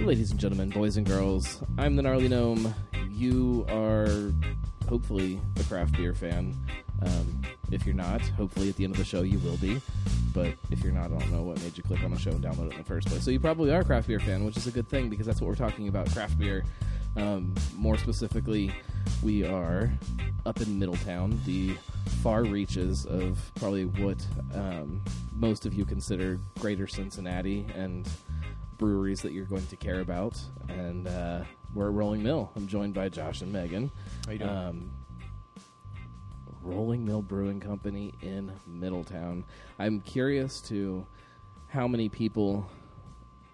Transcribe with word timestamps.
Ladies 0.00 0.30
and 0.30 0.40
gentlemen, 0.40 0.70
boys 0.70 0.96
and 0.96 1.06
girls, 1.06 1.62
I'm 1.76 1.94
the 1.94 2.00
Gnarly 2.02 2.26
Gnome. 2.26 2.74
You 3.10 3.66
are 3.68 4.32
hopefully 4.88 5.38
a 5.58 5.64
craft 5.64 5.92
beer 5.92 6.14
fan. 6.14 6.56
Um, 7.02 7.42
if 7.70 7.84
you're 7.84 7.94
not, 7.94 8.22
hopefully 8.22 8.70
at 8.70 8.76
the 8.76 8.84
end 8.84 8.94
of 8.94 8.98
the 8.98 9.04
show 9.04 9.20
you 9.20 9.38
will 9.40 9.58
be. 9.58 9.78
But 10.32 10.54
if 10.70 10.82
you're 10.82 10.92
not, 10.92 11.12
I 11.12 11.18
don't 11.18 11.30
know 11.30 11.42
what 11.42 11.60
made 11.62 11.76
you 11.76 11.82
click 11.82 12.02
on 12.02 12.12
the 12.12 12.18
show 12.18 12.30
and 12.30 12.42
download 12.42 12.68
it 12.68 12.72
in 12.72 12.78
the 12.78 12.84
first 12.84 13.08
place. 13.08 13.22
So 13.22 13.30
you 13.30 13.38
probably 13.38 13.70
are 13.72 13.80
a 13.80 13.84
craft 13.84 14.08
beer 14.08 14.20
fan, 14.20 14.44
which 14.46 14.56
is 14.56 14.66
a 14.66 14.70
good 14.70 14.88
thing 14.88 15.10
because 15.10 15.26
that's 15.26 15.40
what 15.40 15.48
we're 15.48 15.54
talking 15.54 15.86
about 15.86 16.10
craft 16.10 16.38
beer. 16.38 16.64
Um, 17.16 17.54
more 17.76 17.98
specifically, 17.98 18.72
we 19.22 19.44
are 19.44 19.92
up 20.46 20.62
in 20.62 20.78
Middletown, 20.78 21.38
the 21.44 21.76
far 22.22 22.44
reaches 22.44 23.04
of 23.04 23.38
probably 23.56 23.84
what 23.84 24.26
um, 24.54 25.02
most 25.34 25.66
of 25.66 25.74
you 25.74 25.84
consider 25.84 26.40
greater 26.58 26.86
Cincinnati 26.86 27.66
and 27.74 28.08
breweries 28.80 29.20
that 29.20 29.32
you're 29.32 29.44
going 29.44 29.66
to 29.66 29.76
care 29.76 30.00
about. 30.00 30.40
And 30.68 31.06
uh, 31.06 31.44
we're 31.74 31.88
at 31.88 31.92
Rolling 31.92 32.22
Mill. 32.22 32.50
I'm 32.56 32.66
joined 32.66 32.94
by 32.94 33.10
Josh 33.10 33.42
and 33.42 33.52
Megan. 33.52 33.92
How 34.24 34.32
you 34.32 34.38
doing? 34.38 34.50
Um, 34.50 34.90
Rolling 36.62 37.04
Mill 37.04 37.20
Brewing 37.20 37.60
Company 37.60 38.14
in 38.22 38.50
Middletown. 38.66 39.44
I'm 39.78 40.00
curious 40.00 40.62
to 40.62 41.06
how 41.68 41.86
many 41.86 42.08
people 42.08 42.66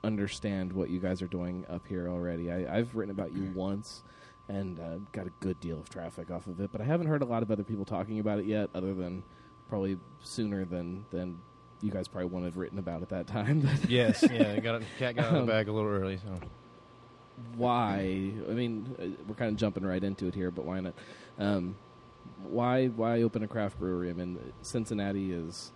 understand 0.04 0.72
what 0.72 0.90
you 0.90 1.00
guys 1.00 1.20
are 1.20 1.26
doing 1.26 1.66
up 1.68 1.84
here 1.88 2.08
already. 2.08 2.52
I, 2.52 2.78
I've 2.78 2.94
written 2.94 3.10
about 3.10 3.34
you 3.34 3.50
once 3.52 4.04
and 4.48 4.78
uh, 4.78 4.98
got 5.10 5.26
a 5.26 5.32
good 5.40 5.58
deal 5.58 5.80
of 5.80 5.90
traffic 5.90 6.30
off 6.30 6.46
of 6.46 6.60
it, 6.60 6.70
but 6.70 6.80
I 6.80 6.84
haven't 6.84 7.08
heard 7.08 7.22
a 7.22 7.26
lot 7.26 7.42
of 7.42 7.50
other 7.50 7.64
people 7.64 7.84
talking 7.84 8.20
about 8.20 8.38
it 8.38 8.46
yet, 8.46 8.70
other 8.76 8.94
than 8.94 9.24
probably 9.68 9.98
sooner 10.20 10.64
than 10.64 11.04
than 11.10 11.40
you 11.82 11.90
guys 11.90 12.08
probably 12.08 12.30
wanted 12.30 12.56
written 12.56 12.78
about 12.78 13.02
at 13.02 13.10
that 13.10 13.26
time. 13.26 13.68
yes, 13.88 14.24
yeah, 14.30 14.58
got 14.60 14.82
cat 14.98 15.16
got 15.16 15.26
out 15.26 15.34
of 15.36 15.46
the 15.46 15.52
bag 15.52 15.68
a 15.68 15.72
little 15.72 15.90
early. 15.90 16.18
So 16.18 16.46
why? 17.56 18.32
I 18.48 18.52
mean, 18.52 18.94
uh, 18.98 19.22
we're 19.28 19.34
kind 19.34 19.50
of 19.50 19.56
jumping 19.56 19.84
right 19.84 20.02
into 20.02 20.26
it 20.26 20.34
here, 20.34 20.50
but 20.50 20.64
why 20.64 20.80
not? 20.80 20.94
Um, 21.38 21.76
why 22.42 22.86
why 22.86 23.22
open 23.22 23.42
a 23.42 23.48
craft 23.48 23.78
brewery? 23.78 24.10
I 24.10 24.14
mean, 24.14 24.38
Cincinnati 24.62 25.32
is 25.32 25.72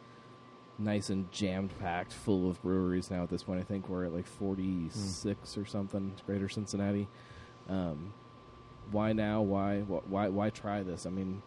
nice 0.78 1.10
and 1.10 1.30
jammed 1.30 1.78
packed, 1.78 2.12
full 2.12 2.48
of 2.48 2.62
breweries 2.62 3.10
now. 3.10 3.22
At 3.22 3.30
this 3.30 3.42
point, 3.42 3.60
I 3.60 3.64
think 3.64 3.88
we're 3.88 4.06
at 4.06 4.14
like 4.14 4.26
forty 4.26 4.88
six 4.90 5.58
or 5.58 5.66
something. 5.66 6.14
Greater 6.26 6.48
Cincinnati. 6.48 7.08
Um, 7.68 8.12
why 8.90 9.12
now? 9.12 9.42
Why 9.42 9.80
why 9.80 10.28
why 10.28 10.50
try 10.50 10.82
this? 10.82 11.06
I 11.06 11.10
mean. 11.10 11.42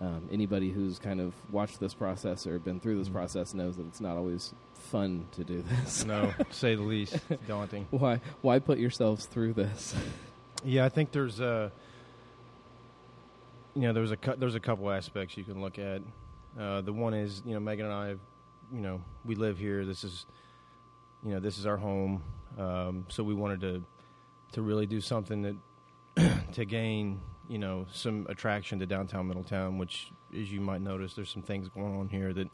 Um, 0.00 0.28
anybody 0.30 0.70
who's 0.70 0.98
kind 0.98 1.20
of 1.22 1.32
watched 1.50 1.80
this 1.80 1.94
process 1.94 2.46
or 2.46 2.58
been 2.58 2.80
through 2.80 2.98
this 2.98 3.08
Mm. 3.08 3.12
process 3.14 3.54
knows 3.54 3.78
that 3.78 3.86
it's 3.86 4.00
not 4.00 4.16
always 4.18 4.52
fun 4.74 5.26
to 5.32 5.42
do 5.44 5.62
this. 5.62 6.04
no, 6.04 6.32
to 6.38 6.46
say 6.50 6.74
the 6.74 6.82
least, 6.82 7.18
it's 7.30 7.46
daunting. 7.46 7.86
Why 7.90 8.20
why 8.42 8.58
put 8.58 8.78
yourselves 8.78 9.24
through 9.24 9.54
this? 9.54 9.94
Yeah, 10.64 10.84
I 10.84 10.90
think 10.90 11.12
there's 11.12 11.40
a, 11.40 11.72
you 13.74 13.82
know, 13.82 13.92
there's 13.92 14.12
a 14.12 14.18
there's 14.38 14.54
a 14.54 14.60
couple 14.60 14.90
aspects 14.90 15.36
you 15.36 15.44
can 15.44 15.60
look 15.60 15.78
at. 15.78 16.02
Uh, 16.58 16.80
the 16.80 16.92
one 16.92 17.14
is, 17.14 17.42
you 17.44 17.54
know, 17.54 17.60
Megan 17.60 17.86
and 17.86 17.94
I, 17.94 18.08
you 18.74 18.80
know, 18.80 19.00
we 19.24 19.34
live 19.34 19.58
here. 19.58 19.84
This 19.84 20.04
is, 20.04 20.24
you 21.24 21.30
know, 21.32 21.40
this 21.40 21.58
is 21.58 21.66
our 21.66 21.76
home. 21.76 22.22
Um, 22.58 23.04
so 23.08 23.22
we 23.22 23.34
wanted 23.34 23.60
to 23.62 23.82
to 24.52 24.62
really 24.62 24.86
do 24.86 25.00
something 25.00 25.42
that 25.42 25.56
to 26.52 26.64
gain, 26.64 27.20
you 27.48 27.58
know, 27.58 27.86
some 27.92 28.26
attraction 28.28 28.78
to 28.80 28.86
downtown 28.86 29.26
Middletown. 29.28 29.78
Which, 29.78 30.10
as 30.36 30.50
you 30.52 30.60
might 30.60 30.80
notice, 30.80 31.14
there's 31.14 31.30
some 31.30 31.42
things 31.42 31.68
going 31.68 31.96
on 31.96 32.08
here 32.08 32.32
that 32.32 32.48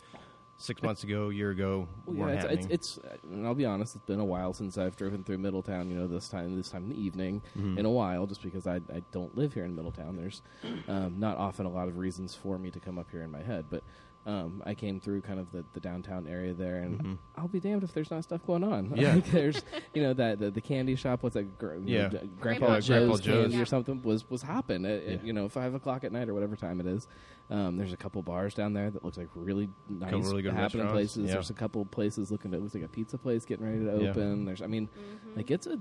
six 0.59 0.81
months 0.83 1.03
ago, 1.03 1.31
a 1.31 1.35
year 1.35 1.51
ago, 1.51 1.89
Well, 2.07 2.17
weren't 2.17 2.31
yeah, 2.35 2.37
it's, 2.37 2.45
happening. 2.45 2.69
it's, 2.71 2.97
it's. 2.99 3.23
And 3.33 3.47
I'll 3.47 3.55
be 3.55 3.65
honest, 3.65 3.97
it's 3.97 4.05
been 4.05 4.21
a 4.21 4.25
while 4.25 4.53
since 4.53 4.79
I've 4.79 4.97
driven 4.97 5.25
through 5.25 5.39
Middletown. 5.39 5.91
You 5.91 5.97
know, 5.97 6.07
this 6.07 6.29
time, 6.29 6.57
this 6.57 6.69
time 6.71 6.85
in 6.85 6.91
the 6.91 7.01
evening, 7.01 7.43
Mhm. 7.59 7.79
in 7.79 7.85
a 7.87 7.91
while, 7.91 8.27
just 8.27 8.43
because 8.43 8.67
I, 8.67 8.77
I 8.95 9.03
don't 9.13 9.37
live 9.37 9.55
here 9.55 9.65
in 9.65 9.75
Middletown. 9.75 10.17
There's 10.17 10.43
um, 10.89 11.19
not 11.19 11.37
often 11.37 11.67
a 11.67 11.71
lot 11.71 11.89
of 11.89 11.99
reasons 11.99 12.35
for 12.35 12.59
me 12.59 12.71
to 12.71 12.79
come 12.81 12.99
up 12.99 13.11
here 13.11 13.23
in 13.23 13.31
my 13.31 13.43
head, 13.43 13.65
but 13.71 13.83
um, 14.25 14.63
I 14.65 14.75
came 14.75 15.01
through 15.01 15.23
kind 15.23 15.41
of 15.41 15.51
the, 15.51 15.65
the 15.73 15.81
downtown 15.81 16.29
area 16.29 16.55
there, 16.55 16.77
and 16.77 17.01
Mhm. 17.03 17.19
I'll 17.37 17.49
be 17.49 17.59
damned 17.59 17.83
if 17.83 17.93
there's 17.93 18.11
not 18.11 18.23
stuff 18.23 18.47
going 18.47 18.63
on. 18.63 18.93
Yeah. 18.97 19.15
Like, 19.17 19.27
there's 19.33 19.63
you 19.95 20.03
know 20.03 20.13
that 20.15 20.39
the, 20.39 20.51
the 20.51 20.61
candy 20.61 20.95
shop. 20.95 21.23
What's 21.25 21.35
that? 21.35 21.59
Gr- 21.59 21.75
Yeah. 21.85 22.09
D- 22.09 22.19
Grandpa, 22.41 22.67
Grandpa 22.67 22.81
Joe's, 22.81 23.21
Joe's. 23.21 23.41
candy 23.43 23.57
Yeah. 23.57 23.63
or 23.63 23.67
something 23.67 24.01
was 24.03 24.29
was 24.31 24.43
hopping 24.43 24.85
at, 24.87 25.03
at, 25.03 25.25
you 25.27 25.33
know 25.33 25.49
five 25.49 25.75
o'clock 25.75 26.05
at 26.05 26.13
night 26.13 26.29
or 26.29 26.35
whatever 26.35 26.55
time 26.55 26.79
it 26.81 26.87
is. 26.87 27.09
Um, 27.51 27.77
there's 27.77 27.93
a 27.93 27.97
couple 27.97 28.23
bars 28.23 28.55
down 28.55 28.73
there 28.73 28.91
that 28.91 29.05
looks 29.05 29.19
like 29.19 29.29
really 29.35 29.69
nice, 29.89 30.11
Couple 30.13 30.29
really 30.31 30.43
good 30.43 30.55
happening 30.55 30.87
places. 30.89 31.27
yeah. 31.27 31.33
There's 31.35 31.51
a 31.51 31.55
couple 31.55 31.85
places 31.85 32.31
looking. 32.31 32.55
It 32.55 32.63
looks 32.63 32.75
like 32.75 32.85
a 32.85 32.89
pizza 32.89 33.19
place 33.19 33.45
getting 33.45 33.67
ready 33.67 33.81
to 33.81 34.05
Yeah. 34.05 34.11
open. 34.11 34.45
There's, 34.45 34.63
I 34.63 34.69
mean, 34.69 34.87
Mm-hmm. 34.87 35.37
like 35.37 35.51
it's 35.51 35.67
a 35.67 35.79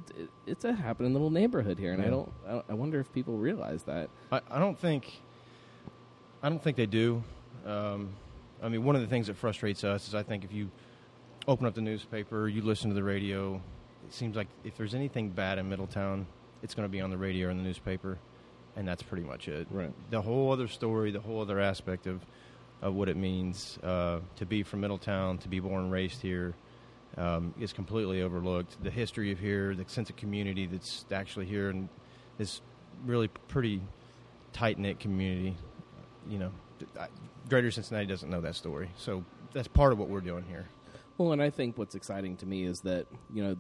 it's 0.47 0.65
a 0.65 0.73
happening 0.73 1.13
little 1.13 1.29
neighborhood 1.29 1.77
here, 1.77 1.93
and 1.93 2.01
I 2.01 2.05
Yeah. 2.05 2.11
don't, 2.11 2.31
I 2.47 2.51
don't. 2.53 2.65
I 2.69 2.73
wonder 2.73 2.99
if 2.99 3.13
people 3.13 3.37
realize 3.37 3.83
that. 3.83 4.09
I, 4.31 4.41
I 4.49 4.57
don't 4.57 4.77
think 4.79 5.21
I 6.41 6.49
don't 6.49 6.61
think 6.61 6.75
they 6.75 6.87
do. 6.87 7.23
Um, 7.65 8.09
I 8.61 8.69
mean, 8.69 8.83
one 8.83 8.95
of 8.95 9.01
the 9.01 9.07
things 9.07 9.27
that 9.27 9.35
frustrates 9.37 9.83
us 9.83 10.07
is 10.07 10.15
I 10.15 10.23
think 10.23 10.43
if 10.43 10.53
you 10.53 10.69
open 11.47 11.65
up 11.65 11.73
the 11.73 11.81
newspaper, 11.81 12.47
you 12.47 12.61
listen 12.61 12.89
to 12.89 12.95
the 12.95 13.03
radio, 13.03 13.61
it 14.07 14.13
seems 14.13 14.35
like 14.35 14.47
if 14.63 14.77
there's 14.77 14.93
anything 14.93 15.29
bad 15.29 15.57
in 15.57 15.67
Middletown, 15.67 16.27
it's 16.61 16.75
going 16.75 16.87
to 16.87 16.91
be 16.91 17.01
on 17.01 17.09
the 17.09 17.17
radio 17.17 17.47
or 17.47 17.51
in 17.51 17.57
the 17.57 17.63
newspaper, 17.63 18.19
and 18.75 18.87
that's 18.87 19.01
pretty 19.01 19.23
much 19.23 19.47
it. 19.47 19.67
Right. 19.71 19.91
The 20.11 20.21
whole 20.21 20.51
other 20.51 20.67
story, 20.67 21.11
the 21.11 21.19
whole 21.19 21.41
other 21.41 21.59
aspect 21.59 22.07
of 22.07 22.25
of 22.81 22.95
what 22.95 23.07
it 23.09 23.15
means 23.15 23.77
uh, 23.83 24.19
to 24.35 24.45
be 24.45 24.63
from 24.63 24.81
Middletown, 24.81 25.37
to 25.37 25.47
be 25.47 25.59
born 25.59 25.83
and 25.83 25.91
raised 25.91 26.19
here, 26.19 26.55
um, 27.15 27.53
is 27.59 27.73
completely 27.73 28.23
overlooked. 28.23 28.83
The 28.83 28.89
history 28.89 29.31
of 29.31 29.37
here, 29.37 29.75
the 29.75 29.85
sense 29.87 30.09
of 30.09 30.15
community 30.15 30.65
that's 30.65 31.05
actually 31.11 31.45
here, 31.45 31.69
and 31.69 31.89
this 32.39 32.61
really 33.05 33.27
pretty 33.47 33.81
tight 34.51 34.79
knit 34.79 34.99
community. 34.99 35.55
You 36.27 36.39
know, 36.39 36.51
Greater 37.49 37.71
Cincinnati 37.71 38.05
doesn't 38.05 38.29
know 38.29 38.41
that 38.41 38.55
story, 38.55 38.89
so 38.95 39.23
that's 39.53 39.67
part 39.67 39.91
of 39.91 39.99
what 39.99 40.09
we're 40.09 40.21
doing 40.21 40.43
here. 40.43 40.67
Well, 41.17 41.33
and 41.33 41.41
I 41.41 41.49
think 41.49 41.77
what's 41.77 41.95
exciting 41.95 42.37
to 42.37 42.45
me 42.45 42.63
is 42.63 42.81
that 42.81 43.07
you 43.33 43.43
know, 43.43 43.55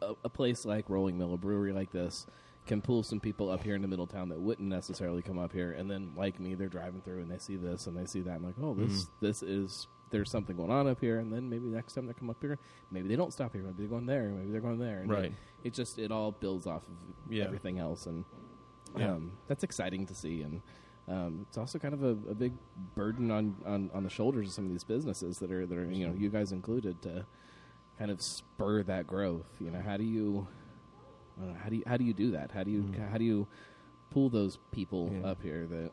a, 0.00 0.14
a 0.24 0.28
place 0.28 0.64
like 0.64 0.88
Rolling 0.88 1.18
Mill, 1.18 1.34
a 1.34 1.36
brewery 1.36 1.72
like 1.72 1.92
this, 1.92 2.26
can 2.66 2.80
pull 2.80 3.02
some 3.02 3.20
people 3.20 3.50
up 3.50 3.62
here 3.62 3.74
into 3.74 3.88
Middletown 3.88 4.28
that 4.30 4.40
wouldn't 4.40 4.68
necessarily 4.68 5.20
come 5.22 5.38
up 5.38 5.52
here, 5.52 5.72
and 5.72 5.90
then 5.90 6.12
like 6.16 6.40
me, 6.40 6.54
they're 6.54 6.68
driving 6.68 7.00
through 7.02 7.20
and 7.20 7.30
they 7.30 7.38
see 7.38 7.56
this 7.56 7.86
and 7.86 7.96
they 7.96 8.06
see 8.06 8.20
that, 8.22 8.36
and 8.36 8.44
like, 8.44 8.54
oh, 8.62 8.74
this 8.74 9.04
Mhm. 9.04 9.08
this 9.20 9.42
is 9.42 9.86
there's 10.10 10.30
something 10.30 10.56
going 10.56 10.70
on 10.70 10.86
up 10.86 11.00
here, 11.00 11.18
and 11.18 11.32
then 11.32 11.48
maybe 11.48 11.64
next 11.66 11.94
time 11.94 12.06
they 12.06 12.12
come 12.12 12.28
up 12.30 12.36
here, 12.42 12.58
maybe 12.90 13.08
they 13.08 13.16
don't 13.16 13.32
stop 13.32 13.52
here, 13.54 13.62
maybe 13.62 13.76
they're 13.78 13.86
going 13.88 14.04
there, 14.06 14.28
maybe 14.28 14.50
they're 14.52 14.60
going 14.60 14.78
there, 14.78 15.00
and 15.00 15.10
Right. 15.10 15.24
It, 15.26 15.32
it 15.68 15.72
just 15.74 15.98
it 15.98 16.10
all 16.12 16.32
builds 16.32 16.66
off 16.66 16.82
of 16.88 17.32
Yeah. 17.32 17.44
everything 17.44 17.78
else, 17.78 18.06
and 18.06 18.24
Yeah. 18.96 19.12
um, 19.14 19.32
that's 19.48 19.62
exciting 19.64 20.06
to 20.06 20.14
see, 20.14 20.42
and. 20.42 20.62
Um, 21.12 21.44
it's 21.48 21.58
also 21.58 21.78
kind 21.78 21.92
of 21.92 22.02
a, 22.02 22.30
a 22.30 22.34
big 22.34 22.52
burden 22.94 23.30
on, 23.30 23.54
on, 23.66 23.90
on 23.92 24.02
the 24.02 24.08
shoulders 24.10 24.46
of 24.48 24.52
some 24.54 24.64
of 24.64 24.70
these 24.70 24.84
businesses 24.84 25.38
that 25.40 25.50
are 25.52 25.66
that 25.66 25.76
are 25.76 25.84
you 25.90 26.06
know 26.08 26.14
you 26.14 26.30
guys 26.30 26.52
included 26.52 27.02
to 27.02 27.26
kind 27.98 28.10
of 28.10 28.22
spur 28.22 28.82
that 28.84 29.06
growth. 29.06 29.50
You 29.60 29.70
know, 29.70 29.80
how 29.80 29.96
do 29.98 30.04
you 30.04 30.46
I 31.38 31.44
don't 31.44 31.52
know, 31.52 31.58
how 31.62 31.68
do 31.68 31.76
you 31.76 31.82
how 31.86 31.96
do 31.98 32.04
you 32.04 32.14
do 32.14 32.30
that? 32.30 32.50
How 32.50 32.62
do 32.62 32.70
you 32.70 32.82
Mhm. 32.82 33.10
how 33.10 33.18
do 33.18 33.24
you 33.24 33.46
pull 34.10 34.30
those 34.30 34.58
people 34.72 35.10
Yeah. 35.12 35.28
up 35.30 35.42
here 35.42 35.66
that 35.66 35.90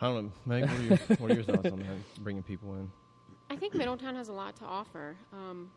I 0.00 0.06
don't 0.08 0.26
know, 0.26 0.32
Meg. 0.44 0.62
What 0.64 0.72
are 0.78 0.82
your, 0.82 0.96
what 1.18 1.30
are 1.30 1.34
your 1.34 1.44
thoughts 1.44 1.70
on 1.72 1.78
that? 1.78 2.22
Bringing 2.24 2.42
people 2.42 2.74
in. 2.74 2.90
I 3.48 3.56
think 3.56 3.74
Middletown 3.74 4.14
has 4.16 4.28
a 4.28 4.32
lot 4.32 4.56
to 4.56 4.64
offer. 4.64 5.16
Um, 5.32 5.70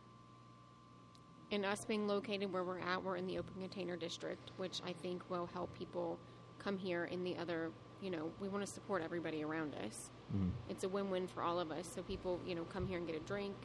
and 1.52 1.66
us 1.66 1.86
being 1.86 2.08
located 2.08 2.52
where 2.52 2.64
we're 2.64 2.80
at, 2.80 3.04
we're 3.04 3.16
in 3.16 3.28
the 3.28 3.38
open 3.38 3.54
container 3.62 3.96
district, 3.96 4.52
which 4.58 4.82
I 4.86 4.92
think 4.94 5.28
will 5.30 5.48
help 5.54 5.74
people 5.78 6.20
come 6.60 6.78
here 6.78 7.06
in 7.06 7.24
the 7.24 7.36
other, 7.38 7.72
you 8.02 8.12
know, 8.12 8.32
we 8.40 8.48
want 8.50 8.66
to 8.66 8.72
support 8.72 9.02
everybody 9.04 9.44
around 9.44 9.74
us. 9.86 10.10
Mm. 10.36 10.52
It's 10.70 10.84
a 10.84 10.90
win 10.90 11.10
win 11.10 11.28
for 11.28 11.42
all 11.44 11.60
of 11.60 11.72
us. 11.72 11.90
So 11.94 12.02
people, 12.04 12.40
you 12.46 12.56
know, 12.56 12.64
come 12.66 12.88
here 12.88 12.98
and 12.98 13.08
get 13.08 13.16
a 13.16 13.22
drink, 13.22 13.56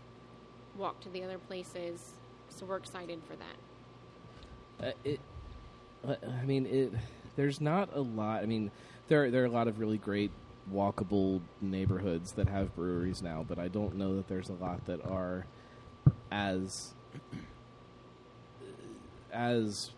walk 0.76 1.00
to 1.00 1.08
the 1.10 1.22
other 1.22 1.38
places. 1.38 2.12
So 2.48 2.66
we're 2.66 2.76
excited 2.76 3.20
for 3.28 3.36
that. 3.36 3.56
uh, 4.80 4.92
it 5.04 5.20
I 6.06 6.44
mean 6.44 6.66
it 6.66 6.92
there's 7.36 7.60
not 7.60 7.90
a 7.94 8.00
lot 8.00 8.42
I 8.42 8.46
mean 8.46 8.70
there 9.08 9.30
there 9.30 9.42
are 9.42 9.46
a 9.46 9.50
lot 9.50 9.68
of 9.68 9.78
really 9.78 9.98
great 9.98 10.30
walkable 10.72 11.40
neighborhoods 11.60 12.32
that 12.32 12.48
have 12.48 12.74
breweries 12.74 13.22
now, 13.22 13.44
but 13.46 13.58
I 13.58 13.68
don't 13.68 13.96
know 13.96 14.16
that 14.16 14.28
there's 14.28 14.48
a 14.48 14.54
lot 14.54 14.84
that 14.86 15.04
are 15.04 15.46
as 16.30 16.94
as 19.32 19.90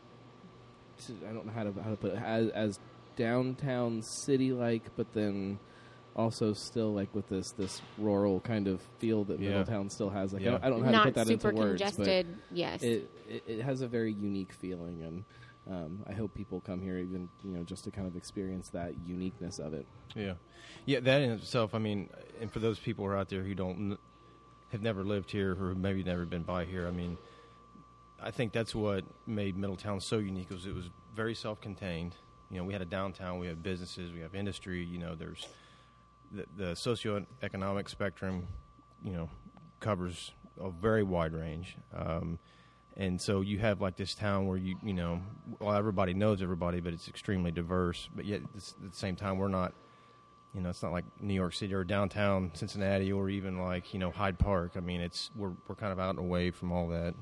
I 1.29 1.33
don't 1.33 1.47
know 1.47 1.53
how 1.53 1.65
to 1.65 1.73
how 1.83 1.91
to 1.91 1.97
put 1.97 2.13
it 2.13 2.23
as, 2.23 2.49
as 2.51 2.79
downtown 3.17 4.03
city 4.03 4.53
like, 4.53 4.83
but 4.97 5.13
then 5.13 5.59
also 6.15 6.53
still 6.55 6.95
like 6.95 7.15
with 7.15 7.29
this 7.29 7.53
this 7.53 7.83
rural 7.99 8.41
kind 8.41 8.69
of 8.69 8.81
feel 8.99 9.25
that 9.25 9.39
Yeah. 9.41 9.51
Middletown 9.51 9.91
still 9.91 10.11
has. 10.11 10.33
Like 10.33 10.43
I 10.43 10.45
don't, 10.47 10.65
I 10.65 10.71
don't 10.71 10.81
know 10.81 10.87
how 10.93 11.05
to 11.05 11.05
put 11.05 11.15
that 11.15 11.27
super 11.27 11.51
into 11.51 11.61
words, 11.63 11.83
but 11.83 11.95
congested. 11.97 12.27
yes. 12.51 12.83
it, 12.83 13.11
it 13.29 13.43
it 13.47 13.63
has 13.63 13.81
a 13.83 13.89
very 13.89 14.13
unique 14.13 14.53
feeling, 14.53 15.03
and 15.03 15.25
um, 15.71 16.03
I 16.09 16.13
hope 16.13 16.33
people 16.35 16.63
come 16.65 16.81
here 16.81 16.99
even 16.99 17.29
you 17.45 17.51
know 17.51 17.63
just 17.65 17.85
to 17.85 17.91
kind 17.91 18.07
of 18.07 18.17
experience 18.17 18.69
that 18.71 18.95
uniqueness 19.07 19.59
of 19.59 19.75
it. 19.75 19.87
Yeah, 20.15 20.35
yeah. 20.87 21.01
That 21.01 21.21
in 21.23 21.33
itself, 21.33 21.75
I 21.75 21.79
mean, 21.79 22.09
and 22.41 22.51
for 22.51 22.61
those 22.61 22.79
people 22.79 23.05
who 23.05 23.11
are 23.11 23.17
out 23.19 23.29
there 23.29 23.43
who 23.43 23.55
don't 23.55 23.77
kn- 23.77 23.99
have 24.73 24.81
never 24.83 25.05
lived 25.05 25.31
here 25.31 25.53
or 25.53 25.75
maybe 25.75 26.03
never 26.03 26.25
been 26.25 26.43
by 26.45 26.65
here, 26.65 26.87
I 26.87 26.91
mean, 26.93 27.19
I 28.23 28.31
think 28.31 28.53
that's 28.53 28.75
what 28.75 29.05
made 29.27 29.57
Middletown 29.57 30.01
so 30.01 30.19
unique. 30.19 30.51
Was 30.51 30.67
it 30.67 30.75
was 30.75 30.91
very 31.15 31.35
self-contained. 31.35 32.15
You 32.51 32.59
know, 32.59 32.65
we 32.65 32.73
had 32.73 32.83
a 32.83 32.87
downtown, 32.87 33.39
we 33.39 33.49
have 33.49 33.63
businesses, 33.63 34.13
we 34.13 34.21
have 34.21 34.35
industry. 34.35 34.85
You 34.85 34.99
know, 34.99 35.15
there's 35.15 35.47
the, 36.33 36.47
the 36.57 36.73
socioeconomic 36.73 37.89
spectrum. 37.89 38.47
You 39.03 39.13
know, 39.13 39.31
covers 39.81 40.33
a 40.61 40.71
very 40.71 41.03
wide 41.03 41.33
range. 41.33 41.77
Um, 41.95 42.39
and 42.97 43.21
so 43.21 43.43
you 43.43 43.59
have 43.59 43.81
like 43.81 43.97
this 43.97 44.15
town 44.15 44.47
where 44.47 44.57
you 44.57 44.77
you 44.83 44.95
know 44.95 45.21
well 45.61 45.77
everybody 45.77 46.15
knows 46.15 46.43
everybody 46.43 46.81
but 46.81 46.93
it's 46.93 47.09
extremely 47.09 47.51
diverse 47.51 48.09
but 48.15 48.25
yet 48.25 48.41
at 48.41 48.91
the 48.91 48.97
same 48.97 49.15
time 49.15 49.39
we're 49.39 49.49
not 49.49 49.75
you 50.55 50.61
know 50.61 50.71
it's 50.71 50.83
not 50.83 50.93
like 50.93 51.05
New 51.21 51.35
York 51.35 51.53
City 51.53 51.75
or 51.75 51.85
downtown 51.85 52.51
Cincinnati 52.55 53.13
or 53.13 53.29
even 53.29 53.61
like 53.61 53.93
you 53.93 54.01
know 54.01 54.11
Hyde 54.11 54.39
Park 54.39 54.73
I 54.77 54.81
mean 54.81 55.01
it's 55.01 55.31
we're 55.37 55.53
we're 55.69 55.75
kind 55.75 55.93
of 55.93 56.01
out 56.01 56.11
and 56.11 56.19
away 56.19 56.51
from 56.51 56.73
all 56.73 56.89
that 56.89 57.15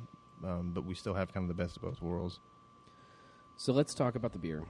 um, 0.47 0.73
but 0.75 0.85
we 0.85 0.95
still 0.95 1.15
have 1.15 1.33
kind 1.33 1.49
of 1.49 1.57
the 1.57 1.63
best 1.63 1.77
of 1.77 1.83
both 1.83 2.01
worlds 2.03 2.41
So 3.57 3.73
let's 3.73 3.95
talk 3.95 4.15
about 4.15 4.33
the 4.33 4.39
beer. 4.39 4.65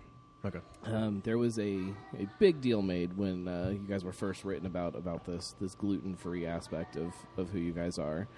okay 0.45 0.61
Um, 0.85 1.23
there 1.25 1.39
was 1.39 1.59
a, 1.59 1.79
a 2.19 2.27
big 2.39 2.61
deal 2.61 2.83
made 2.83 3.17
when 3.17 3.49
uh, 3.49 3.71
you 3.73 3.87
guys 3.89 4.05
were 4.05 4.13
first 4.13 4.45
written 4.45 4.67
about 4.67 4.95
about 4.95 5.25
this 5.25 5.55
this 5.61 5.75
gluten 5.75 6.15
free 6.17 6.47
aspect 6.47 6.97
of, 6.97 7.13
of 7.37 7.49
who 7.51 7.59
you 7.59 7.73
guys 7.73 7.99
are. 7.99 8.29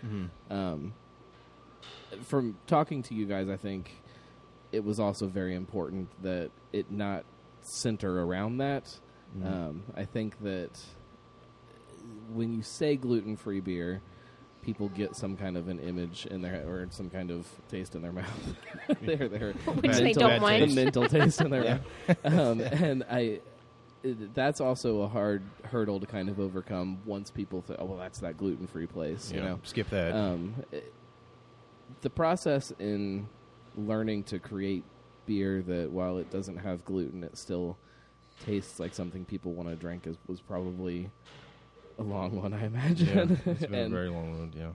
Um, 0.51 0.95
from 2.23 2.57
talking 2.67 3.03
to 3.05 3.15
you 3.15 3.27
guys, 3.27 3.49
I 3.49 3.57
think 3.57 4.03
it 4.73 4.85
was 4.85 4.99
also 5.01 5.27
very 5.27 5.55
important 5.55 6.09
that 6.23 6.51
it 6.73 6.91
not 6.91 7.25
center 7.63 8.25
around 8.25 8.59
that. 8.59 8.85
Mm-hmm. 9.37 9.47
Um, 9.47 9.83
I 9.97 10.05
think 10.05 10.41
that 10.43 10.79
when 12.33 12.53
you 12.53 12.63
say 12.63 12.97
gluten 12.97 13.37
free 13.37 13.61
beer, 13.61 14.01
people 14.67 14.89
get 14.91 15.15
some 15.15 15.37
kind 15.37 15.57
of 15.57 15.69
an 15.69 15.79
image 15.79 16.27
in 16.27 16.43
their 16.43 16.63
or 16.69 16.87
some 16.91 17.09
kind 17.09 17.31
of 17.31 17.47
taste 17.71 17.95
in 17.95 18.03
their 18.03 18.13
mouth. 18.13 18.55
they're, 19.03 19.29
they're 19.29 19.53
Which 19.65 19.93
they 19.93 20.03
mental- 20.05 20.23
don't 20.23 20.33
a 20.33 20.41
mind. 20.41 20.75
mental 20.75 21.07
taste 21.09 21.41
in 21.41 21.51
their 21.51 21.65
Yeah. 21.65 21.79
mouth. 22.09 22.35
Um, 22.39 22.61
and 22.61 23.05
I, 23.09 23.41
that's 24.35 24.61
also 24.61 25.03
a 25.03 25.09
hard 25.09 25.43
hurdle 25.65 26.01
to 26.01 26.07
kind 26.07 26.29
of 26.29 26.39
overcome 26.41 26.99
once 27.07 27.31
people 27.31 27.63
think, 27.63 27.79
oh, 27.81 27.85
well, 27.87 27.99
that's 27.99 28.19
that 28.21 28.37
gluten 28.37 28.67
free 28.67 28.87
place, 28.87 29.31
you 29.33 29.41
know. 29.41 29.59
skip 29.63 29.89
that 29.91 30.13
Um, 30.15 30.55
it- 30.73 30.93
the 32.03 32.11
process 32.11 32.73
in 32.81 33.29
learning 33.77 34.25
to 34.25 34.41
create 34.41 34.83
beer 35.27 35.63
that 35.63 35.91
while 35.91 36.19
it 36.19 36.29
doesn't 36.31 36.57
have 36.59 36.85
gluten, 36.85 37.23
it 37.23 37.39
still 37.39 37.77
tastes 38.45 38.81
like 38.81 38.93
something 38.93 39.25
people 39.25 39.53
want 39.53 39.69
to 39.69 39.77
drink 39.77 40.07
is 40.09 40.17
was 40.27 40.41
probably 40.41 41.09
a 41.99 42.03
long 42.03 42.35
one, 42.41 42.53
I 42.53 42.67
imagine. 42.67 43.41
yeah, 43.47 43.53
it's 43.53 43.67
been 43.67 43.75
a 43.87 43.89
very 43.89 44.09
long 44.11 44.33
road 44.39 44.55
yeah 44.55 44.71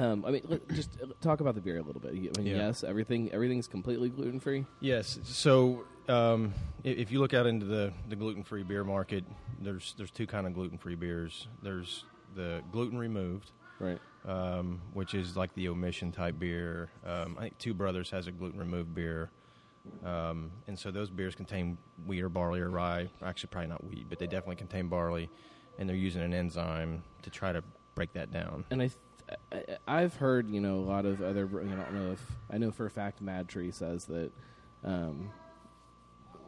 um, 0.00 0.24
I 0.24 0.30
mean, 0.30 0.60
just 0.72 0.88
uh, 1.02 1.06
talk 1.20 1.40
about 1.40 1.54
the 1.54 1.60
beer 1.60 1.76
a 1.76 1.82
little 1.82 2.00
bit. 2.00 2.12
I 2.12 2.14
mean, 2.40 2.46
Yeah. 2.46 2.56
yes, 2.68 2.82
everything 2.82 3.30
everything's 3.30 3.66
completely 3.66 4.08
gluten 4.08 4.40
free. 4.40 4.64
Yes. 4.80 5.18
So 5.24 5.84
um, 6.08 6.54
if 6.82 7.12
you 7.12 7.20
look 7.20 7.34
out 7.34 7.44
into 7.46 7.66
the, 7.66 7.92
the 8.08 8.16
gluten 8.16 8.42
free 8.42 8.62
beer 8.62 8.84
market, 8.84 9.22
there's 9.60 9.92
there's 9.98 10.10
two 10.10 10.26
kind 10.26 10.46
of 10.46 10.54
gluten 10.54 10.78
free 10.78 10.94
beers. 10.94 11.46
There's 11.62 12.06
the 12.34 12.62
gluten 12.72 12.96
removed, 12.96 13.50
Right. 13.78 13.98
um, 14.26 14.80
which 14.94 15.12
is 15.12 15.36
like 15.36 15.54
the 15.56 15.68
omission 15.68 16.10
type 16.10 16.38
beer. 16.38 16.88
Um, 17.04 17.36
I 17.38 17.42
think 17.42 17.58
Two 17.58 17.74
Brothers 17.74 18.08
has 18.12 18.26
a 18.28 18.32
gluten 18.32 18.58
removed 18.58 18.94
beer, 18.94 19.28
um, 20.06 20.50
and 20.68 20.78
so 20.78 20.90
those 20.90 21.10
beers 21.10 21.34
contain 21.34 21.76
wheat 22.06 22.22
or 22.22 22.30
barley 22.30 22.60
or 22.60 22.70
rye. 22.70 23.10
Actually, 23.22 23.48
probably 23.50 23.68
not 23.68 23.84
wheat, 23.84 24.06
but 24.08 24.18
they 24.18 24.26
definitely 24.26 24.56
contain 24.56 24.88
barley, 24.88 25.28
and 25.78 25.88
they're 25.88 25.96
using 25.96 26.22
an 26.22 26.32
enzyme 26.34 27.02
to 27.22 27.30
try 27.30 27.52
to 27.52 27.62
break 27.94 28.12
that 28.14 28.32
down. 28.32 28.64
and 28.70 28.82
I, 28.82 28.90
th- 29.50 29.78
I've 29.86 30.16
heard 30.16 30.48
you 30.50 30.60
know 30.60 30.76
a 30.76 30.86
lot 30.86 31.06
of 31.06 31.22
other 31.22 31.46
you 31.52 31.62
know, 31.68 31.80
I 31.80 31.84
don't 31.84 31.94
know 31.94 32.12
if 32.12 32.22
I 32.50 32.58
know 32.58 32.70
for 32.70 32.86
a 32.86 32.90
fact 32.90 33.20
Mad 33.22 33.48
Tree 33.48 33.70
says 33.70 34.04
that 34.06 34.30
um, 34.84 35.30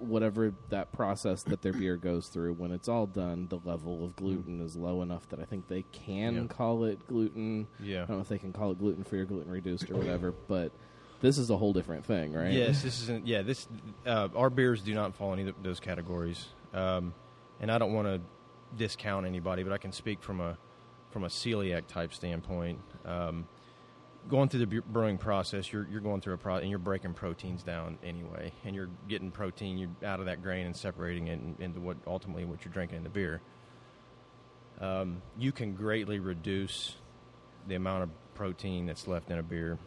whatever 0.00 0.52
that 0.70 0.92
process 0.92 1.42
that 1.44 1.62
their 1.62 1.72
beer 1.72 1.96
goes 1.96 2.26
through 2.28 2.52
when 2.54 2.72
it's 2.72 2.88
all 2.88 3.06
done 3.06 3.46
the 3.48 3.58
level 3.64 4.04
of 4.04 4.16
gluten 4.16 4.60
is 4.60 4.76
low 4.76 5.02
enough 5.02 5.26
that 5.30 5.38
I 5.40 5.44
think 5.44 5.68
they 5.68 5.84
can 5.92 6.34
Yeah. 6.34 6.44
call 6.48 6.84
it 6.84 7.06
gluten 7.06 7.68
Yeah. 7.80 8.02
I 8.02 8.06
don't 8.06 8.16
know 8.16 8.22
if 8.22 8.28
they 8.28 8.38
can 8.38 8.52
call 8.52 8.72
it 8.72 8.78
gluten 8.78 9.04
free 9.04 9.20
or 9.20 9.24
gluten 9.24 9.50
reduced 9.50 9.88
or 9.90 9.94
whatever 9.96 10.32
but 10.48 10.72
this 11.20 11.38
is 11.38 11.48
a 11.48 11.56
whole 11.56 11.72
different 11.72 12.04
thing 12.04 12.32
right 12.34 12.52
Yes, 12.52 12.82
this 12.82 13.00
isn't. 13.02 13.26
Yeah, 13.26 13.42
this 13.42 13.66
uh, 14.04 14.28
our 14.34 14.50
beers 14.50 14.82
do 14.82 14.92
not 14.94 15.14
fall 15.14 15.32
in 15.32 15.38
either 15.40 15.50
of 15.50 15.62
those 15.62 15.80
categories, 15.80 16.44
um, 16.74 17.14
and 17.60 17.70
I 17.70 17.78
don't 17.78 17.94
want 17.94 18.08
to 18.08 18.20
discount 18.76 19.26
anybody, 19.26 19.62
but 19.62 19.72
I 19.72 19.78
can 19.78 19.92
speak 19.92 20.22
from 20.22 20.40
a 20.40 20.56
from 21.10 21.24
a 21.24 21.28
celiac 21.28 21.86
type 21.86 22.12
standpoint. 22.12 22.80
Um, 23.04 23.46
going 24.28 24.48
through 24.48 24.66
the 24.66 24.80
brewing 24.80 25.18
process, 25.18 25.72
you're 25.72 25.86
you're 25.90 26.00
going 26.00 26.20
through 26.20 26.34
a 26.34 26.38
pro 26.38 26.56
and 26.56 26.68
you're 26.68 26.78
breaking 26.78 27.14
proteins 27.14 27.62
down 27.62 27.98
anyway, 28.04 28.52
and 28.64 28.74
you're 28.74 28.90
getting 29.08 29.30
protein 29.30 29.78
you 29.78 29.94
out 30.04 30.20
of 30.20 30.26
that 30.26 30.42
grain 30.42 30.66
and 30.66 30.76
separating 30.76 31.28
it 31.28 31.40
into 31.60 31.80
what 31.80 31.96
ultimately 32.06 32.44
what 32.44 32.64
you're 32.64 32.72
drinking 32.72 32.98
in 32.98 33.04
the 33.04 33.10
beer. 33.10 33.40
Um, 34.80 35.22
you 35.38 35.52
can 35.52 35.74
greatly 35.74 36.18
reduce 36.18 36.96
the 37.68 37.76
amount 37.76 38.02
of 38.02 38.10
protein 38.34 38.86
that's 38.86 39.06
left 39.06 39.30
in 39.30 39.38
a 39.38 39.42
beer 39.42 39.78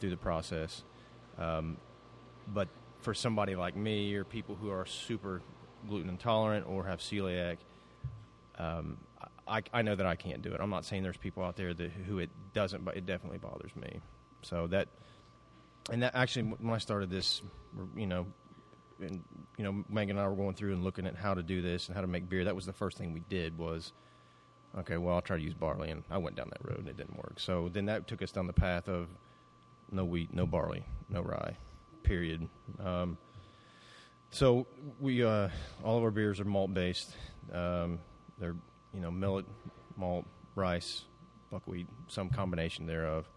through 0.00 0.10
the 0.10 0.16
process. 0.16 0.82
Um, 1.38 1.76
but 2.52 2.68
for 3.00 3.14
somebody 3.14 3.54
like 3.54 3.76
me 3.76 4.14
or 4.14 4.24
people 4.24 4.54
who 4.54 4.70
are 4.70 4.86
super 4.86 5.42
gluten 5.88 6.08
intolerant 6.08 6.66
or 6.66 6.84
have 6.84 7.00
celiac, 7.00 7.58
um, 8.58 8.98
I, 9.46 9.62
I 9.72 9.82
know 9.82 9.94
that 9.94 10.06
I 10.06 10.16
can't 10.16 10.42
do 10.42 10.52
it. 10.52 10.60
I'm 10.60 10.70
not 10.70 10.84
saying 10.84 11.02
there's 11.02 11.16
people 11.16 11.42
out 11.42 11.56
there 11.56 11.72
that 11.72 11.90
who 11.90 12.18
it 12.18 12.30
doesn't, 12.52 12.84
but 12.84 12.96
it 12.96 13.06
definitely 13.06 13.38
bothers 13.38 13.74
me. 13.74 14.00
So 14.42 14.66
that, 14.68 14.88
and 15.90 16.02
that 16.02 16.14
actually, 16.14 16.42
when 16.42 16.74
I 16.74 16.78
started 16.78 17.10
this, 17.10 17.40
you 17.96 18.06
know, 18.06 18.26
and 19.00 19.22
you 19.56 19.64
know, 19.64 19.84
Megan 19.88 20.16
and 20.16 20.24
I 20.24 20.28
were 20.28 20.36
going 20.36 20.54
through 20.54 20.72
and 20.72 20.84
looking 20.84 21.06
at 21.06 21.16
how 21.16 21.34
to 21.34 21.42
do 21.42 21.62
this 21.62 21.86
and 21.86 21.94
how 21.94 22.00
to 22.00 22.06
make 22.06 22.28
beer. 22.28 22.44
That 22.44 22.54
was 22.56 22.66
the 22.66 22.72
first 22.72 22.98
thing 22.98 23.12
we 23.12 23.22
did 23.28 23.56
was, 23.56 23.92
okay, 24.76 24.96
well, 24.96 25.14
I'll 25.14 25.22
try 25.22 25.36
to 25.36 25.42
use 25.42 25.54
barley, 25.54 25.90
and 25.90 26.02
I 26.10 26.18
went 26.18 26.36
down 26.36 26.50
that 26.50 26.68
road 26.68 26.80
and 26.80 26.88
it 26.88 26.96
didn't 26.96 27.16
work. 27.16 27.38
So 27.38 27.70
then 27.72 27.86
that 27.86 28.06
took 28.06 28.22
us 28.22 28.32
down 28.32 28.46
the 28.46 28.52
path 28.52 28.88
of 28.88 29.08
no 29.90 30.04
wheat, 30.04 30.34
no 30.34 30.46
barley, 30.46 30.84
no 31.08 31.22
rye, 31.22 31.56
period. 32.02 32.48
Um, 32.84 33.16
so 34.30 34.66
we 35.00 35.24
uh, 35.24 35.48
all 35.82 35.96
of 35.96 36.04
our 36.04 36.10
beers 36.10 36.40
are 36.40 36.44
malt 36.44 36.74
based. 36.74 37.14
Um, 37.52 37.98
they're 38.40 38.56
you 38.94 39.00
know 39.00 39.10
millet, 39.10 39.46
malt, 39.96 40.26
rice, 40.54 41.04
buckwheat, 41.50 41.86
some 42.08 42.30
combination 42.30 42.86
thereof. 42.86 43.28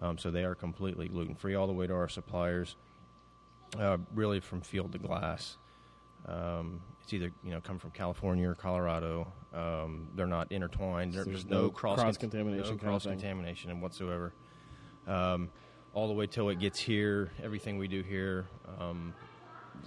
Um, 0.00 0.18
so 0.18 0.30
they 0.30 0.44
are 0.44 0.54
completely 0.54 1.08
gluten 1.08 1.34
free 1.34 1.54
all 1.54 1.66
the 1.66 1.72
way 1.72 1.86
to 1.86 1.94
our 1.94 2.08
suppliers. 2.08 2.76
Uh, 3.78 3.98
really 4.14 4.40
from 4.40 4.60
field 4.60 4.92
to 4.92 4.98
glass. 4.98 5.56
Um, 6.26 6.80
it's 7.02 7.12
either 7.12 7.30
you 7.42 7.50
know 7.50 7.60
come 7.60 7.78
from 7.78 7.90
California 7.90 8.48
or 8.48 8.54
Colorado. 8.54 9.32
Um, 9.52 10.08
they're 10.14 10.26
not 10.26 10.50
intertwined. 10.50 11.12
So 11.12 11.24
there's 11.24 11.26
there's 11.26 11.46
no, 11.46 11.62
no 11.62 11.70
cross 11.70 12.00
cross-contamination 12.00 12.76
no 12.76 12.76
cross 12.76 13.04
contamination 13.04 13.80
whatsoever. 13.80 14.32
Um, 15.06 15.50
all 15.92 16.08
the 16.08 16.14
way 16.14 16.26
till 16.26 16.48
it 16.48 16.58
gets 16.58 16.80
here, 16.80 17.30
everything 17.42 17.78
we 17.78 17.86
do 17.86 18.02
here, 18.02 18.46
um, 18.80 19.14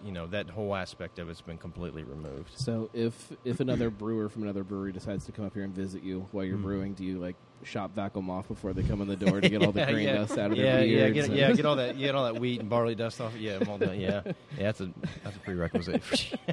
you 0.06 0.12
know, 0.12 0.28
that 0.28 0.50
whole 0.50 0.76
aspect 0.76 1.20
of 1.20 1.30
it's 1.30 1.42
been 1.42 1.58
completely 1.58 2.04
removed. 2.04 2.52
so 2.56 2.90
if 2.94 3.32
if 3.46 3.60
another 3.60 3.90
brewer 3.90 4.30
from 4.30 4.44
another 4.44 4.64
brewery 4.64 4.92
decides 4.92 5.26
to 5.26 5.32
come 5.32 5.46
up 5.46 5.54
here 5.54 5.64
and 5.64 5.74
visit 5.74 6.04
you 6.04 6.28
while 6.32 6.44
you're 6.46 6.58
Mhm. 6.58 6.62
brewing 6.64 6.94
do 6.94 7.04
you 7.04 7.18
like 7.20 7.36
shop 7.64 7.94
vacuum 7.96 8.30
off 8.30 8.48
before 8.48 8.72
they 8.74 8.84
come 8.84 9.02
in 9.02 9.08
the 9.08 9.16
door 9.16 9.42
to 9.42 9.50
get 9.50 9.64
all 9.64 9.72
the 9.72 9.80
Yeah, 9.88 9.92
grain 9.92 10.08
yeah. 10.08 10.14
dust 10.16 10.38
out 10.38 10.52
of 10.52 10.58
yeah, 10.58 10.76
their 10.78 10.86
yeah, 10.86 11.10
get, 11.10 11.30
yeah, 11.32 11.52
get 11.54 11.66
all 11.66 11.76
that, 11.78 11.98
get 11.98 12.14
all 12.16 12.26
that 12.32 12.40
wheat 12.40 12.60
and 12.60 12.70
barley 12.70 12.94
dust 12.96 13.20
off. 13.20 13.36
Yeah, 13.38 13.58
I'm 13.62 13.68
all 13.70 13.78
done. 13.80 14.00
Yeah, 14.00 14.22
yeah, 14.26 14.34
that's 14.58 14.80
a 14.82 14.92
that's 15.24 15.36
a 15.36 15.40
prerequisite. 15.40 16.04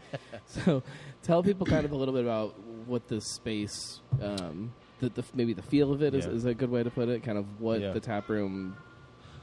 So, 0.47 0.83
tell 1.23 1.43
people 1.43 1.67
kind 1.67 1.85
of 1.87 1.93
a 1.93 1.97
little 1.97 2.13
bit 2.15 2.23
about 2.25 2.55
what 2.87 3.09
this 3.09 3.25
space, 3.35 4.01
um, 4.21 4.73
the, 5.01 5.09
the 5.09 5.25
maybe 5.35 5.53
the 5.55 5.63
feel 5.63 5.91
of 5.93 6.03
it 6.03 6.15
is, 6.15 6.27
is 6.27 6.45
a 6.45 6.53
good 6.55 6.71
way 6.71 6.83
to 6.83 6.91
put 6.91 7.09
it. 7.09 7.23
Kind 7.23 7.39
of 7.39 7.47
what 7.61 7.81
the 7.81 7.99
tap 8.01 8.29
room 8.29 8.77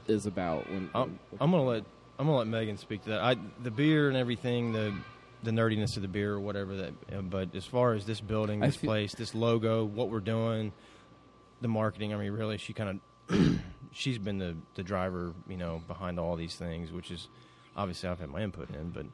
is 0.06 0.26
about. 0.26 0.68
When 0.70 0.88
I'm, 0.94 1.18
I'm 1.40 1.50
gonna 1.50 1.64
let 1.64 1.84
I'm 2.18 2.26
gonna 2.26 2.38
let 2.38 2.46
Megan 2.46 2.76
speak 2.76 3.02
to 3.04 3.10
that. 3.10 3.20
I 3.20 3.36
the 3.62 3.70
beer 3.70 4.08
and 4.08 4.16
everything, 4.16 4.72
the 4.72 4.94
the 5.42 5.50
nerdiness 5.50 5.96
of 5.96 6.02
the 6.02 6.08
beer 6.08 6.34
or 6.34 6.40
whatever 6.40 6.76
that. 6.76 7.30
But 7.30 7.54
as 7.54 7.64
far 7.64 7.94
as 7.94 8.04
this 8.06 8.20
building, 8.20 8.60
this 8.60 8.76
feel- 8.76 8.88
place, 8.88 9.14
this 9.14 9.34
logo, 9.34 9.84
what 9.84 10.08
we're 10.10 10.20
doing, 10.20 10.72
the 11.60 11.68
marketing. 11.68 12.14
I 12.14 12.16
mean, 12.16 12.32
really, 12.32 12.58
she 12.58 12.72
kind 12.72 13.00
of 13.28 13.60
she's 13.92 14.18
been 14.18 14.38
the 14.38 14.56
the 14.74 14.82
driver, 14.82 15.34
you 15.48 15.56
know, 15.56 15.82
behind 15.88 16.20
all 16.20 16.36
these 16.36 16.54
things, 16.54 16.92
which 16.92 17.10
is 17.10 17.28
obviously 17.76 18.08
I've 18.08 18.20
had 18.20 18.30
my 18.30 18.42
input 18.42 18.70
in, 18.70 18.90
but. 18.90 19.06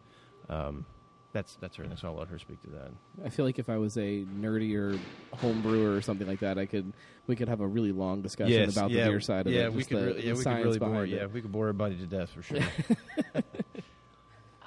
Um, 0.50 0.86
that's 1.32 1.56
that's 1.60 1.76
her, 1.76 1.84
so 1.96 2.08
I'll 2.08 2.16
let 2.16 2.28
her 2.28 2.38
speak 2.38 2.62
to 2.62 2.70
that. 2.70 2.90
I 3.24 3.28
feel 3.28 3.44
like 3.44 3.58
if 3.58 3.68
I 3.68 3.76
was 3.76 3.96
a 3.96 4.24
nerdier 4.40 4.98
home 5.34 5.60
brewer 5.62 5.94
or 5.94 6.00
something 6.00 6.26
like 6.26 6.40
that, 6.40 6.58
I 6.58 6.66
could 6.66 6.92
we 7.26 7.36
could 7.36 7.48
have 7.48 7.60
a 7.60 7.66
really 7.66 7.92
long 7.92 8.22
discussion 8.22 8.68
about 8.68 8.90
yeah, 8.90 9.04
the 9.04 9.10
beer 9.10 9.20
side 9.20 9.46
of 9.46 9.52
yeah, 9.52 9.64
it. 9.64 9.72
we 9.72 9.78
just 9.78 9.90
could, 9.90 9.98
the, 9.98 10.06
really, 10.06 10.18
yeah, 10.18 10.24
the 10.24 10.30
we 10.30 10.36
could 10.36 10.44
science 10.44 10.64
really 10.64 10.78
bore, 10.78 10.88
behind 10.88 11.10
yeah, 11.10 11.22
it. 11.22 11.32
we 11.32 11.42
could 11.42 11.52
bore 11.52 11.68
everybody 11.68 11.96
to 11.96 12.06
death 12.06 12.30
for 12.30 12.42
sure. 12.42 12.60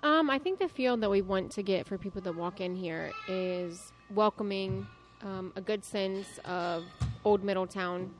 Um, 0.03 0.31
I 0.31 0.39
think 0.39 0.59
the 0.59 0.67
feel 0.67 0.97
that 0.97 1.09
we 1.09 1.21
want 1.21 1.51
to 1.51 1.63
get 1.63 1.85
for 1.85 1.97
people 1.97 2.21
that 2.21 2.35
walk 2.35 2.59
in 2.59 2.75
here 2.75 3.11
is 3.27 3.91
welcoming, 4.09 4.87
um, 5.21 5.53
a 5.55 5.61
good 5.61 5.85
sense 5.85 6.39
of 6.43 6.85
old 7.23 7.43
Middletown, 7.43 8.11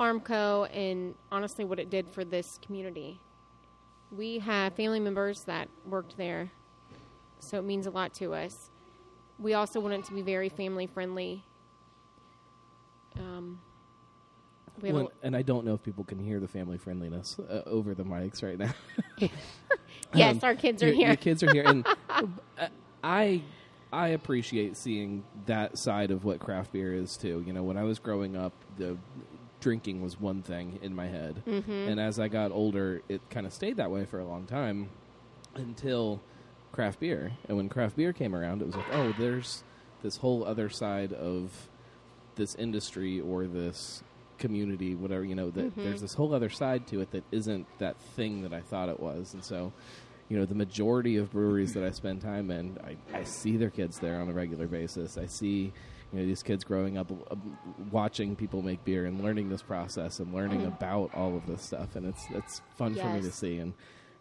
Armco 0.00 0.68
and 0.76 1.14
honestly 1.30 1.64
what 1.64 1.78
it 1.78 1.90
did 1.90 2.08
for 2.08 2.24
this 2.24 2.58
community. 2.60 3.20
We 4.10 4.40
have 4.40 4.74
family 4.74 4.98
members 4.98 5.44
that 5.44 5.68
worked 5.86 6.16
there, 6.16 6.50
so 7.44 7.58
it 7.58 7.64
means 7.64 7.86
a 7.86 7.90
lot 7.90 8.14
to 8.14 8.34
us. 8.34 8.70
We 9.38 9.54
also 9.54 9.80
want 9.80 9.94
it 9.94 10.04
to 10.06 10.12
be 10.12 10.22
very 10.22 10.48
family 10.48 10.86
friendly. 10.86 11.44
Um, 13.18 13.60
we 14.80 14.92
Well, 14.92 15.12
and 15.22 15.36
I 15.36 15.42
don't 15.42 15.64
know 15.64 15.74
if 15.74 15.82
people 15.82 16.04
can 16.04 16.18
hear 16.18 16.40
the 16.40 16.48
family 16.48 16.78
friendliness 16.78 17.38
uh, 17.38 17.62
over 17.66 17.94
the 17.94 18.04
mics 18.04 18.42
right 18.42 18.58
now. 18.58 18.72
yes, 20.14 20.36
Um, 20.36 20.40
our 20.42 20.54
kids 20.54 20.82
are 20.82 20.86
your, 20.86 20.94
here. 20.96 21.06
Your 21.08 21.16
kids 21.16 21.42
are 21.42 21.52
here, 21.52 21.64
and 21.64 21.86
uh, 22.58 22.68
I 23.02 23.42
I 23.92 24.08
appreciate 24.08 24.76
seeing 24.76 25.24
that 25.46 25.78
side 25.78 26.10
of 26.10 26.24
what 26.24 26.40
craft 26.40 26.72
beer 26.72 26.92
is 26.92 27.16
too. 27.16 27.42
You 27.46 27.52
know, 27.52 27.62
when 27.62 27.76
I 27.76 27.84
was 27.84 27.98
growing 28.00 28.36
up, 28.36 28.52
the 28.76 28.96
drinking 29.60 30.02
was 30.02 30.20
one 30.20 30.42
thing 30.42 30.78
in 30.82 30.94
my 30.94 31.06
head, 31.06 31.42
Mm-hmm. 31.46 31.70
and 31.70 32.00
as 32.00 32.18
I 32.18 32.28
got 32.28 32.50
older, 32.52 33.02
it 33.08 33.20
kind 33.30 33.46
of 33.46 33.52
stayed 33.52 33.76
that 33.76 33.90
way 33.90 34.04
for 34.04 34.18
a 34.18 34.24
long 34.24 34.46
time 34.46 34.88
until 35.54 36.20
craft 36.74 37.00
beer. 37.00 37.32
And 37.48 37.56
when 37.56 37.68
craft 37.68 37.96
beer 37.96 38.12
came 38.12 38.34
around, 38.34 38.60
it 38.62 38.66
was 38.66 38.76
like, 38.76 38.92
oh, 38.92 39.14
there's 39.18 39.62
this 40.02 40.16
whole 40.18 40.44
other 40.44 40.68
side 40.68 41.12
of 41.12 41.68
this 42.36 42.54
industry 42.56 43.20
or 43.20 43.46
this 43.46 44.02
community, 44.38 44.94
whatever 44.94 45.24
you 45.24 45.34
know. 45.34 45.50
That 45.50 45.66
Mm-hmm. 45.70 45.84
there's 45.84 46.00
this 46.00 46.14
whole 46.14 46.34
other 46.34 46.50
side 46.50 46.86
to 46.88 47.00
it 47.00 47.10
that 47.12 47.24
isn't 47.30 47.66
that 47.78 47.96
thing 48.16 48.42
that 48.42 48.52
I 48.52 48.60
thought 48.60 48.88
it 48.88 49.00
was, 49.00 49.34
and 49.34 49.42
so. 49.44 49.72
You 50.30 50.38
know, 50.38 50.46
the 50.46 50.54
majority 50.54 51.18
of 51.18 51.30
breweries 51.32 51.74
that 51.74 51.84
I 51.84 51.90
spend 51.90 52.22
time 52.22 52.50
in, 52.50 52.78
I, 52.82 52.96
I 53.18 53.24
see 53.24 53.58
their 53.58 53.68
kids 53.68 53.98
there 53.98 54.18
on 54.22 54.28
a 54.30 54.32
regular 54.32 54.66
basis. 54.66 55.18
I 55.18 55.26
see, 55.26 55.70
you 56.12 56.18
know, 56.18 56.24
these 56.24 56.42
kids 56.42 56.64
growing 56.64 56.96
up 56.96 57.12
uh, 57.30 57.36
watching 57.90 58.34
people 58.34 58.62
make 58.62 58.82
beer 58.86 59.04
and 59.04 59.22
learning 59.22 59.50
this 59.50 59.60
process 59.60 60.20
and 60.20 60.32
learning 60.32 60.64
about 60.64 61.14
all 61.14 61.36
of 61.36 61.46
this 61.46 61.60
stuff, 61.60 61.94
and 61.94 62.06
it's 62.06 62.24
it's 62.30 62.62
fun 62.78 62.94
for 62.94 63.04
me 63.10 63.20
to 63.20 63.30
see. 63.30 63.58
And 63.58 63.74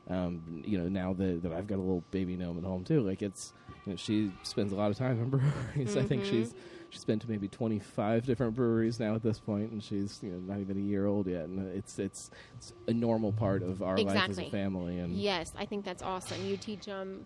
um, 0.10 0.64
you 0.66 0.78
know, 0.78 0.90
now 0.90 1.14
that, 1.14 1.44
that 1.44 1.54
I've 1.54 1.68
got 1.68 1.76
a 1.76 1.82
little 1.82 2.04
baby 2.12 2.36
gnome 2.36 2.58
at 2.58 2.64
home 2.64 2.84
too, 2.84 3.02
like 3.02 3.22
it's 3.22 3.54
you 3.86 3.94
know, 3.94 3.96
she 3.96 4.32
spends 4.44 4.72
a 4.72 4.76
lot 4.76 4.92
of 4.92 4.98
time 4.98 5.20
in 5.20 5.30
breweries. 5.76 5.96
I 5.98 6.04
think 6.04 6.26
she's 6.26 6.54
she's 6.90 7.06
been 7.06 7.20
to 7.20 7.30
maybe 7.30 7.48
twenty 7.48 7.80
five 7.80 8.26
different 8.26 8.56
breweries 8.56 9.00
now 9.00 9.16
at 9.16 9.24
this 9.24 9.40
point, 9.40 9.72
and 9.72 9.84
she's 9.84 10.20
you 10.22 10.32
know 10.32 10.40
not 10.40 10.60
even 10.60 10.78
a 10.78 10.82
year 10.82 11.06
old 11.06 11.28
yet, 11.28 11.46
and 11.46 11.74
it's 11.76 12.00
it's 12.00 12.32
it's 12.58 12.74
a 12.88 12.94
normal 12.94 13.32
part 13.32 13.64
of 13.64 13.82
our 13.82 13.96
life 13.98 14.30
as 14.30 14.38
a 14.40 14.50
family. 14.50 15.00
And 15.00 15.16
Yes, 15.16 15.54
I 15.58 15.66
think 15.66 15.86
that's 15.86 16.04
awesome. 16.04 16.46
You 16.46 16.58
teach 16.58 16.86
them. 16.86 17.26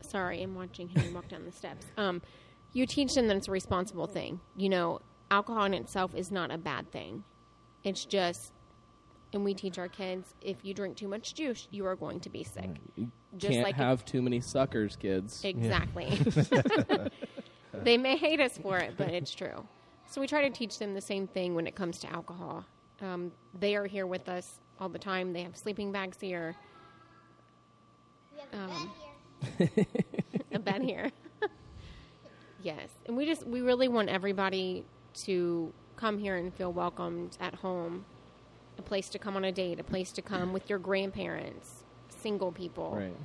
Sorry, 0.00 0.42
I'm 0.42 0.54
watching 0.54 0.88
him 0.88 1.14
walk 1.14 1.28
down 1.28 1.44
the 1.44 1.52
steps. 1.52 1.86
Um, 1.96 2.20
you 2.74 2.86
teach 2.86 3.14
them 3.14 3.28
that 3.28 3.36
it's 3.36 3.48
a 3.48 3.50
responsible 3.50 4.06
thing. 4.06 4.40
You 4.56 4.68
know, 4.68 5.00
alcohol 5.30 5.64
in 5.64 5.74
itself 5.74 6.14
is 6.14 6.30
not 6.30 6.50
a 6.50 6.58
bad 6.58 6.90
thing. 6.90 7.24
It's 7.82 8.04
just, 8.04 8.52
and 9.34 9.44
we 9.44 9.52
teach 9.52 9.78
our 9.78 9.88
kids 9.88 10.32
if 10.40 10.56
you 10.62 10.72
drink 10.72 10.96
too 10.96 11.08
much 11.08 11.34
juice, 11.34 11.66
you 11.70 11.84
are 11.86 11.96
going 11.96 12.20
to 12.20 12.30
be 12.30 12.44
sick. 12.44 12.70
you 12.94 13.10
Just 13.36 13.52
can't 13.52 13.64
like 13.64 13.74
if- 13.74 13.80
have 13.80 14.04
too 14.04 14.22
many 14.22 14.40
suckers, 14.40 14.96
kids. 14.96 15.44
Exactly. 15.44 16.06
they 17.82 17.98
may 17.98 18.16
hate 18.16 18.40
us 18.40 18.56
for 18.56 18.78
it, 18.78 18.94
but 18.96 19.08
it's 19.08 19.34
true. 19.34 19.66
So 20.06 20.20
we 20.20 20.26
try 20.26 20.42
to 20.42 20.50
teach 20.50 20.78
them 20.78 20.94
the 20.94 21.00
same 21.00 21.26
thing 21.26 21.54
when 21.54 21.66
it 21.66 21.74
comes 21.74 21.98
to 22.00 22.12
alcohol. 22.12 22.64
Um, 23.02 23.32
they 23.58 23.74
are 23.74 23.86
here 23.86 24.06
with 24.06 24.28
us 24.28 24.60
all 24.78 24.88
the 24.88 24.98
time. 24.98 25.32
They 25.32 25.42
have 25.42 25.56
sleeping 25.56 25.90
bags 25.90 26.18
here, 26.20 26.54
um, 28.52 28.92
a 30.52 30.58
bed 30.60 30.82
here. 30.82 31.10
yes, 32.62 32.88
and 33.06 33.16
we 33.16 33.26
just 33.26 33.44
we 33.46 33.60
really 33.62 33.88
want 33.88 34.08
everybody 34.08 34.84
to 35.24 35.72
come 35.96 36.18
here 36.18 36.36
and 36.36 36.54
feel 36.54 36.72
welcomed 36.72 37.36
at 37.40 37.54
home. 37.56 38.04
A 38.78 38.82
place 38.82 39.08
to 39.10 39.18
come 39.18 39.36
on 39.36 39.44
a 39.44 39.52
date, 39.52 39.78
a 39.80 39.84
place 39.84 40.10
to 40.12 40.22
come 40.22 40.52
with 40.52 40.68
your 40.68 40.78
grandparents, 40.78 41.84
single 42.08 42.52
people. 42.52 42.92
Right. 42.96 43.16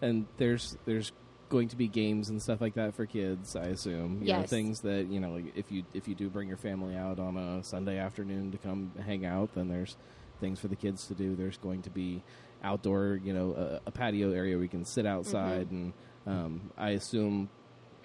And 0.00 0.26
there's 0.36 0.76
there's 0.84 1.12
going 1.48 1.68
to 1.68 1.76
be 1.76 1.86
games 1.88 2.28
and 2.28 2.42
stuff 2.42 2.60
like 2.60 2.74
that 2.74 2.94
for 2.94 3.06
kids, 3.06 3.54
I 3.56 3.66
assume. 3.66 4.20
You 4.20 4.32
know, 4.32 4.40
Yes. 4.40 4.50
things 4.50 4.80
that, 4.80 5.06
you 5.06 5.20
know, 5.20 5.30
like 5.32 5.56
if 5.56 5.70
you 5.70 5.84
if 5.94 6.08
you 6.08 6.14
do 6.14 6.28
bring 6.28 6.48
your 6.48 6.56
family 6.56 6.94
out 6.96 7.18
on 7.18 7.36
a 7.36 7.62
Sunday 7.62 7.98
afternoon 7.98 8.52
to 8.52 8.58
come 8.58 8.92
hang 9.04 9.24
out, 9.24 9.54
then 9.54 9.68
there's 9.68 9.96
things 10.40 10.60
for 10.60 10.68
the 10.68 10.76
kids 10.76 11.06
to 11.06 11.14
do. 11.14 11.34
There's 11.34 11.56
going 11.56 11.82
to 11.82 11.90
be 11.90 12.22
outdoor, 12.62 13.20
you 13.22 13.32
know, 13.32 13.54
a, 13.54 13.88
a 13.88 13.90
patio 13.90 14.32
area 14.32 14.54
where 14.56 14.62
you 14.64 14.68
can 14.68 14.84
sit 14.84 15.06
outside 15.06 15.70
and 15.70 15.92
um, 16.26 16.70
I 16.76 16.90
assume 16.90 17.48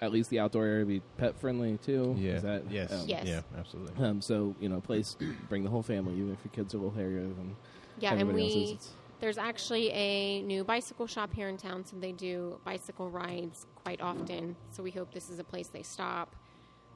at 0.02 0.10
least 0.10 0.30
the 0.30 0.40
outdoor 0.40 0.66
area 0.66 0.84
be 0.84 1.00
pet 1.16 1.38
friendly 1.40 1.78
too. 1.78 2.14
Yeah. 2.18 2.32
Is 2.32 2.42
that 2.42 2.70
yes. 2.70 2.92
um, 2.92 3.06
Yes. 3.06 3.24
Yeah. 3.26 3.40
Absolutely. 3.56 4.04
Um, 4.04 4.20
so 4.20 4.54
you 4.60 4.68
know, 4.68 4.80
place 4.80 5.16
bring 5.48 5.62
the 5.62 5.70
whole 5.70 5.82
family, 5.82 6.14
even 6.14 6.32
if 6.32 6.38
your 6.44 6.52
kids 6.52 6.74
are 6.74 6.78
a 6.78 6.80
little 6.80 6.94
hairier 6.94 7.22
than 7.22 7.56
Yeah, 7.98 8.14
and 8.14 8.32
we 8.32 8.78
there's 9.20 9.38
actually 9.38 9.88
a 9.92 10.42
new 10.42 10.64
bicycle 10.64 11.06
shop 11.06 11.32
here 11.32 11.48
in 11.48 11.56
town, 11.56 11.86
so 11.86 11.96
they 11.96 12.10
do 12.10 12.58
bicycle 12.64 13.08
rides 13.08 13.66
quite 13.84 14.00
often. 14.00 14.56
So 14.72 14.82
we 14.82 14.90
hope 14.90 15.14
this 15.14 15.30
is 15.30 15.38
a 15.38 15.44
place 15.44 15.68
they 15.68 15.84
stop. 15.84 16.34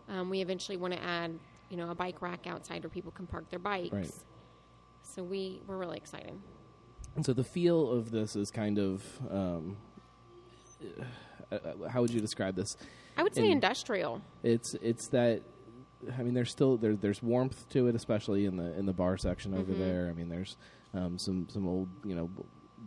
Um, 0.09 0.29
we 0.29 0.41
eventually 0.41 0.77
want 0.77 0.93
to 0.93 1.01
add, 1.01 1.39
you 1.71 1.77
know, 1.77 1.89
a 1.91 1.95
bike 1.95 2.21
rack 2.21 2.49
outside 2.49 2.83
where 2.83 2.91
people 2.91 3.13
can 3.13 3.29
park 3.29 3.49
their 3.49 3.61
bikes. 3.61 3.93
Right. 3.93 4.11
So 5.03 5.23
we 5.23 5.61
we're 5.69 5.77
really 5.77 5.99
excited. 5.99 6.35
And 7.15 7.25
so 7.25 7.33
the 7.33 7.45
feel 7.45 7.93
of 7.93 8.11
this 8.11 8.35
is 8.35 8.51
kind 8.51 8.79
of 8.81 9.05
um, 9.31 9.77
uh, 11.53 11.88
how 11.88 12.00
would 12.00 12.11
you 12.11 12.21
describe 12.21 12.57
this? 12.57 12.76
I 13.17 13.23
would 13.23 13.35
say 13.35 13.43
And- 13.43 13.53
industrial. 13.53 14.23
It's 14.43 14.75
it's 14.83 15.09
that 15.09 15.43
I 16.19 16.23
mean 16.23 16.35
there's 16.35 16.50
still 16.50 16.76
there, 16.76 16.95
there's 16.97 17.23
warmth 17.23 17.69
to 17.71 17.88
it, 17.88 17.95
especially 17.95 18.47
in 18.47 18.57
the 18.57 18.76
in 18.79 18.87
the 18.87 18.93
bar 18.93 19.17
section 19.17 19.55
over 19.55 19.73
Mm-hmm. 19.73 19.81
there. 19.81 20.09
I 20.11 20.12
mean 20.12 20.29
there's 20.29 20.57
um, 20.95 21.19
some 21.19 21.49
some 21.49 21.67
old 21.67 21.88
you 22.05 22.15
know 22.15 22.31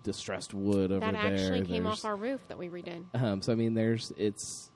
distressed 0.03 0.53
wood 0.53 0.91
over 0.91 0.99
That 0.99 1.13
there. 1.13 1.33
actually 1.33 1.65
came 1.65 1.83
There's- 1.83 1.99
off 1.99 2.05
our 2.05 2.15
roof 2.15 2.41
that 2.47 2.57
we 2.57 2.69
redid. 2.69 3.03
Um, 3.13 3.41
so 3.41 3.51
I 3.51 3.55
mean, 3.55 3.73
there's 3.73 4.11
it's 4.17 4.71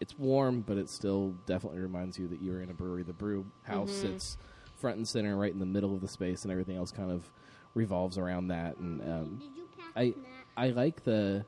it's 0.00 0.18
warm, 0.18 0.60
but 0.62 0.76
it 0.76 0.88
still 0.90 1.34
definitely 1.46 1.80
reminds 1.80 2.18
you 2.18 2.28
that 2.28 2.42
you're 2.42 2.60
in 2.62 2.70
a 2.70 2.74
brewery. 2.74 3.02
The 3.04 3.12
brew 3.12 3.46
house 3.62 3.90
Mm-hmm. 3.90 4.12
sits 4.12 4.36
front 4.76 4.96
and 4.96 5.06
center, 5.08 5.36
right 5.36 5.52
in 5.52 5.58
the 5.60 5.66
middle 5.66 5.94
of 5.94 6.00
the 6.00 6.08
space, 6.08 6.42
and 6.42 6.50
everything 6.52 6.76
else 6.76 6.90
kind 6.90 7.10
of 7.10 7.30
revolves 7.74 8.18
around 8.18 8.48
that. 8.48 8.76
And 8.78 9.00
um, 9.02 9.36
Did 9.40 9.56
you 9.56 9.68
pass 9.78 9.86
I 9.96 10.04
Matt? 10.06 10.16
I 10.56 10.68
like 10.70 11.04
the 11.04 11.44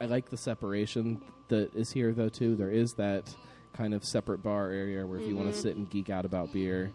I 0.00 0.06
like 0.06 0.30
the 0.30 0.36
separation 0.36 1.20
that 1.48 1.74
is 1.74 1.92
here 1.92 2.12
though 2.12 2.28
too. 2.30 2.56
There 2.56 2.70
is 2.70 2.94
that 2.94 3.34
kind 3.74 3.92
of 3.94 4.04
separate 4.04 4.42
bar 4.42 4.70
area 4.70 5.06
where 5.06 5.18
if 5.20 5.26
you 5.28 5.36
want 5.36 5.52
to 5.52 5.58
sit 5.58 5.76
and 5.76 5.88
geek 5.90 6.10
out 6.10 6.24
about 6.24 6.52
beer, 6.52 6.92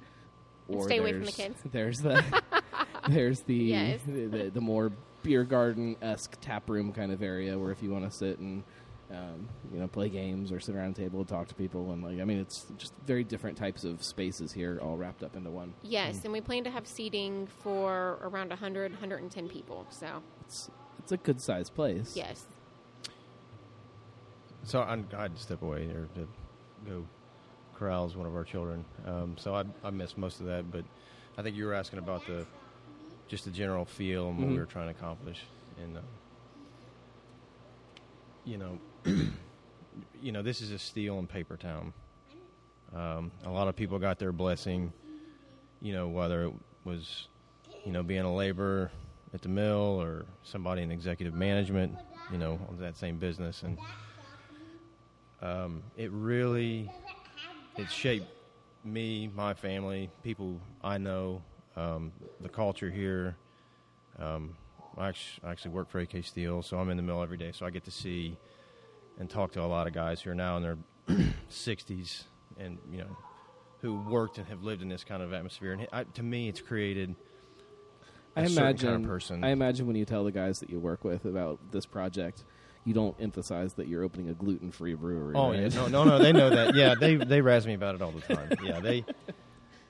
Mm-hmm. 0.68 0.78
Or 0.80 0.84
stay 0.86 0.98
away 0.98 1.14
from 1.14 1.26
the 1.26 1.32
kids. 1.32 1.60
There's 1.72 2.00
the 2.00 2.24
there's 3.08 3.42
the, 3.42 3.54
Yes. 3.54 4.00
the, 4.08 4.26
the 4.26 4.50
the 4.50 4.62
more 4.62 4.92
beer 5.22 5.44
garden 5.44 5.96
esque 6.02 6.36
tap 6.42 6.68
room 6.72 6.92
kind 6.92 7.12
of 7.12 7.22
area 7.22 7.56
where 7.60 7.70
if 7.72 7.84
you 7.84 7.92
want 7.92 8.04
to 8.04 8.10
sit 8.10 8.40
and 8.40 8.64
um, 9.12 9.48
you 9.72 9.80
know 9.80 9.88
play 9.88 10.10
games 10.10 10.52
or 10.52 10.60
sit 10.60 10.74
around 10.76 10.98
a 10.98 11.02
table 11.02 11.20
and 11.20 11.28
talk 11.28 11.48
to 11.50 11.54
people 11.54 11.92
and 11.92 12.04
like 12.04 12.20
I 12.20 12.24
mean 12.24 12.40
it's 12.40 12.66
just 12.80 12.94
very 13.06 13.24
different 13.24 13.60
types 13.60 13.84
of 13.84 14.02
spaces 14.02 14.52
here 14.52 14.80
all 14.82 14.98
wrapped 14.98 15.22
up 15.22 15.36
into 15.36 15.52
one. 15.52 15.76
Yes, 15.84 16.24
and 16.24 16.34
we 16.34 16.42
plan 16.42 16.64
to 16.64 16.72
have 16.72 16.88
seating 16.88 17.46
for 17.62 18.18
around 18.24 18.50
100, 18.50 18.94
110 18.94 19.48
people. 19.48 19.86
So 19.92 20.08
It's 20.48 20.72
it's 20.98 21.12
a 21.12 21.18
good 21.18 21.40
sized 21.40 21.76
place. 21.76 22.14
yes, 22.16 22.44
So 24.66 24.82
I, 24.82 24.98
I 25.16 25.22
had 25.22 25.36
to 25.36 25.42
step 25.42 25.62
away 25.62 25.86
there 25.86 26.08
to 26.16 26.28
go 26.84 27.08
corrals 27.74 28.16
one 28.18 28.26
of 28.26 28.36
our 28.36 28.44
children. 28.44 28.86
Um, 29.06 29.38
so 29.38 29.54
I, 29.54 29.64
I 29.84 29.92
missed 29.92 30.18
most 30.18 30.40
of 30.40 30.48
that, 30.48 30.72
but 30.72 30.86
I 31.38 31.44
think 31.44 31.56
you 31.56 31.66
were 31.66 31.74
asking 31.74 32.00
about 32.00 32.26
the 32.26 32.48
just 33.28 33.46
the 33.46 33.52
general 33.52 33.86
feel 33.86 34.30
and 34.30 34.40
what 34.40 34.48
Mhm. 34.48 34.54
we 34.54 34.60
were 34.60 34.66
trying 34.66 34.88
to 34.88 34.92
accomplish. 34.92 35.46
And 35.78 35.98
uh, 35.98 36.02
you 38.44 38.58
know, 38.58 38.80
you 40.14 40.32
know, 40.32 40.42
this 40.42 40.62
is 40.62 40.72
a 40.72 40.80
steel 40.80 41.20
and 41.20 41.30
paper 41.30 41.58
town. 41.58 41.94
Um, 42.94 43.32
a 43.44 43.50
lot 43.52 43.68
of 43.68 43.76
people 43.76 44.00
got 44.00 44.20
their 44.20 44.32
blessing. 44.32 44.94
You 45.82 45.94
know, 45.94 46.08
whether 46.08 46.46
it 46.46 46.54
was 46.84 47.28
you 47.86 47.92
know 47.92 48.02
being 48.04 48.22
a 48.22 48.34
laborer 48.34 48.92
at 49.34 49.42
the 49.42 49.50
mill 49.50 50.02
or 50.02 50.26
somebody 50.44 50.82
in 50.82 50.92
executive 50.92 51.36
management. 51.36 52.00
You 52.30 52.40
know, 52.40 52.66
on 52.68 52.78
that 52.80 52.98
same 52.98 53.20
business 53.20 53.62
and 53.62 53.78
um, 55.42 55.84
it 55.98 56.12
really 56.12 56.90
it 57.78 57.90
shaped 57.90 58.28
me, 58.84 59.30
my 59.36 59.54
family, 59.54 60.10
people 60.24 60.60
I 60.84 60.98
know, 60.98 61.42
um, 61.76 62.12
the 62.42 62.50
culture 62.50 62.90
here. 62.90 63.36
Um, 64.20 64.56
I 64.98 65.10
actually, 65.10 65.48
I 65.48 65.52
actually 65.52 65.72
work 65.72 65.90
for 65.90 66.00
AK 66.00 66.24
Steel, 66.24 66.62
so 66.62 66.78
I'm 66.78 66.90
in 66.90 66.98
the 66.98 67.04
mill 67.04 67.22
every 67.22 67.38
day, 67.38 67.52
so 67.52 67.66
I 67.66 67.70
get 67.70 67.84
to 67.86 67.92
see 67.92 68.38
and 69.20 69.30
talk 69.30 69.52
to 69.54 69.62
a 69.62 69.66
lot 69.66 69.88
of 69.88 69.94
guys 69.94 70.22
who 70.22 70.30
are 70.32 70.36
now 70.36 70.58
in 70.58 70.64
their 70.64 70.78
60s 71.50 72.24
and 72.58 72.78
you 72.92 73.00
know 73.00 73.18
who 73.82 73.96
worked 74.10 74.38
and 74.38 74.48
have 74.48 74.64
lived 74.64 74.82
in 74.82 74.90
this 74.90 75.04
kind 75.04 75.22
of 75.22 75.34
atmosphere. 75.34 75.74
And 75.74 75.88
I, 75.92 76.04
to 76.04 76.24
me, 76.24 76.48
it's 76.48 76.62
created. 76.62 77.16
a 78.36 78.42
I 78.42 78.44
imagine 78.46 78.90
kind 78.90 79.04
of 79.04 79.10
person. 79.10 79.44
I 79.44 79.50
imagine 79.50 79.86
when 79.86 79.96
you 79.96 80.06
tell 80.06 80.24
the 80.24 80.32
guys 80.32 80.60
that 80.60 80.70
you 80.70 80.80
work 80.80 81.04
with 81.04 81.26
about 81.26 81.60
this 81.72 81.86
project, 81.86 82.44
you 82.86 82.94
don't 82.94 83.16
emphasize 83.20 83.74
that 83.74 83.88
you're 83.88 84.04
opening 84.04 84.30
a 84.30 84.34
gluten 84.34 84.72
free 84.72 84.94
brewery. 84.94 85.34
Oh 85.36 85.50
right? 85.50 85.60
yeah, 85.60 85.68
no, 85.70 85.88
no, 85.88 86.04
no. 86.04 86.20
They 86.20 86.32
know 86.32 86.50
that. 86.50 86.76
Yeah, 86.76 86.96
they 86.96 87.16
they 87.16 87.42
razz 87.42 87.66
me 87.68 87.74
about 87.74 87.96
it 87.96 88.02
all 88.02 88.12
the 88.12 88.36
time. 88.36 88.50
Yeah, 88.64 88.80
they. 88.80 89.04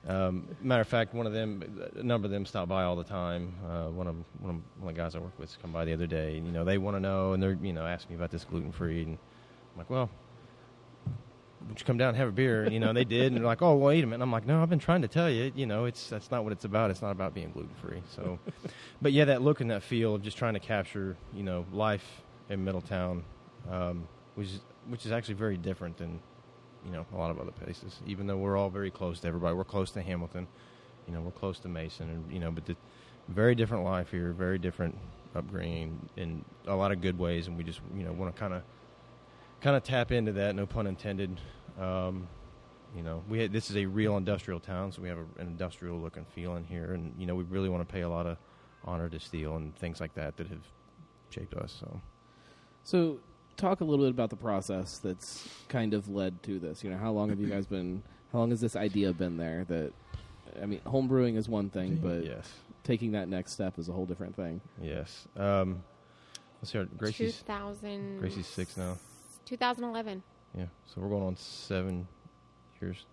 Um, 0.08 0.46
matter 0.62 0.82
of 0.82 0.88
fact, 0.88 1.14
one 1.14 1.26
of 1.26 1.32
them, 1.32 1.90
a 1.96 2.02
number 2.02 2.26
of 2.26 2.30
them 2.30 2.46
stop 2.46 2.68
by 2.68 2.84
all 2.84 2.94
the 2.94 3.04
time. 3.04 3.52
Uh, 3.68 3.88
one 3.90 4.06
of 4.06 4.14
them, 4.14 4.24
one 4.38 4.50
of, 4.54 4.62
one 4.78 4.90
of 4.90 4.94
the 4.94 5.02
guys 5.02 5.16
I 5.16 5.18
work 5.18 5.36
with 5.36 5.56
come 5.60 5.72
by 5.72 5.84
the 5.84 5.92
other 5.92 6.06
day, 6.06 6.36
and 6.36 6.46
you 6.46 6.52
know 6.52 6.64
they 6.64 6.78
want 6.78 6.96
to 6.96 7.00
know, 7.00 7.32
and 7.32 7.42
they're 7.42 7.58
you 7.60 7.72
know 7.72 7.84
asking 7.84 8.16
me 8.16 8.16
about 8.16 8.30
this 8.30 8.44
gluten 8.44 8.72
free, 8.72 9.02
and 9.02 9.18
I'm 9.74 9.78
like, 9.78 9.90
well, 9.90 10.08
would 11.68 11.80
you 11.80 11.84
come 11.84 11.98
down 11.98 12.10
and 12.10 12.16
have 12.18 12.28
a 12.28 12.32
beer? 12.32 12.70
You 12.70 12.78
know, 12.78 12.88
and 12.88 12.96
they 12.96 13.04
did, 13.04 13.26
and 13.26 13.36
they're 13.36 13.44
like, 13.44 13.62
oh, 13.62 13.74
wait 13.76 14.04
a 14.04 14.06
minute. 14.06 14.22
I'm 14.22 14.30
like, 14.30 14.46
no, 14.46 14.62
I've 14.62 14.70
been 14.70 14.78
trying 14.78 15.02
to 15.02 15.08
tell 15.08 15.28
you, 15.28 15.52
you 15.54 15.66
know, 15.66 15.86
it's 15.86 16.08
that's 16.08 16.30
not 16.30 16.44
what 16.44 16.52
it's 16.52 16.64
about. 16.64 16.90
It's 16.90 17.02
not 17.02 17.10
about 17.10 17.34
being 17.34 17.50
gluten 17.50 17.74
free. 17.82 18.00
So, 18.14 18.38
but 19.02 19.12
yeah, 19.12 19.24
that 19.26 19.42
look 19.42 19.60
and 19.60 19.70
that 19.70 19.82
feel 19.82 20.14
of 20.14 20.22
just 20.22 20.36
trying 20.36 20.54
to 20.54 20.60
capture, 20.60 21.16
you 21.34 21.42
know, 21.42 21.66
life 21.72 22.22
in 22.48 22.64
Middletown, 22.64 23.24
um, 23.70 24.06
which 24.34 24.48
is, 24.48 24.60
which 24.88 25.06
is 25.06 25.12
actually 25.12 25.34
very 25.34 25.56
different 25.56 25.96
than 25.96 26.20
you 26.84 26.92
know 26.92 27.04
a 27.12 27.16
lot 27.16 27.30
of 27.30 27.40
other 27.40 27.50
places. 27.50 28.00
Even 28.06 28.26
though 28.26 28.36
we're 28.36 28.56
all 28.56 28.70
very 28.70 28.90
close 28.90 29.20
to 29.20 29.28
everybody, 29.28 29.54
we're 29.54 29.64
close 29.64 29.90
to 29.92 30.02
Hamilton, 30.02 30.46
you 31.06 31.12
know, 31.12 31.20
we're 31.20 31.30
close 31.30 31.58
to 31.60 31.68
Mason, 31.68 32.08
and 32.08 32.32
you 32.32 32.38
know, 32.38 32.50
but 32.50 32.66
the 32.66 32.76
very 33.28 33.54
different 33.54 33.84
life 33.84 34.10
here, 34.10 34.32
very 34.32 34.58
different 34.58 34.96
upbringing 35.34 36.08
in 36.16 36.44
a 36.66 36.74
lot 36.74 36.92
of 36.92 37.00
good 37.00 37.18
ways, 37.18 37.46
and 37.46 37.56
we 37.56 37.64
just 37.64 37.80
you 37.96 38.04
know 38.04 38.12
want 38.12 38.34
to 38.34 38.38
kind 38.38 38.54
of 38.54 38.62
kind 39.60 39.76
of 39.76 39.82
tap 39.82 40.12
into 40.12 40.32
that. 40.32 40.54
No 40.54 40.66
pun 40.66 40.86
intended. 40.86 41.40
Um, 41.78 42.28
you 42.94 43.02
know, 43.02 43.22
we 43.28 43.40
had, 43.40 43.52
this 43.52 43.68
is 43.68 43.76
a 43.76 43.84
real 43.84 44.16
industrial 44.16 44.58
town, 44.58 44.90
so 44.90 45.02
we 45.02 45.08
have 45.08 45.18
a, 45.18 45.40
an 45.40 45.48
industrial 45.48 45.98
look 45.98 46.16
and 46.16 46.26
feel 46.28 46.56
in 46.56 46.64
here, 46.64 46.94
and 46.94 47.14
you 47.18 47.26
know, 47.26 47.34
we 47.34 47.44
really 47.44 47.68
want 47.68 47.86
to 47.86 47.92
pay 47.92 48.02
a 48.02 48.08
lot 48.08 48.26
of 48.26 48.38
honor 48.84 49.08
to 49.08 49.20
steel 49.20 49.56
and 49.56 49.76
things 49.76 50.00
like 50.00 50.14
that 50.14 50.36
that 50.36 50.46
have 50.46 50.62
shaped 51.30 51.54
us. 51.54 51.76
So, 51.78 52.00
So, 52.86 53.18
talk 53.56 53.80
a 53.80 53.84
little 53.84 54.04
bit 54.04 54.10
about 54.12 54.30
the 54.30 54.36
process 54.36 54.98
that's 54.98 55.48
kind 55.68 55.92
of 55.92 56.08
led 56.08 56.40
to 56.44 56.60
this. 56.60 56.84
You 56.84 56.90
know, 56.90 56.96
how 56.98 57.10
long 57.10 57.30
have 57.30 57.40
you 57.40 57.48
guys 57.48 57.66
been? 57.66 58.00
How 58.32 58.38
long 58.38 58.50
has 58.50 58.60
this 58.60 58.76
idea 58.76 59.12
been 59.12 59.36
there? 59.36 59.64
That 59.64 59.92
I 60.62 60.66
mean, 60.66 60.80
home 60.86 61.08
brewing 61.08 61.34
is 61.34 61.48
one 61.48 61.68
thing, 61.68 61.96
but 62.00 62.24
yes, 62.24 62.48
taking 62.84 63.10
that 63.12 63.28
next 63.28 63.52
step 63.54 63.76
is 63.80 63.88
a 63.88 63.92
whole 63.92 64.06
different 64.06 64.36
thing. 64.36 64.60
yes. 64.80 65.26
Um, 65.36 65.82
let's 66.62 66.70
see, 66.70 66.78
our- 66.78 66.84
Gracie's 66.84 67.38
2000, 67.38 68.20
Gracie's 68.20 68.46
six 68.46 68.76
now. 68.76 68.96
2011. 69.46 70.22
Yeah, 70.56 70.66
so 70.86 71.00
we're 71.00 71.08
going 71.08 71.24
on 71.24 71.36
seven 71.36 72.06
years. 72.80 73.04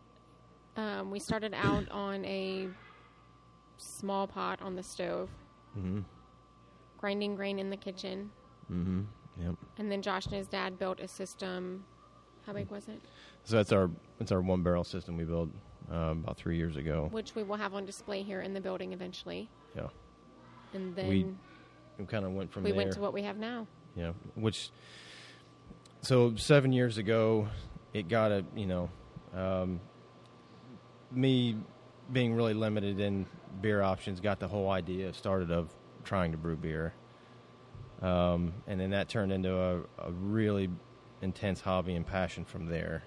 Um, 0.78 1.10
we 1.10 1.18
started 1.20 1.54
out 1.56 1.90
on 1.90 2.24
a 2.26 2.68
small 3.78 4.28
pot 4.28 4.62
on 4.62 4.76
the 4.76 4.84
stove, 4.84 5.30
Mm-hmm. 5.78 6.02
grinding 7.00 7.36
grain 7.36 7.58
in 7.58 7.72
the 7.72 7.78
kitchen, 7.78 8.30
Mm-hmm. 8.72 9.02
Yep. 9.42 9.56
and 9.80 9.92
then 9.92 10.02
Josh 10.02 10.26
and 10.28 10.36
his 10.36 10.48
dad 10.48 10.78
built 10.78 11.00
a 11.00 11.08
system. 11.08 11.86
How 12.46 12.54
big 12.54 12.70
was 12.70 12.88
it? 12.88 13.00
So 13.46 13.56
that's 13.56 13.72
our 13.72 13.90
that's 14.20 14.32
our 14.32 14.42
one 14.42 14.64
barrel 14.64 14.84
system 14.84 15.18
we 15.18 15.24
built 15.24 15.50
um, 15.90 16.20
about 16.24 16.38
three 16.38 16.58
years 16.58 16.76
ago. 16.76 17.08
Which 17.12 17.36
we 17.36 17.44
will 17.44 17.56
have 17.58 17.74
on 17.74 17.86
display 17.86 18.22
here 18.22 18.42
in 18.42 18.54
the 18.54 18.62
building 18.62 18.94
eventually. 18.94 19.50
Yeah, 19.76 19.88
And 20.74 20.96
then 20.96 21.08
We- 21.08 21.26
we, 21.98 22.06
kind 22.06 22.26
of 22.26 22.34
went 22.34 22.52
from 22.52 22.64
there. 22.64 22.72
We 22.74 22.78
went 22.78 22.92
to 22.94 23.00
what 23.00 23.14
we 23.14 23.24
have 23.24 23.38
now. 23.38 23.68
Yeah, 23.96 24.14
which 24.36 24.72
so 26.02 26.36
seven 26.36 26.74
years 26.74 26.98
ago, 26.98 27.48
it 27.94 28.08
got 28.10 28.32
a 28.32 28.44
you 28.56 28.66
know, 28.66 28.90
um, 29.34 29.80
me 31.12 31.56
being 32.12 32.34
really 32.36 32.54
limited 32.54 33.00
in 33.00 33.26
beer 33.62 33.82
options 33.82 34.20
got 34.20 34.40
the 34.40 34.48
whole 34.48 34.70
idea 34.70 35.14
started 35.14 35.52
of 35.52 35.70
trying 36.04 36.32
to 36.32 36.38
brew 36.38 36.56
beer, 36.56 36.94
um, 38.04 38.54
and 38.68 38.80
then 38.80 38.92
that 38.92 39.10
turned 39.10 39.32
into 39.32 39.56
a, 39.56 39.78
a 39.98 40.12
really 40.12 40.70
intense 41.22 41.62
hobby 41.62 41.96
and 41.96 42.06
passion 42.06 42.46
from 42.46 42.68
there. 42.68 43.04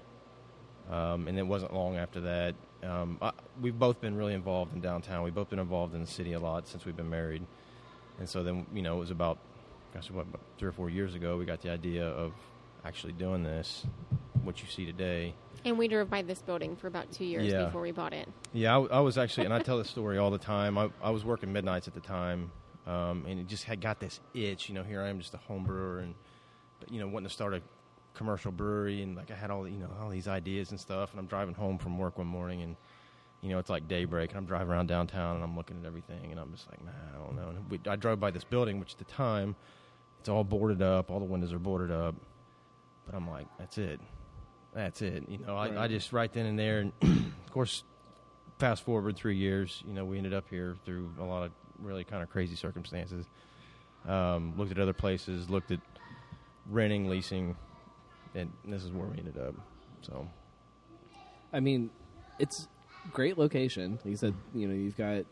Um, 0.90 1.28
and 1.28 1.38
it 1.38 1.46
wasn't 1.46 1.74
long 1.74 1.96
after 1.96 2.20
that. 2.22 2.54
Um, 2.82 3.18
I, 3.20 3.32
we've 3.60 3.78
both 3.78 4.00
been 4.00 4.16
really 4.16 4.34
involved 4.34 4.74
in 4.74 4.80
downtown. 4.80 5.22
We've 5.22 5.34
both 5.34 5.50
been 5.50 5.58
involved 5.58 5.94
in 5.94 6.00
the 6.00 6.06
city 6.06 6.32
a 6.32 6.40
lot 6.40 6.66
since 6.66 6.84
we've 6.84 6.96
been 6.96 7.10
married. 7.10 7.42
And 8.18 8.28
so 8.28 8.42
then, 8.42 8.66
you 8.72 8.82
know, 8.82 8.96
it 8.96 9.00
was 9.00 9.10
about, 9.10 9.38
gosh, 9.92 10.10
what, 10.10 10.22
about 10.22 10.40
three 10.58 10.68
or 10.68 10.72
four 10.72 10.88
years 10.88 11.14
ago, 11.14 11.36
we 11.36 11.44
got 11.44 11.60
the 11.60 11.70
idea 11.70 12.06
of 12.06 12.32
actually 12.84 13.12
doing 13.12 13.42
this, 13.42 13.84
what 14.44 14.62
you 14.62 14.68
see 14.68 14.86
today. 14.86 15.34
And 15.64 15.76
we 15.76 15.88
drove 15.88 16.08
by 16.08 16.22
this 16.22 16.40
building 16.40 16.76
for 16.76 16.86
about 16.86 17.10
two 17.10 17.24
years 17.24 17.46
Yeah. 17.50 17.64
before 17.64 17.82
we 17.82 17.90
bought 17.90 18.12
it. 18.12 18.28
Yeah, 18.52 18.78
I, 18.78 18.98
I 18.98 19.00
was 19.00 19.18
actually, 19.18 19.46
and 19.46 19.52
I 19.54 19.58
tell 19.58 19.78
this 19.78 19.90
story 19.90 20.16
all 20.16 20.30
the 20.30 20.38
time. 20.38 20.78
I, 20.78 20.88
I 21.02 21.10
was 21.10 21.24
working 21.24 21.52
midnights 21.52 21.88
at 21.88 21.94
the 21.94 22.00
time, 22.00 22.52
um, 22.86 23.24
and 23.26 23.40
it 23.40 23.46
just 23.46 23.64
had 23.64 23.80
got 23.80 24.00
this 24.00 24.20
itch. 24.34 24.68
You 24.68 24.74
know, 24.74 24.82
here 24.82 25.02
I 25.02 25.08
am, 25.08 25.18
just 25.18 25.34
a 25.34 25.38
home 25.38 25.64
brewer, 25.64 26.00
and 26.00 26.14
but 26.80 26.90
you 26.90 27.00
know, 27.00 27.08
wanting 27.08 27.28
to 27.28 27.34
start 27.34 27.54
a 27.54 27.62
commercial 28.14 28.52
brewery, 28.52 29.02
and 29.02 29.16
like 29.16 29.30
I 29.30 29.34
had 29.34 29.50
all 29.50 29.68
you 29.68 29.78
know 29.78 29.90
all 30.00 30.08
these 30.08 30.28
ideas 30.28 30.70
and 30.70 30.80
stuff. 30.80 31.10
And 31.10 31.20
I'm 31.20 31.26
driving 31.26 31.54
home 31.54 31.78
from 31.78 31.98
work 31.98 32.18
one 32.18 32.26
morning, 32.26 32.62
and 32.62 32.76
you 33.42 33.50
know 33.50 33.58
it's 33.58 33.70
like 33.70 33.88
daybreak, 33.88 34.30
and 34.30 34.38
I'm 34.38 34.46
driving 34.46 34.68
around 34.68 34.86
downtown, 34.86 35.36
and 35.36 35.44
I'm 35.44 35.56
looking 35.56 35.78
at 35.80 35.86
everything, 35.86 36.30
and 36.30 36.40
I'm 36.40 36.52
just 36.52 36.68
like, 36.70 36.84
man, 36.84 36.94
I 37.14 37.18
don't 37.18 37.36
know. 37.36 37.48
And 37.50 37.70
we, 37.70 37.80
I 37.88 37.96
drove 37.96 38.20
by 38.20 38.30
this 38.30 38.44
building, 38.44 38.78
which 38.78 38.92
at 38.92 38.98
the 38.98 39.04
time, 39.04 39.56
it's 40.20 40.28
all 40.28 40.44
boarded 40.44 40.82
up, 40.82 41.10
all 41.10 41.18
the 41.18 41.24
windows 41.24 41.52
are 41.52 41.58
boarded 41.58 41.90
up, 41.90 42.14
but 43.04 43.14
I'm 43.14 43.28
like, 43.28 43.46
that's 43.58 43.78
it. 43.78 44.00
That's 44.74 45.00
it. 45.00 45.24
You 45.28 45.38
know, 45.38 45.56
I, 45.56 45.84
I 45.84 45.88
just 45.88 46.12
right 46.12 46.30
then 46.32 46.46
and 46.46 46.58
there, 46.58 46.80
and 46.80 46.92
of 47.02 47.50
course, 47.52 47.82
fast 48.58 48.84
forward 48.84 49.16
three 49.16 49.36
years, 49.36 49.82
you 49.86 49.94
know, 49.94 50.04
we 50.04 50.18
ended 50.18 50.34
up 50.34 50.44
here 50.50 50.76
through 50.84 51.10
a 51.18 51.24
lot 51.24 51.44
of 51.44 51.52
really 51.80 52.04
kind 52.04 52.22
of 52.22 52.30
crazy 52.30 52.56
circumstances. 52.56 53.26
Um, 54.06 54.54
looked 54.56 54.70
at 54.70 54.78
other 54.78 54.92
places, 54.92 55.50
looked 55.50 55.70
at 55.72 55.80
renting, 56.70 57.08
leasing, 57.08 57.56
and 58.34 58.52
this 58.64 58.84
is 58.84 58.92
where 58.92 59.06
we 59.06 59.18
ended 59.18 59.38
up. 59.38 59.54
So, 60.02 60.28
I 61.52 61.60
mean, 61.60 61.90
it's 62.38 62.68
great 63.12 63.38
location. 63.38 63.92
Like 63.92 64.06
you 64.06 64.16
said, 64.16 64.34
you 64.54 64.68
know, 64.68 64.74
you've 64.74 64.96
got 64.96 65.24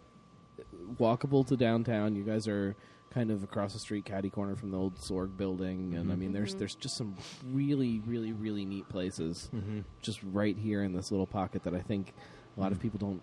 walkable 0.98 1.46
to 1.46 1.56
downtown. 1.56 2.16
You 2.16 2.24
guys 2.24 2.48
are 2.48 2.74
kind 3.14 3.30
of 3.30 3.44
across 3.44 3.72
the 3.72 3.78
street, 3.78 4.04
caddy 4.04 4.28
corner 4.28 4.56
from 4.56 4.70
the 4.70 4.76
old 4.76 4.96
Sorg 4.96 5.36
building, 5.36 5.94
and 5.94 6.10
I 6.10 6.12
mm-hmm. 6.12 6.20
mean, 6.20 6.32
there's 6.32 6.54
there's 6.56 6.74
just 6.74 6.96
some 6.96 7.14
really, 7.52 8.00
really, 8.06 8.32
really 8.32 8.64
neat 8.64 8.88
places 8.88 9.48
mm-hmm. 9.54 9.80
just 10.02 10.20
right 10.32 10.56
here 10.56 10.82
in 10.82 10.92
this 10.92 11.10
little 11.10 11.26
pocket 11.26 11.62
that 11.62 11.74
I 11.74 11.80
think 11.80 12.12
a 12.56 12.60
lot 12.60 12.72
of 12.72 12.78
mm-hmm. 12.78 12.82
people 12.82 12.98
don't. 12.98 13.22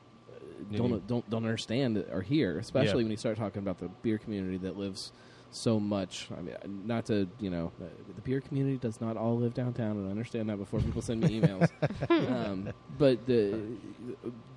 Don't, 0.72 1.08
don't 1.08 1.30
don't 1.30 1.44
understand 1.44 2.04
or 2.12 2.22
hear, 2.22 2.58
especially 2.60 2.90
Yeah. 2.90 2.96
when 3.06 3.12
you 3.12 3.18
start 3.18 3.38
talking 3.38 3.62
about 3.62 3.80
the 3.80 3.88
beer 4.02 4.18
community 4.18 4.58
that 4.58 4.78
lives 4.78 5.12
so 5.54 5.80
much. 5.82 6.30
I 6.38 6.42
mean, 6.42 6.56
not 6.86 7.06
to 7.08 7.28
you 7.40 7.50
know, 7.50 7.72
uh, 7.82 7.86
the 8.16 8.22
beer 8.22 8.40
community 8.40 8.78
does 8.78 9.02
not 9.02 9.18
all 9.18 9.38
live 9.38 9.54
downtown, 9.54 9.98
and 9.98 10.08
I 10.08 10.12
understand 10.12 10.50
that 10.50 10.58
before 10.58 10.80
people 10.80 11.02
send 11.02 11.22
me 11.24 11.42
emails. 11.42 11.70
um, 12.10 12.70
but 12.98 13.26
the 13.26 13.60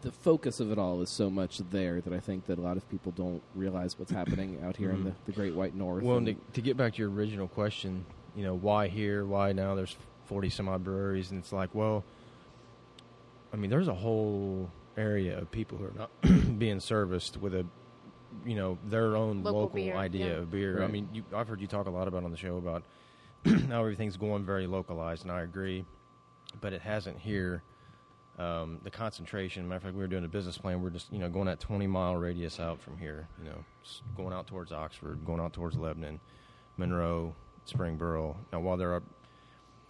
the 0.03 0.13
focus 0.13 0.61
of 0.61 0.71
it 0.71 0.79
all 0.79 1.01
is 1.03 1.11
so 1.11 1.29
much 1.31 1.59
there 1.71 2.01
that 2.01 2.13
I 2.13 2.21
think 2.21 2.47
that 2.47 2.59
a 2.59 2.63
lot 2.63 2.77
of 2.77 2.89
people 2.91 3.11
don't 3.13 3.43
realize 3.55 3.99
what's 3.99 4.13
happening 4.13 4.61
out 4.65 4.77
here 4.77 4.91
in 4.91 5.05
the, 5.05 5.13
the 5.27 5.33
Great 5.33 5.55
White 5.55 5.75
North. 5.75 6.05
well, 6.05 6.19
and- 6.19 6.27
to, 6.27 6.37
to 6.53 6.61
get 6.61 6.77
back 6.77 6.93
to 6.95 6.99
your 6.99 7.11
original 7.11 7.49
question, 7.49 8.05
you 8.37 8.45
know, 8.45 8.55
why 8.55 8.87
here? 8.89 9.25
Why 9.27 9.53
now? 9.53 9.75
There's 9.75 9.97
forty 10.27 10.49
some 10.49 10.69
odd 10.69 10.85
breweries, 10.85 11.31
and 11.33 11.41
it's 11.41 11.53
like, 11.53 11.75
well, 11.75 12.05
I 13.53 13.57
mean, 13.57 13.71
there's 13.71 13.89
a 13.89 13.95
whole 13.95 14.71
area 14.97 15.39
of 15.39 15.51
people 15.51 15.79
who 15.79 15.85
are 15.85 15.93
not 15.97 16.11
being 16.59 16.81
serviced 16.81 17.37
with 17.37 17.55
a, 17.55 17.67
you 18.45 18.55
know, 18.55 18.79
their 18.87 19.17
own 19.17 19.43
Local 19.43 19.63
local, 19.63 19.77
beer, 19.77 19.97
idea 19.97 20.27
yeah. 20.27 20.33
of 20.41 20.51
beer. 20.51 20.83
I 20.83 20.87
mean, 20.87 21.09
you, 21.13 21.25
I've 21.35 21.49
heard 21.49 21.61
you 21.61 21.67
talk 21.67 21.87
a 21.87 21.91
lot 21.91 22.09
about 22.09 22.25
on 22.25 22.31
the 22.31 22.37
show 22.37 22.57
about 22.57 22.83
how 23.69 23.81
everything's 23.81 24.17
going 24.17 24.45
very 24.45 24.67
localized, 24.67 25.23
and 25.23 25.33
I 25.33 25.43
agree, 25.43 25.85
but 26.61 26.73
it 26.73 26.83
hasn't 26.83 27.19
here. 27.19 27.63
Um, 28.37 28.81
the 28.83 28.91
concentration. 28.91 29.69
Matter 29.69 29.77
of 29.77 29.83
fact, 29.85 29.95
we 29.95 30.01
were 30.01 30.09
doing 30.09 30.25
a 30.25 30.29
business 30.29 30.59
plan. 30.59 30.83
We're 30.83 30.91
just 30.91 31.13
you 31.13 31.21
know 31.21 31.29
going 31.29 31.47
that 31.47 31.61
twenty 31.61 31.87
mile 31.87 32.17
radius 32.17 32.59
out 32.59 32.83
from 32.83 32.99
here. 32.99 33.29
You 33.39 33.51
know, 33.51 33.65
going 34.17 34.33
out 34.33 34.49
towards 34.49 34.73
Oxford, 34.73 35.25
going 35.25 35.39
out 35.39 35.53
towards 35.53 35.77
Lebanon, 35.77 36.19
Monroe, 36.77 37.33
Springboro. 37.69 38.35
Now, 38.53 38.59
while 38.59 38.77
there 38.77 38.93
are 38.93 39.05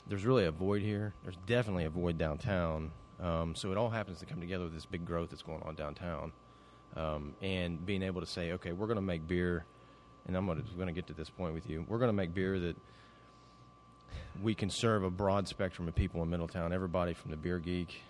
there's 0.06 0.24
really 0.24 0.44
a 0.44 0.50
void 0.50 0.82
here. 0.82 1.14
There's 1.22 1.38
definitely 1.46 1.84
a 1.84 1.90
void 1.90 2.18
downtown. 2.18 2.90
Um, 3.20 3.54
so 3.54 3.70
it 3.70 3.76
all 3.78 3.90
happens 3.90 4.18
to 4.20 4.26
come 4.26 4.40
together 4.40 4.64
with 4.64 4.74
this 4.74 4.86
big 4.86 5.04
growth 5.04 5.30
that's 5.30 5.42
going 5.42 5.62
on 5.62 5.74
downtown, 5.74 6.32
um, 6.96 7.34
and 7.42 7.84
being 7.84 8.02
able 8.02 8.20
to 8.20 8.26
say, 8.26 8.52
okay, 8.52 8.72
we're 8.72 8.86
going 8.86 8.96
to 8.96 9.02
make 9.02 9.26
beer, 9.26 9.64
and 10.26 10.36
I'm 10.36 10.46
going 10.46 10.86
to 10.86 10.92
get 10.92 11.06
to 11.08 11.14
this 11.14 11.30
point 11.30 11.54
with 11.54 11.68
you. 11.68 11.84
We're 11.88 11.98
going 11.98 12.08
to 12.08 12.12
make 12.14 12.34
beer 12.34 12.58
that 12.58 12.76
we 14.42 14.54
can 14.54 14.68
serve 14.70 15.04
a 15.04 15.10
broad 15.10 15.46
spectrum 15.48 15.86
of 15.88 15.94
people 15.94 16.22
in 16.22 16.30
Middletown. 16.30 16.72
Everybody 16.72 17.14
from 17.14 17.30
the 17.30 17.36
beer 17.36 17.58
geek 17.58 18.02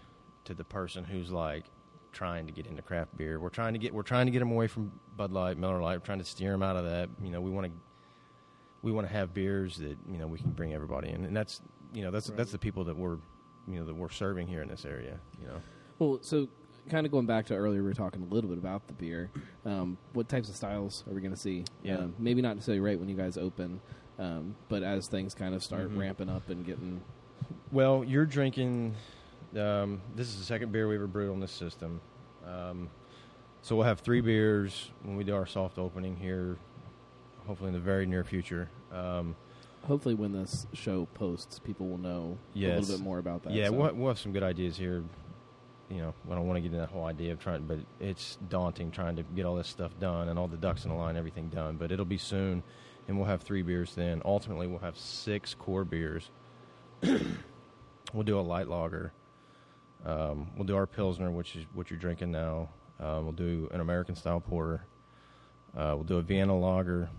to 0.44 0.54
the 0.54 0.64
person 0.64 1.04
who's 1.04 1.30
like 1.30 1.64
trying 2.12 2.46
to 2.46 2.52
get 2.52 2.66
into 2.66 2.80
craft 2.82 3.16
beer. 3.16 3.38
We're 3.38 3.48
trying 3.50 3.74
to 3.74 3.78
get 3.78 3.92
we're 3.92 4.02
trying 4.02 4.26
to 4.26 4.32
get 4.32 4.38
them 4.38 4.52
away 4.52 4.68
from 4.68 4.92
Bud 5.16 5.32
Light, 5.32 5.58
Miller 5.58 5.80
Lite. 5.80 6.00
We're 6.00 6.06
trying 6.06 6.18
to 6.18 6.24
steer 6.24 6.52
them 6.52 6.62
out 6.62 6.76
of 6.76 6.84
that. 6.84 7.08
You 7.22 7.30
know, 7.30 7.40
we 7.40 7.50
want 7.50 7.66
to 7.66 7.72
we 8.82 8.92
want 8.92 9.06
to 9.06 9.12
have 9.12 9.34
beers 9.34 9.76
that 9.78 9.96
you 10.10 10.18
know 10.18 10.26
we 10.26 10.38
can 10.38 10.50
bring 10.50 10.72
everybody 10.72 11.10
in, 11.10 11.24
and 11.24 11.36
that's 11.36 11.60
you 11.92 12.02
know 12.02 12.10
that's 12.10 12.28
Right. 12.28 12.36
that's 12.38 12.52
the 12.52 12.58
people 12.58 12.84
that 12.84 12.96
we're 12.96 13.18
you 13.68 13.78
know 13.78 13.84
that 13.86 13.94
we're 13.94 14.10
serving 14.10 14.46
here 14.46 14.62
in 14.62 14.68
this 14.68 14.84
area. 14.84 15.18
You 15.40 15.48
know, 15.48 15.62
well, 15.98 16.18
so 16.22 16.48
kind 16.90 17.06
of 17.06 17.12
going 17.12 17.26
back 17.26 17.46
to 17.46 17.54
earlier, 17.54 17.80
we 17.82 17.88
were 17.88 17.94
talking 17.94 18.22
a 18.22 18.34
little 18.34 18.50
bit 18.50 18.58
about 18.58 18.86
the 18.86 18.92
beer. 18.92 19.30
Um, 19.64 19.96
what 20.12 20.28
types 20.28 20.48
of 20.48 20.56
styles 20.56 21.02
are 21.08 21.14
we 21.14 21.20
going 21.20 21.32
to 21.34 21.40
see? 21.40 21.64
Yeah. 21.82 21.98
Um, 21.98 22.14
maybe 22.18 22.42
not 22.42 22.56
necessarily 22.56 22.80
right 22.80 22.98
when 22.98 23.08
you 23.08 23.16
guys 23.16 23.38
open, 23.38 23.80
um, 24.18 24.54
but 24.68 24.82
as 24.82 25.06
things 25.08 25.34
kind 25.34 25.54
of 25.54 25.62
start 25.62 25.90
Mhm. 25.90 25.98
ramping 25.98 26.28
up 26.28 26.48
and 26.50 26.64
getting 26.66 27.00
well, 27.72 28.04
you're 28.04 28.26
drinking. 28.26 28.94
Um, 29.58 30.00
this 30.14 30.28
is 30.28 30.38
the 30.38 30.44
second 30.44 30.72
beer 30.72 30.86
we 30.88 30.94
ever 30.96 31.06
brewed 31.06 31.30
on 31.30 31.40
this 31.40 31.52
system. 31.52 32.00
Um, 32.46 32.88
so 33.62 33.74
we'll 33.76 33.86
have 33.86 34.00
three 34.00 34.20
beers 34.20 34.90
when 35.02 35.16
we 35.16 35.24
do 35.24 35.34
our 35.34 35.46
soft 35.46 35.78
opening 35.78 36.16
here, 36.16 36.56
hopefully 37.46 37.68
in 37.68 37.74
the 37.74 37.80
very 37.80 38.04
near 38.06 38.24
future. 38.24 38.68
Um, 38.92 39.34
Hopefully, 39.86 40.14
when 40.14 40.32
this 40.32 40.66
show 40.72 41.06
posts, 41.14 41.58
people 41.58 41.88
will 41.88 41.98
know 41.98 42.38
a 42.54 42.58
little 42.58 42.96
bit 42.96 43.04
more 43.04 43.18
about 43.18 43.42
that. 43.42 43.52
yeah, 43.52 43.66
so. 43.66 43.72
we'll, 43.72 43.92
we'll 43.94 44.08
have 44.08 44.18
some 44.18 44.32
good 44.32 44.42
ideas 44.42 44.76
here. 44.76 45.04
You 45.90 45.98
know, 45.98 46.14
I 46.30 46.34
don't 46.34 46.46
want 46.46 46.56
to 46.56 46.60
get 46.62 46.68
into 46.68 46.78
that 46.78 46.88
whole 46.88 47.04
idea 47.04 47.32
of 47.32 47.38
trying, 47.38 47.66
but 47.66 47.78
it's 48.00 48.38
daunting 48.48 48.90
trying 48.90 49.16
to 49.16 49.22
get 49.22 49.44
all 49.44 49.54
this 49.54 49.68
stuff 49.68 49.92
done 50.00 50.30
and 50.30 50.38
all 50.38 50.48
the 50.48 50.56
ducks 50.56 50.86
in 50.86 50.90
a 50.90 50.96
line, 50.96 51.16
everything 51.16 51.48
done. 51.50 51.76
But 51.76 51.92
it'll 51.92 52.06
be 52.06 52.16
soon, 52.16 52.62
and 53.06 53.18
we'll 53.18 53.28
have 53.28 53.42
three 53.42 53.60
beers 53.60 53.94
then. 53.94 54.22
Ultimately, 54.24 54.66
we'll 54.66 54.78
have 54.78 54.96
six 54.96 55.52
core 55.52 55.84
beers. 55.84 56.30
we'll 57.02 58.24
do 58.24 58.38
a 58.38 58.40
light 58.40 58.68
lager. 58.68 59.12
Um, 60.06 60.50
we'll 60.56 60.66
do 60.66 60.76
our 60.76 60.86
pilsner, 60.86 61.30
which 61.30 61.56
is 61.56 61.66
what 61.74 61.90
you're 61.90 61.98
drinking 61.98 62.30
now. 62.30 62.70
Uh, 62.98 63.20
we'll 63.22 63.32
do 63.32 63.68
an 63.72 63.80
American 63.80 64.14
style 64.14 64.40
porter. 64.40 64.86
Uh, 65.76 65.92
we'll 65.94 66.04
do 66.04 66.18
a 66.18 66.22
Vienna 66.22 66.56
lager. 66.56 67.10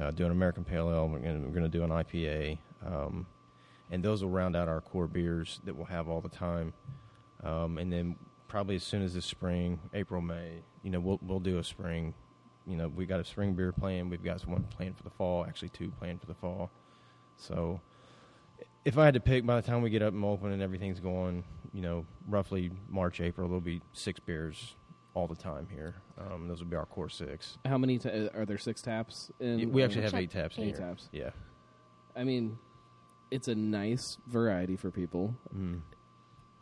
Uh, 0.00 0.10
do 0.10 0.24
an 0.24 0.30
American 0.30 0.64
pale 0.64 0.90
ale. 0.90 1.08
We're 1.08 1.18
going 1.18 1.62
to 1.62 1.68
do 1.68 1.82
an 1.82 1.90
IPA. 1.90 2.58
Um, 2.86 3.26
and 3.90 4.02
those 4.02 4.22
will 4.22 4.30
round 4.30 4.54
out 4.54 4.68
our 4.68 4.80
core 4.80 5.06
beers 5.06 5.60
that 5.64 5.74
we'll 5.74 5.86
have 5.86 6.08
all 6.08 6.20
the 6.20 6.28
time. 6.28 6.72
Um, 7.42 7.78
and 7.78 7.92
then 7.92 8.16
probably 8.48 8.76
as 8.76 8.84
soon 8.84 9.02
as 9.02 9.14
this 9.14 9.26
spring, 9.26 9.80
April, 9.94 10.20
May, 10.20 10.62
you 10.82 10.90
know, 10.90 11.00
we'll 11.00 11.18
we'll 11.22 11.40
do 11.40 11.58
a 11.58 11.64
spring. 11.64 12.14
You 12.66 12.76
know, 12.76 12.88
we 12.88 13.06
got 13.06 13.20
a 13.20 13.24
spring 13.24 13.54
beer 13.54 13.72
plan. 13.72 14.10
We've 14.10 14.22
got 14.22 14.46
one 14.46 14.64
planned 14.64 14.96
for 14.96 15.02
the 15.02 15.10
fall. 15.10 15.44
Actually, 15.44 15.70
two 15.70 15.90
planned 15.98 16.20
for 16.20 16.26
the 16.26 16.34
fall. 16.34 16.70
So, 17.36 17.80
if 18.84 18.98
I 18.98 19.04
had 19.04 19.14
to 19.14 19.20
pick, 19.20 19.46
by 19.46 19.60
the 19.60 19.66
time 19.66 19.80
we 19.80 19.90
get 19.90 20.02
up 20.02 20.12
and 20.12 20.24
open 20.24 20.52
and 20.52 20.60
everything's 20.60 21.00
going, 21.00 21.44
you 21.72 21.80
know, 21.80 22.04
roughly 22.28 22.70
March, 22.88 23.20
April, 23.20 23.48
there'll 23.48 23.60
be 23.60 23.80
six 23.92 24.20
beers 24.20 24.74
all 25.18 25.26
the 25.26 25.34
time 25.34 25.66
here. 25.74 25.96
Um, 26.16 26.46
those 26.46 26.60
would 26.60 26.70
be 26.70 26.76
our 26.76 26.86
core 26.86 27.08
six. 27.08 27.58
How 27.64 27.76
many 27.76 27.98
ta- 27.98 28.28
are 28.34 28.46
there? 28.46 28.56
Six 28.56 28.80
taps? 28.80 29.32
In, 29.40 29.72
we 29.72 29.82
actually 29.82 30.02
have 30.02 30.14
eight 30.14 30.30
taps 30.30 30.56
in 30.56 30.62
eight 30.64 30.76
here. 30.76 30.86
taps. 30.86 31.08
Yeah. 31.10 31.30
I 32.14 32.22
mean, 32.22 32.56
it's 33.30 33.48
a 33.48 33.54
nice 33.54 34.16
variety 34.28 34.76
for 34.76 34.92
people. 34.92 35.34
Mm. 35.54 35.80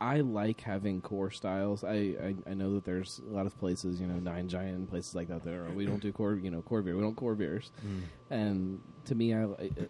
I 0.01 0.21
like 0.21 0.61
having 0.61 1.01
core 1.01 1.31
styles. 1.31 1.83
I, 1.83 1.93
I, 1.93 2.35
I 2.47 2.53
know 2.55 2.75
that 2.75 2.85
there's 2.85 3.21
a 3.29 3.33
lot 3.33 3.45
of 3.45 3.57
places, 3.59 4.01
you 4.01 4.07
know, 4.07 4.19
Nine 4.19 4.47
Giant 4.47 4.89
places 4.89 5.13
like 5.15 5.27
that. 5.29 5.43
There, 5.43 5.65
we 5.75 5.85
don't 5.85 6.01
do 6.01 6.11
core, 6.11 6.35
you 6.35 6.51
know, 6.51 6.61
core 6.61 6.81
beer. 6.81 6.95
We 6.95 7.01
don't 7.01 7.15
core 7.15 7.35
beers. 7.35 7.71
Mm. 7.85 8.01
And 8.29 8.81
to 9.05 9.15
me, 9.15 9.35
I, 9.35 9.47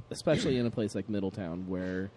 especially 0.10 0.58
in 0.58 0.66
a 0.66 0.72
place 0.72 0.94
like 0.94 1.10
Middletown, 1.10 1.68
where 1.68 2.12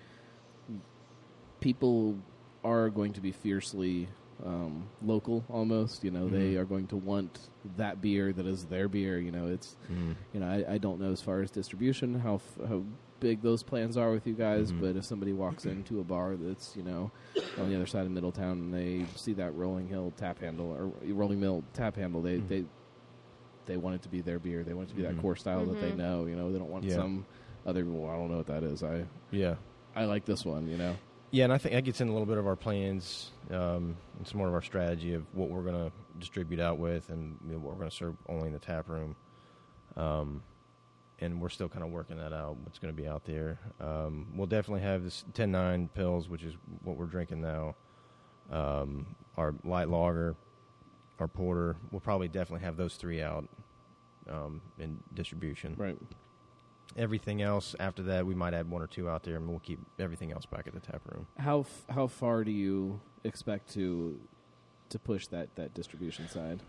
people 1.61 2.19
are 2.65 2.91
going 2.91 3.13
to 3.15 3.21
be 3.21 3.33
fiercely 3.33 4.09
um, 4.45 4.89
local, 5.03 5.45
almost. 5.49 6.03
You 6.05 6.11
know, 6.11 6.29
they 6.29 6.55
Mhm. 6.55 6.59
are 6.61 6.65
going 6.65 6.87
to 6.89 6.97
want 6.97 7.51
that 7.77 8.01
beer 8.01 8.33
that 8.33 8.47
is 8.47 8.65
their 8.67 8.89
beer. 8.89 9.19
You 9.19 9.31
know, 9.33 9.47
it's 9.49 9.77
Mm. 9.93 10.15
you 10.33 10.41
know, 10.41 10.47
I, 10.47 10.75
I 10.75 10.79
don't 10.79 11.01
know 11.01 11.11
as 11.13 11.21
far 11.21 11.41
as 11.43 11.51
distribution 11.51 12.15
how 12.21 12.35
f- 12.37 12.59
how 12.69 12.83
big 13.21 13.43
those 13.43 13.63
plans 13.63 13.97
are 13.99 14.11
with 14.13 14.27
you 14.27 14.33
guys, 14.33 14.73
Mhm. 14.73 14.81
but 14.81 14.97
if 14.97 15.05
somebody 15.05 15.33
walks 15.35 15.67
into 15.67 16.01
a 16.01 16.05
bar 16.05 16.37
that's 16.37 16.75
you 16.77 16.83
know 16.83 17.11
on 17.59 17.69
the 17.69 17.77
other 17.77 17.85
side 17.87 18.07
of 18.07 18.13
Middletown 18.13 18.53
and 18.59 18.73
they 18.75 19.05
see 19.15 19.35
that 19.35 19.55
Rolling 19.55 19.89
Hill 19.89 20.13
tap 20.17 20.39
handle 20.41 20.67
or 20.73 20.91
Rolling 21.13 21.39
Mill 21.41 21.63
tap 21.75 21.97
handle, 21.97 22.23
they 22.23 22.39
Mhm. 22.39 22.49
they 22.49 22.65
they 23.67 23.77
want 23.77 23.95
it 23.95 24.03
to 24.03 24.09
be 24.09 24.21
their 24.21 24.39
beer. 24.39 24.65
They 24.65 24.75
want 24.75 24.89
it 24.89 24.93
to 24.93 24.97
be 24.97 25.03
that 25.03 25.19
core 25.19 25.37
style 25.37 25.65
that 25.67 25.81
they 25.81 25.93
Mhm. 25.93 25.97
know. 25.99 26.27
You 26.27 26.35
know, 26.35 26.51
they 26.51 26.59
don't 26.59 26.71
want 26.71 26.85
Yeah. 26.85 26.95
some 26.97 27.25
other. 27.67 27.85
Well, 27.85 28.11
I 28.11 28.17
don't 28.17 28.31
know 28.31 28.39
what 28.39 28.47
that 28.47 28.63
is. 28.65 28.83
I 28.83 29.05
Yeah. 29.31 29.57
I 29.95 30.07
like 30.07 30.25
this 30.25 30.45
one. 30.47 30.67
You 30.67 30.77
know, 30.79 30.97
Yeah, 31.31 31.45
and 31.45 31.53
I 31.53 31.59
think 31.59 31.75
that 31.75 31.85
gets 31.85 32.01
in 32.01 32.09
a 32.09 32.13
little 32.13 32.27
bit 32.27 32.39
of 32.39 32.47
our 32.47 32.57
plans 32.57 33.31
um, 33.51 33.97
and 34.19 34.27
some 34.27 34.39
more 34.39 34.49
of 34.49 34.55
our 34.55 34.63
strategy 34.63 35.15
of 35.15 35.25
what 35.33 35.49
we're 35.49 35.63
going 35.63 35.75
to 35.75 35.93
distribute 36.19 36.61
out 36.61 36.79
with 36.79 37.09
and 37.09 37.39
you 37.47 37.53
know, 37.53 37.59
what 37.59 37.73
we're 37.73 37.79
going 37.79 37.91
to 37.91 37.97
serve 37.97 38.17
only 38.29 38.49
in 38.49 38.53
the 38.53 38.59
tap 38.59 38.89
room. 38.89 39.15
Um, 39.97 40.43
and 41.21 41.41
we're 41.41 41.51
still 41.51 41.69
kind 41.69 41.85
of 41.85 41.91
working 41.91 42.17
that 42.17 42.33
out, 42.33 42.57
what's 42.65 42.79
going 42.79 42.95
to 42.95 43.01
be 43.01 43.07
out 43.07 43.25
there. 43.25 43.59
Um, 43.81 44.27
we'll 44.35 44.47
definitely 44.47 44.81
have 44.83 45.05
this 45.05 45.25
10-9 45.35 45.89
pills, 45.95 46.29
which 46.29 46.43
is 46.43 46.55
what 46.83 46.97
we're 46.97 47.07
drinking 47.07 47.43
now. 47.43 47.77
Um, 48.51 49.15
our 49.37 49.55
light 49.63 49.89
lager, 49.89 50.35
our 51.21 51.29
porter. 51.29 51.77
We'll 51.93 52.01
probably 52.01 52.29
definitely 52.29 52.65
have 52.65 52.77
those 52.77 52.97
three 52.97 53.23
out 53.23 53.47
um, 54.29 54.61
in 54.79 54.99
distribution. 55.15 55.75
right? 55.77 55.99
Everything 56.97 57.41
else 57.41 57.77
after 57.79 58.03
that, 58.05 58.27
we 58.27 58.35
might 58.35 58.53
add 58.53 58.69
one 58.71 58.83
or 58.83 58.87
two 58.89 59.09
out 59.09 59.23
there, 59.23 59.37
and 59.37 59.49
we'll 59.49 59.61
keep 59.61 59.79
everything 59.99 60.33
else 60.33 60.45
back 60.45 60.67
at 60.67 60.75
the 60.75 60.81
tap 60.81 61.01
room. 61.13 61.27
How 61.39 61.61
f- 61.61 61.85
how 61.89 62.07
far 62.09 62.43
do 62.45 62.51
you 62.51 63.01
expect 63.25 63.73
to 63.75 64.21
to 64.89 64.99
push 64.99 65.29
that 65.29 65.55
that 65.55 65.73
distribution 65.73 66.29
side 66.29 66.61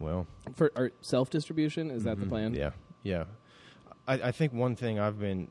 Well, 0.00 0.26
for 0.54 0.72
our 0.76 0.90
self 1.00 1.30
distribution? 1.30 1.90
Is 1.90 2.02
that 2.04 2.18
the 2.18 2.26
Mhm. 2.26 2.30
plan? 2.30 2.54
Yeah, 2.54 2.70
yeah. 3.04 3.24
I, 4.08 4.14
I 4.14 4.32
think 4.32 4.52
one 4.52 4.74
thing 4.76 4.98
I've 4.98 5.18
been, 5.20 5.48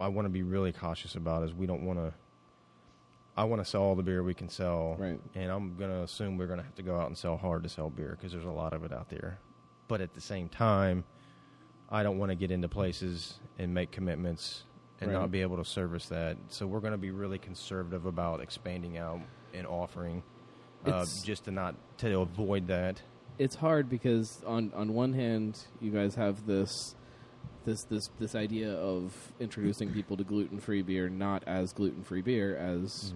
I 0.00 0.08
want 0.08 0.24
to 0.26 0.30
be 0.30 0.42
really 0.42 0.72
cautious 0.72 1.14
about 1.14 1.42
is 1.42 1.52
we 1.54 1.66
don't 1.66 1.84
want 1.84 1.98
to. 1.98 2.14
I 3.36 3.44
want 3.44 3.62
to 3.62 3.64
sell 3.64 3.82
all 3.82 3.94
the 3.94 4.02
beer 4.02 4.22
we 4.22 4.34
can 4.34 4.48
sell, 4.48 4.96
Right. 4.98 5.18
And 5.34 5.50
I'm 5.52 5.76
going 5.76 5.90
to 5.90 6.02
assume 6.02 6.36
we're 6.36 6.46
going 6.48 6.58
to 6.58 6.64
have 6.64 6.74
to 6.74 6.82
go 6.82 6.98
out 6.98 7.06
and 7.06 7.16
sell 7.16 7.36
hard 7.38 7.62
to 7.62 7.68
sell 7.68 7.88
beer 7.88 8.16
because 8.18 8.32
there's 8.32 8.44
a 8.44 8.50
lot 8.50 8.72
of 8.74 8.82
it 8.84 8.92
out 8.92 9.08
there. 9.08 9.38
But 9.88 10.00
at 10.02 10.12
the 10.14 10.20
same 10.20 10.48
time, 10.48 11.04
I 11.90 12.02
don't 12.02 12.18
want 12.18 12.30
to 12.30 12.36
get 12.36 12.50
into 12.50 12.68
places 12.68 13.38
and 13.58 13.74
make 13.74 13.90
commitments 13.90 14.64
and 15.00 15.10
Right. 15.10 15.18
not 15.20 15.30
be 15.30 15.40
able 15.42 15.56
to 15.56 15.64
service 15.64 16.08
that. 16.08 16.36
So 16.48 16.66
we're 16.66 16.80
going 16.80 16.92
to 16.92 16.98
be 16.98 17.10
really 17.10 17.38
conservative 17.38 18.06
about 18.06 18.40
expanding 18.40 18.98
out 18.98 19.20
and 19.54 19.66
offering, 19.66 20.22
uh, 20.86 21.04
just 21.24 21.44
to 21.44 21.50
not 21.50 21.74
to 21.98 22.20
avoid 22.20 22.66
that. 22.68 23.02
it's 23.38 23.54
hard 23.56 23.88
because 23.88 24.42
on 24.44 24.70
on 24.74 24.92
one 24.92 25.12
hand 25.14 25.58
you 25.80 25.90
guys 25.90 26.14
have 26.14 26.44
this 26.46 26.94
this 27.64 27.84
this 27.84 28.10
this 28.18 28.34
idea 28.34 28.72
of 28.74 29.14
introducing 29.40 29.90
people 29.92 30.16
to 30.16 30.24
gluten 30.24 30.58
free 30.60 30.82
beer 30.82 31.08
not 31.08 31.42
as 31.46 31.72
gluten 31.72 32.02
free 32.04 32.20
beer 32.22 32.54
as 32.56 33.14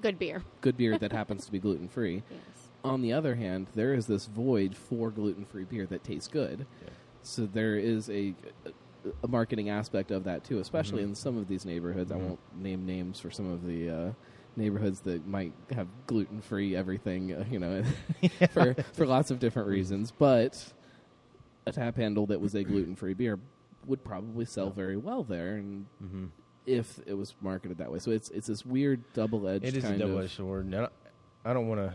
Good 0.00 0.18
beer. 0.18 0.42
good 0.60 0.76
beer 0.76 0.98
that 1.02 1.12
happens 1.12 1.46
to 1.46 1.52
be 1.52 1.58
gluten 1.60 1.88
free. 1.88 2.22
Yes. 2.30 2.40
On 2.82 3.00
the 3.02 3.12
other 3.12 3.34
hand, 3.36 3.66
there 3.74 3.92
is 3.94 4.06
this 4.06 4.26
void 4.26 4.74
for 4.76 5.10
gluten 5.10 5.44
free 5.44 5.64
beer 5.64 5.86
that 5.86 6.02
tastes 6.02 6.28
good. 6.28 6.66
Yeah. 6.82 6.88
So 7.22 7.46
there 7.46 7.76
is 7.76 8.08
a 8.10 8.34
a 9.24 9.28
marketing 9.28 9.70
aspect 9.70 10.10
of 10.10 10.24
that 10.24 10.44
too, 10.44 10.58
especially 10.58 11.00
Mhm. 11.02 11.08
in 11.08 11.14
some 11.14 11.36
of 11.38 11.48
these 11.48 11.64
neighborhoods. 11.64 12.12
I 12.12 12.16
Mhm. 12.16 12.20
won't 12.28 12.40
name 12.56 12.84
names 12.86 13.18
for 13.18 13.30
some 13.30 13.50
of 13.50 13.66
the 13.66 13.88
uh, 13.90 14.12
neighborhoods 14.56 15.00
that 15.02 15.26
might 15.26 15.52
have 15.72 15.88
gluten 16.06 16.40
free 16.42 16.76
everything, 16.76 17.32
uh, 17.32 17.44
you 17.50 17.58
know, 17.58 17.82
for 18.50 18.74
for 18.92 19.06
lots 19.06 19.30
of 19.30 19.38
different 19.38 19.68
reasons. 19.68 20.10
But 20.10 20.72
a 21.66 21.72
tap 21.72 21.96
handle 21.96 22.26
that 22.26 22.40
was 22.40 22.54
a 22.54 22.62
gluten 22.64 22.94
free 22.94 23.14
beer 23.14 23.38
would 23.86 24.04
probably 24.04 24.44
sell 24.44 24.68
very 24.70 24.96
well 24.98 25.22
there, 25.24 25.56
and 25.56 25.86
Mm-hmm. 26.04 26.26
if 26.66 27.00
it 27.06 27.14
was 27.14 27.34
marketed 27.40 27.78
that 27.78 27.90
way, 27.90 27.98
so 28.00 28.10
it's 28.10 28.28
it's 28.30 28.48
this 28.48 28.66
weird 28.66 29.00
double 29.14 29.48
edged. 29.48 29.64
It 29.64 29.76
is 29.76 29.84
a 29.84 29.96
double 29.98 30.18
edged 30.18 30.32
sword. 30.36 30.74
I 31.44 31.52
don't 31.54 31.68
want 31.68 31.80
to. 31.80 31.94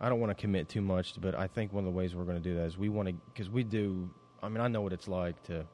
I 0.00 0.08
don't 0.08 0.20
want 0.20 0.36
to 0.36 0.40
commit 0.40 0.68
too 0.68 0.82
much, 0.82 1.18
but 1.20 1.34
I 1.34 1.46
think 1.46 1.72
one 1.72 1.86
of 1.86 1.92
the 1.92 1.96
ways 1.96 2.14
we're 2.14 2.24
going 2.24 2.36
to 2.36 2.42
do 2.42 2.56
that 2.56 2.64
is 2.64 2.76
we 2.76 2.88
want 2.90 3.08
to 3.08 3.14
because 3.32 3.48
we 3.48 3.62
do. 3.64 4.10
I 4.42 4.48
mean, 4.48 4.60
I 4.60 4.68
know 4.68 4.80
what 4.80 4.92
it's 4.92 5.08
like 5.08 5.42
to. 5.44 5.64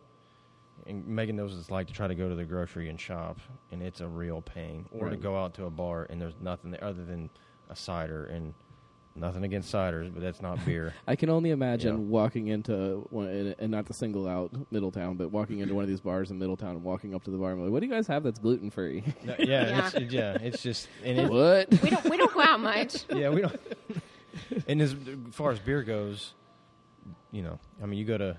And 0.86 1.06
Megan 1.06 1.36
knows 1.36 1.52
what 1.52 1.60
it's 1.60 1.70
like 1.70 1.86
to 1.88 1.92
try 1.92 2.06
to 2.06 2.14
go 2.14 2.28
to 2.28 2.34
the 2.34 2.44
grocery 2.44 2.88
and 2.88 2.98
shop, 3.00 3.38
and 3.72 3.82
it's 3.82 4.00
a 4.00 4.06
real 4.06 4.40
pain. 4.40 4.86
Or 4.92 5.08
to 5.10 5.16
go 5.16 5.36
out 5.36 5.54
to 5.54 5.64
a 5.66 5.70
bar 5.70 6.06
and 6.08 6.20
there's 6.20 6.36
nothing 6.40 6.70
there 6.70 6.82
other 6.84 7.04
than 7.04 7.28
a 7.68 7.74
cider 7.76 8.24
and 8.26 8.54
nothing 9.16 9.42
against 9.42 9.74
ciders, 9.74 10.12
but 10.14 10.22
that's 10.22 10.40
not 10.40 10.64
beer. 10.64 10.94
I 11.08 11.16
can 11.16 11.28
only 11.30 11.50
imagine 11.50 11.94
Yeah. 11.94 12.02
walking 12.04 12.46
into 12.46 13.06
one, 13.10 13.26
and 13.26 13.54
and 13.58 13.70
not 13.72 13.86
to 13.86 13.92
single 13.92 14.28
out 14.28 14.52
Middletown, 14.70 15.16
but 15.16 15.30
walking 15.32 15.58
into 15.58 15.74
one 15.74 15.82
of 15.82 15.88
these 15.88 16.00
bars 16.00 16.30
in 16.30 16.38
Middletown 16.38 16.70
and 16.70 16.84
walking 16.84 17.14
up 17.14 17.24
to 17.24 17.30
the 17.32 17.36
bar 17.36 17.50
and 17.50 17.58
be 17.58 17.64
like, 17.64 17.72
"What 17.72 17.80
do 17.80 17.86
you 17.86 17.92
guys 17.92 18.06
have 18.06 18.22
that's 18.22 18.38
gluten 18.38 18.70
free?" 18.70 19.02
No, 19.24 19.34
yeah, 19.40 19.44
Yeah. 19.68 19.90
It's, 19.94 20.12
yeah, 20.12 20.38
it's 20.40 20.62
just 20.62 20.88
and 21.04 21.18
it, 21.18 21.30
what? 21.30 21.68
We 21.82 21.90
don't 21.90 22.04
we 22.08 22.16
don't 22.16 22.32
go 22.32 22.40
out 22.40 22.60
much. 22.60 23.04
yeah, 23.12 23.28
we 23.30 23.40
don't. 23.42 23.60
and 24.68 24.80
as 24.80 24.94
far 25.32 25.50
as 25.50 25.58
beer 25.58 25.82
goes, 25.82 26.32
you 27.32 27.42
know, 27.42 27.58
I 27.82 27.86
mean, 27.86 27.98
you 27.98 28.04
go 28.04 28.16
to, 28.18 28.36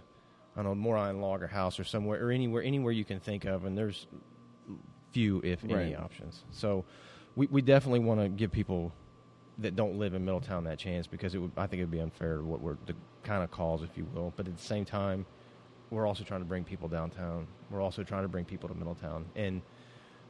Don't 0.64 0.82
know, 0.82 0.90
Moerlein 0.90 1.22
Lager 1.22 1.48
House 1.48 1.80
or 1.80 1.84
somewhere 1.84 2.26
or 2.26 2.32
anywhere, 2.32 2.64
anywhere 2.64 2.92
you 2.92 3.06
can 3.06 3.20
think 3.20 3.46
of, 3.46 3.66
and 3.66 3.78
there's 3.78 4.08
few, 5.12 5.42
if 5.44 5.64
any, 5.64 5.74
options. 5.96 6.44
So, 6.52 6.86
we 7.36 7.48
we 7.48 7.62
definitely 7.62 8.00
want 8.00 8.22
to 8.22 8.30
give 8.30 8.52
people 8.52 8.92
that 9.60 9.76
don't 9.76 9.98
live 9.98 10.14
in 10.14 10.24
Middletown 10.24 10.64
that 10.64 10.80
chance 10.80 11.06
because 11.08 11.36
it 11.36 11.40
would, 11.40 11.52
I 11.58 11.68
think 11.68 11.82
it 11.82 11.84
would 11.84 11.92
be 11.92 12.00
unfair 12.00 12.38
to 12.38 12.44
what 12.44 12.62
we're 12.62 12.78
the 12.86 12.96
kind 13.24 13.44
of 13.44 13.52
calls, 13.52 13.84
if 13.84 13.98
you 13.98 14.08
will. 14.14 14.34
But 14.36 14.48
at 14.48 14.58
the 14.58 14.64
same 14.64 14.86
time, 14.86 15.26
we're 15.90 16.08
also 16.08 16.24
trying 16.24 16.42
to 16.42 16.46
bring 16.46 16.64
people 16.64 16.88
downtown. 16.88 17.48
We're 17.70 17.82
also 17.82 18.04
trying 18.04 18.24
to 18.24 18.30
bring 18.30 18.46
people 18.46 18.70
to 18.70 18.76
Middletown, 18.76 19.26
and 19.36 19.62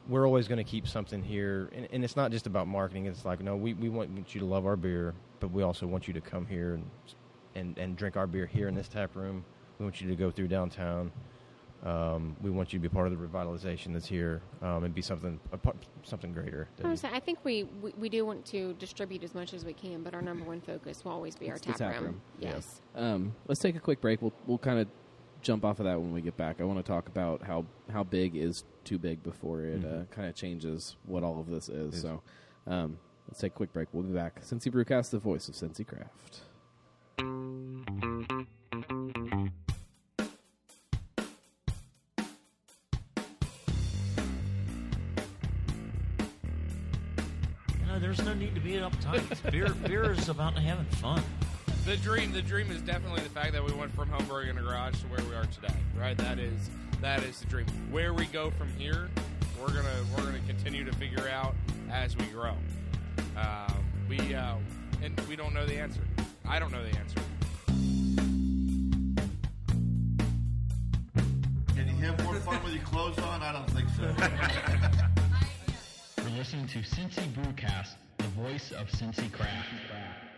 we're 0.08 0.26
always 0.26 0.48
going 0.48 0.58
to 0.58 0.64
keep 0.64 0.88
something 0.88 1.22
here. 1.22 1.70
And, 1.74 1.88
and 1.92 2.04
it's 2.04 2.16
not 2.16 2.30
just 2.30 2.46
about 2.46 2.66
marketing. 2.66 3.06
It's 3.06 3.24
like, 3.24 3.40
no, 3.40 3.56
we, 3.56 3.74
we 3.74 3.88
want 3.88 4.34
you 4.34 4.40
to 4.40 4.46
love 4.46 4.66
our 4.66 4.76
beer, 4.76 5.14
but 5.38 5.50
we 5.50 5.62
also 5.62 5.86
want 5.86 6.08
you 6.08 6.14
to 6.14 6.20
come 6.20 6.46
here 6.46 6.74
and 6.74 6.90
and, 7.54 7.78
and 7.78 7.96
drink 7.96 8.16
our 8.16 8.26
beer 8.26 8.46
here 8.46 8.68
in 8.68 8.74
this 8.74 8.88
tap 8.88 9.14
room. 9.14 9.44
We 9.80 9.84
want 9.84 10.00
you 10.02 10.08
to 10.10 10.14
go 10.14 10.30
through 10.30 10.48
downtown. 10.48 11.10
Um, 11.82 12.36
we 12.42 12.50
want 12.50 12.74
you 12.74 12.78
to 12.78 12.82
be 12.82 12.90
part 12.90 13.10
of 13.10 13.18
the 13.18 13.26
revitalization 13.26 13.94
that's 13.94 14.06
here 14.06 14.42
um, 14.60 14.84
and 14.84 14.94
be 14.94 15.00
something 15.00 15.40
a 15.52 15.56
part, 15.56 15.76
something 16.02 16.30
greater. 16.34 16.68
I, 16.84 16.94
saying, 16.94 17.14
I 17.14 17.20
think 17.20 17.38
we, 17.42 17.62
we, 17.80 17.94
we 17.98 18.08
do 18.10 18.26
want 18.26 18.44
to 18.46 18.74
distribute 18.74 19.24
as 19.24 19.34
much 19.34 19.54
as 19.54 19.64
we 19.64 19.72
can, 19.72 20.02
but 20.02 20.12
our 20.12 20.20
number 20.20 20.44
one 20.44 20.60
focus 20.60 21.02
will 21.02 21.12
always 21.12 21.34
be 21.34 21.48
our 21.48 21.56
It's 21.56 21.64
the 21.66 21.72
tap, 21.72 21.94
tap 21.94 22.02
room. 22.02 22.20
Yeah. 22.38 22.50
Yes. 22.56 22.82
Um, 22.94 23.34
let's 23.48 23.60
take 23.62 23.74
a 23.76 23.80
quick 23.80 24.02
break. 24.02 24.20
We'll 24.20 24.34
we'll 24.46 24.58
kind 24.58 24.78
of 24.78 24.88
jump 25.40 25.64
off 25.64 25.80
of 25.80 25.86
that 25.86 25.98
when 25.98 26.12
we 26.12 26.20
get 26.20 26.36
back. 26.36 26.60
I 26.60 26.64
want 26.64 26.78
to 26.78 26.84
talk 26.84 27.08
about 27.08 27.42
how 27.42 27.64
how 27.90 28.04
big 28.04 28.36
is 28.36 28.64
too 28.84 28.98
big 28.98 29.22
before 29.22 29.62
it 29.62 29.82
uh, 29.82 29.88
Mhm. 29.88 30.10
kind 30.10 30.28
of 30.28 30.34
changes 30.34 30.96
what 31.06 31.22
all 31.22 31.40
of 31.40 31.48
this 31.48 31.70
is. 31.70 31.94
Is- 31.94 32.02
So 32.02 32.20
um, 32.66 32.98
let's 33.26 33.40
take 33.40 33.52
a 33.52 33.56
quick 33.56 33.72
break. 33.72 33.88
We'll 33.92 34.02
be 34.02 34.12
back. 34.12 34.42
Cincy 34.42 34.70
Brewcast, 34.70 35.08
the 35.08 35.18
voice 35.18 35.48
of 35.48 35.54
Cincy 35.54 35.86
Craft. 35.86 36.40
Be 48.70 48.76
uptight. 48.76 49.50
beer, 49.50 49.68
beer 49.86 50.12
is 50.12 50.28
about 50.28 50.56
having 50.56 50.84
fun. 50.86 51.22
the 51.84 51.96
dream 51.96 52.32
the 52.32 52.42
dream 52.42 52.70
is 52.70 52.80
definitely 52.82 53.20
the 53.22 53.28
fact 53.30 53.52
that 53.52 53.64
we 53.64 53.72
went 53.72 53.92
from 53.94 54.08
home 54.08 54.24
brewing 54.26 54.48
in 54.48 54.58
a 54.58 54.62
garage 54.62 55.00
to 55.00 55.06
where 55.08 55.20
we 55.28 55.34
are 55.34 55.46
today 55.46 55.74
right 55.98 56.16
that 56.18 56.38
is 56.38 56.70
that 57.00 57.22
is 57.24 57.40
the 57.40 57.46
dream 57.46 57.66
where 57.90 58.12
we 58.14 58.26
go 58.26 58.50
from 58.52 58.68
here 58.78 59.08
we're 59.60 59.68
gonna 59.68 59.88
we're 60.16 60.24
gonna 60.24 60.38
continue 60.46 60.84
to 60.84 60.92
figure 60.92 61.28
out 61.28 61.54
as 61.90 62.16
we 62.16 62.24
grow 62.26 62.54
uh, 63.36 63.72
we 64.08 64.34
uh, 64.34 64.54
and 65.02 65.18
we 65.28 65.34
don't 65.34 65.52
know 65.54 65.66
the 65.66 65.76
answer 65.76 66.02
i 66.48 66.58
don't 66.58 66.70
know 66.70 66.82
the 66.82 66.96
answer 66.98 67.20
Can 71.74 71.88
you 71.88 71.94
have 72.06 72.22
more 72.24 72.34
fun 72.36 72.62
with 72.62 72.74
your 72.74 72.82
clothes 72.84 73.18
on? 73.18 73.42
I 73.42 73.52
don't 73.52 73.68
think 73.70 73.88
so. 73.96 74.02
You're 76.22 76.36
listening 76.38 76.66
to 76.68 76.78
Cincy 76.80 77.26
Brewcast, 77.32 77.94
the 78.09 78.09
voice 78.40 78.72
of 78.72 78.88
Cincy 78.88 79.30
Craft. 79.32 80.29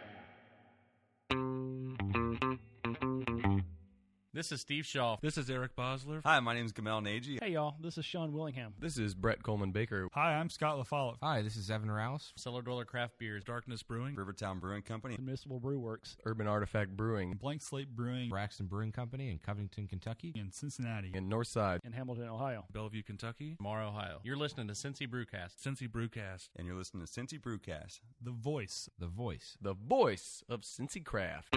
This 4.34 4.50
is 4.50 4.62
Steve 4.62 4.86
Shaw. 4.86 5.18
This 5.20 5.36
is 5.36 5.50
Eric 5.50 5.76
Bosler. 5.76 6.22
Hi, 6.24 6.40
my 6.40 6.54
name 6.54 6.64
is 6.64 6.72
Gamal 6.72 7.02
Nagy. 7.02 7.38
Hey 7.42 7.50
y'all, 7.50 7.74
this 7.82 7.98
is 7.98 8.06
Sean 8.06 8.32
Willingham. 8.32 8.72
This 8.80 8.96
is 8.96 9.14
Brett 9.14 9.42
Coleman 9.42 9.72
Baker. 9.72 10.08
Hi, 10.14 10.36
I'm 10.36 10.48
Scott 10.48 10.78
LaFollette. 10.78 11.16
Hi, 11.22 11.42
this 11.42 11.54
is 11.54 11.70
Evan 11.70 11.90
Rouse. 11.90 12.32
Cellar 12.36 12.62
Dweller 12.62 12.86
Craft 12.86 13.18
Beers. 13.18 13.44
Darkness 13.44 13.82
Brewing, 13.82 14.14
Rivertown 14.14 14.58
Brewing 14.58 14.80
Company, 14.80 15.18
Municipal 15.18 15.60
Brew 15.60 15.78
Works, 15.78 16.16
Urban 16.24 16.46
Artifact 16.46 16.96
Brewing, 16.96 17.34
Blank 17.34 17.60
Slate 17.60 17.94
Brewing, 17.94 18.30
Braxton 18.30 18.68
Brewing 18.68 18.90
Company 18.90 19.28
in 19.30 19.38
Covington, 19.38 19.86
Kentucky. 19.86 20.32
in 20.34 20.50
Cincinnati. 20.50 21.10
in 21.12 21.28
Northside, 21.28 21.80
in 21.84 21.92
Hamilton, 21.92 22.28
Ohio. 22.30 22.64
Bellevue, 22.72 23.02
Kentucky. 23.02 23.58
Mar, 23.60 23.82
Ohio. 23.82 24.20
You're 24.24 24.36
listening 24.36 24.66
to 24.68 24.72
Cincy 24.72 25.06
Brewcast. 25.06 25.62
Cincy 25.62 25.86
Brewcast, 25.86 26.48
and 26.56 26.66
you're 26.66 26.76
listening 26.76 27.04
to 27.04 27.12
Cincy 27.12 27.38
Brewcast. 27.38 28.00
The 28.18 28.30
voice. 28.30 28.88
The 28.98 29.08
voice. 29.08 29.58
the 29.60 29.74
voice 29.74 30.42
of 30.48 30.62
Cincy 30.62 31.04
Craft. 31.04 31.54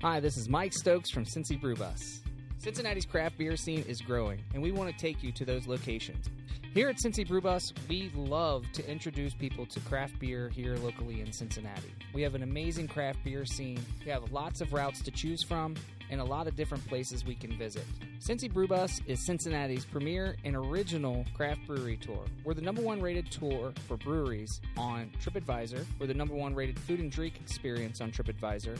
Hi, 0.00 0.20
this 0.20 0.36
is 0.36 0.48
Mike 0.48 0.72
Stokes 0.72 1.10
from 1.10 1.24
Cincy 1.24 1.60
Brew 1.60 1.74
Bus. 1.74 2.20
Cincinnati's 2.58 3.04
craft 3.04 3.36
beer 3.36 3.56
scene 3.56 3.84
is 3.88 4.00
growing, 4.00 4.38
and 4.54 4.62
we 4.62 4.70
want 4.70 4.88
to 4.92 4.96
take 4.96 5.24
you 5.24 5.32
to 5.32 5.44
those 5.44 5.66
locations. 5.66 6.26
Here 6.72 6.88
at 6.88 6.98
Cincy 6.98 7.26
Brew 7.26 7.40
Bus, 7.40 7.72
we 7.88 8.12
love 8.14 8.64
to 8.74 8.88
introduce 8.88 9.34
people 9.34 9.66
to 9.66 9.80
craft 9.80 10.20
beer 10.20 10.50
here 10.50 10.76
locally 10.76 11.20
in 11.20 11.32
Cincinnati. 11.32 11.92
We 12.14 12.22
have 12.22 12.36
an 12.36 12.44
amazing 12.44 12.86
craft 12.86 13.24
beer 13.24 13.44
scene. 13.44 13.84
We 14.04 14.12
have 14.12 14.30
lots 14.30 14.60
of 14.60 14.72
routes 14.72 15.02
to 15.02 15.10
choose 15.10 15.42
from 15.42 15.74
and 16.10 16.20
a 16.20 16.24
lot 16.24 16.46
of 16.46 16.54
different 16.54 16.86
places 16.86 17.24
we 17.24 17.34
can 17.34 17.58
visit. 17.58 17.84
Cincy 18.20 18.50
Brew 18.50 18.68
Bus 18.68 19.00
is 19.08 19.26
Cincinnati's 19.26 19.84
premier 19.84 20.36
and 20.44 20.54
original 20.54 21.24
craft 21.34 21.66
brewery 21.66 21.96
tour. 21.96 22.24
We're 22.44 22.54
the 22.54 22.62
number 22.62 22.82
one 22.82 23.02
rated 23.02 23.32
tour 23.32 23.72
for 23.88 23.96
breweries 23.96 24.60
on 24.76 25.10
TripAdvisor. 25.20 25.84
We're 25.98 26.06
the 26.06 26.14
number 26.14 26.36
one 26.36 26.54
rated 26.54 26.78
food 26.78 27.00
and 27.00 27.10
drink 27.10 27.40
experience 27.40 28.00
on 28.00 28.12
TripAdvisor 28.12 28.78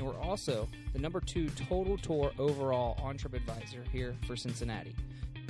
and 0.00 0.08
we're 0.08 0.20
also 0.20 0.66
the 0.94 0.98
number 0.98 1.20
two 1.20 1.50
total 1.50 1.98
tour 1.98 2.32
overall 2.38 2.98
on 3.02 3.18
TripAdvisor 3.18 3.86
here 3.92 4.16
for 4.26 4.34
Cincinnati. 4.34 4.96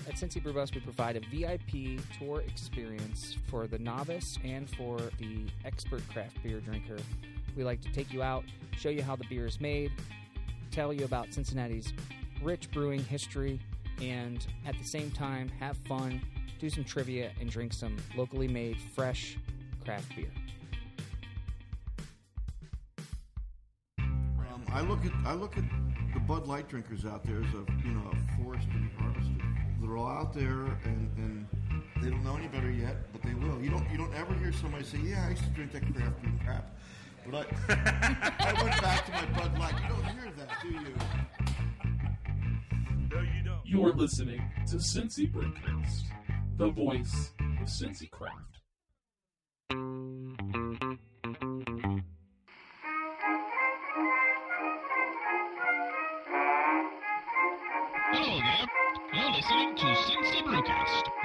At 0.08 0.14
Cincy 0.14 0.42
Brew 0.42 0.52
Bus, 0.52 0.74
we 0.74 0.80
provide 0.80 1.16
a 1.16 1.20
VIP 1.20 2.00
tour 2.18 2.40
experience 2.40 3.36
for 3.48 3.68
the 3.68 3.78
novice 3.78 4.38
and 4.44 4.68
for 4.68 4.98
the 5.18 5.46
expert 5.64 6.02
craft 6.12 6.42
beer 6.42 6.58
drinker. 6.58 6.96
We 7.56 7.62
like 7.62 7.80
to 7.82 7.92
take 7.92 8.12
you 8.12 8.22
out, 8.24 8.44
show 8.76 8.88
you 8.88 9.02
how 9.02 9.14
the 9.14 9.24
beer 9.24 9.46
is 9.46 9.60
made, 9.60 9.92
tell 10.72 10.92
you 10.92 11.04
about 11.04 11.32
Cincinnati's 11.32 11.92
rich 12.42 12.72
brewing 12.72 13.04
history, 13.04 13.60
and 14.02 14.44
at 14.66 14.76
the 14.78 14.84
same 14.84 15.12
time, 15.12 15.48
have 15.60 15.76
fun, 15.86 16.20
do 16.58 16.68
some 16.70 16.82
trivia, 16.82 17.30
and 17.40 17.48
drink 17.50 17.72
some 17.72 17.96
locally 18.16 18.48
made, 18.48 18.78
fresh 18.96 19.36
craft 19.84 20.16
beer. 20.16 20.30
I 24.72 24.83
look 24.83 25.04
at 25.04 25.12
I 25.24 25.35
look 25.35 25.56
at 25.59 25.64
the 26.14 26.20
Bud 26.20 26.46
Light 26.46 26.68
drinkers 26.68 27.04
out 27.04 27.24
there 27.24 27.38
as 27.38 27.54
a 27.54 27.64
you 27.85 27.92
know 27.92 28.11
a 28.12 28.42
forest 28.42 28.68
to 28.70 28.78
be 28.78 28.88
harvested. 28.98 29.42
They're 29.80 29.96
all 29.96 30.09
out 30.09 30.33
there 30.33 30.66
and, 30.85 31.11
and 31.16 31.46
they 32.02 32.11
don't 32.11 32.22
know 32.24 32.37
any 32.37 32.48
better 32.48 32.70
yet, 32.70 33.12
but 33.12 33.22
they 33.22 33.35
will. 33.35 33.61
You 33.61 33.70
don't 33.70 33.90
you 33.90 33.98
don't 33.98 34.14
ever 34.14 34.33
hear 34.35 34.52
somebody 34.52 34.85
say, 34.85 34.98
"Yeah, 34.98 35.26
I 35.26 35.30
used 35.30 35.42
to 35.42 35.50
drink 35.50 35.72
that 35.72 35.83
craft 35.92 36.22
beer 36.22 36.33
crap," 36.44 36.76
but 37.26 37.35
I 37.35 37.44
I 38.52 38.62
went 38.62 38.80
back 38.80 39.06
to 39.06 39.12
my 39.12 39.26
Bud 39.38 39.59
Light. 39.59 39.74
You 39.83 39.88
don't 39.88 40.04
hear 40.04 40.33
that, 40.37 40.48
do 40.62 40.68
you? 40.68 40.94
No, 43.12 43.20
you 43.20 43.42
don't. 43.44 43.61
You're 43.64 43.92
listening 43.92 44.42
to 44.68 44.76
Cincy 44.76 45.30
Brewcast, 45.33 46.04
the 46.56 46.70
voice 46.70 47.33
of 47.61 47.66
Cincy 47.66 48.11
Craft. 48.11 48.61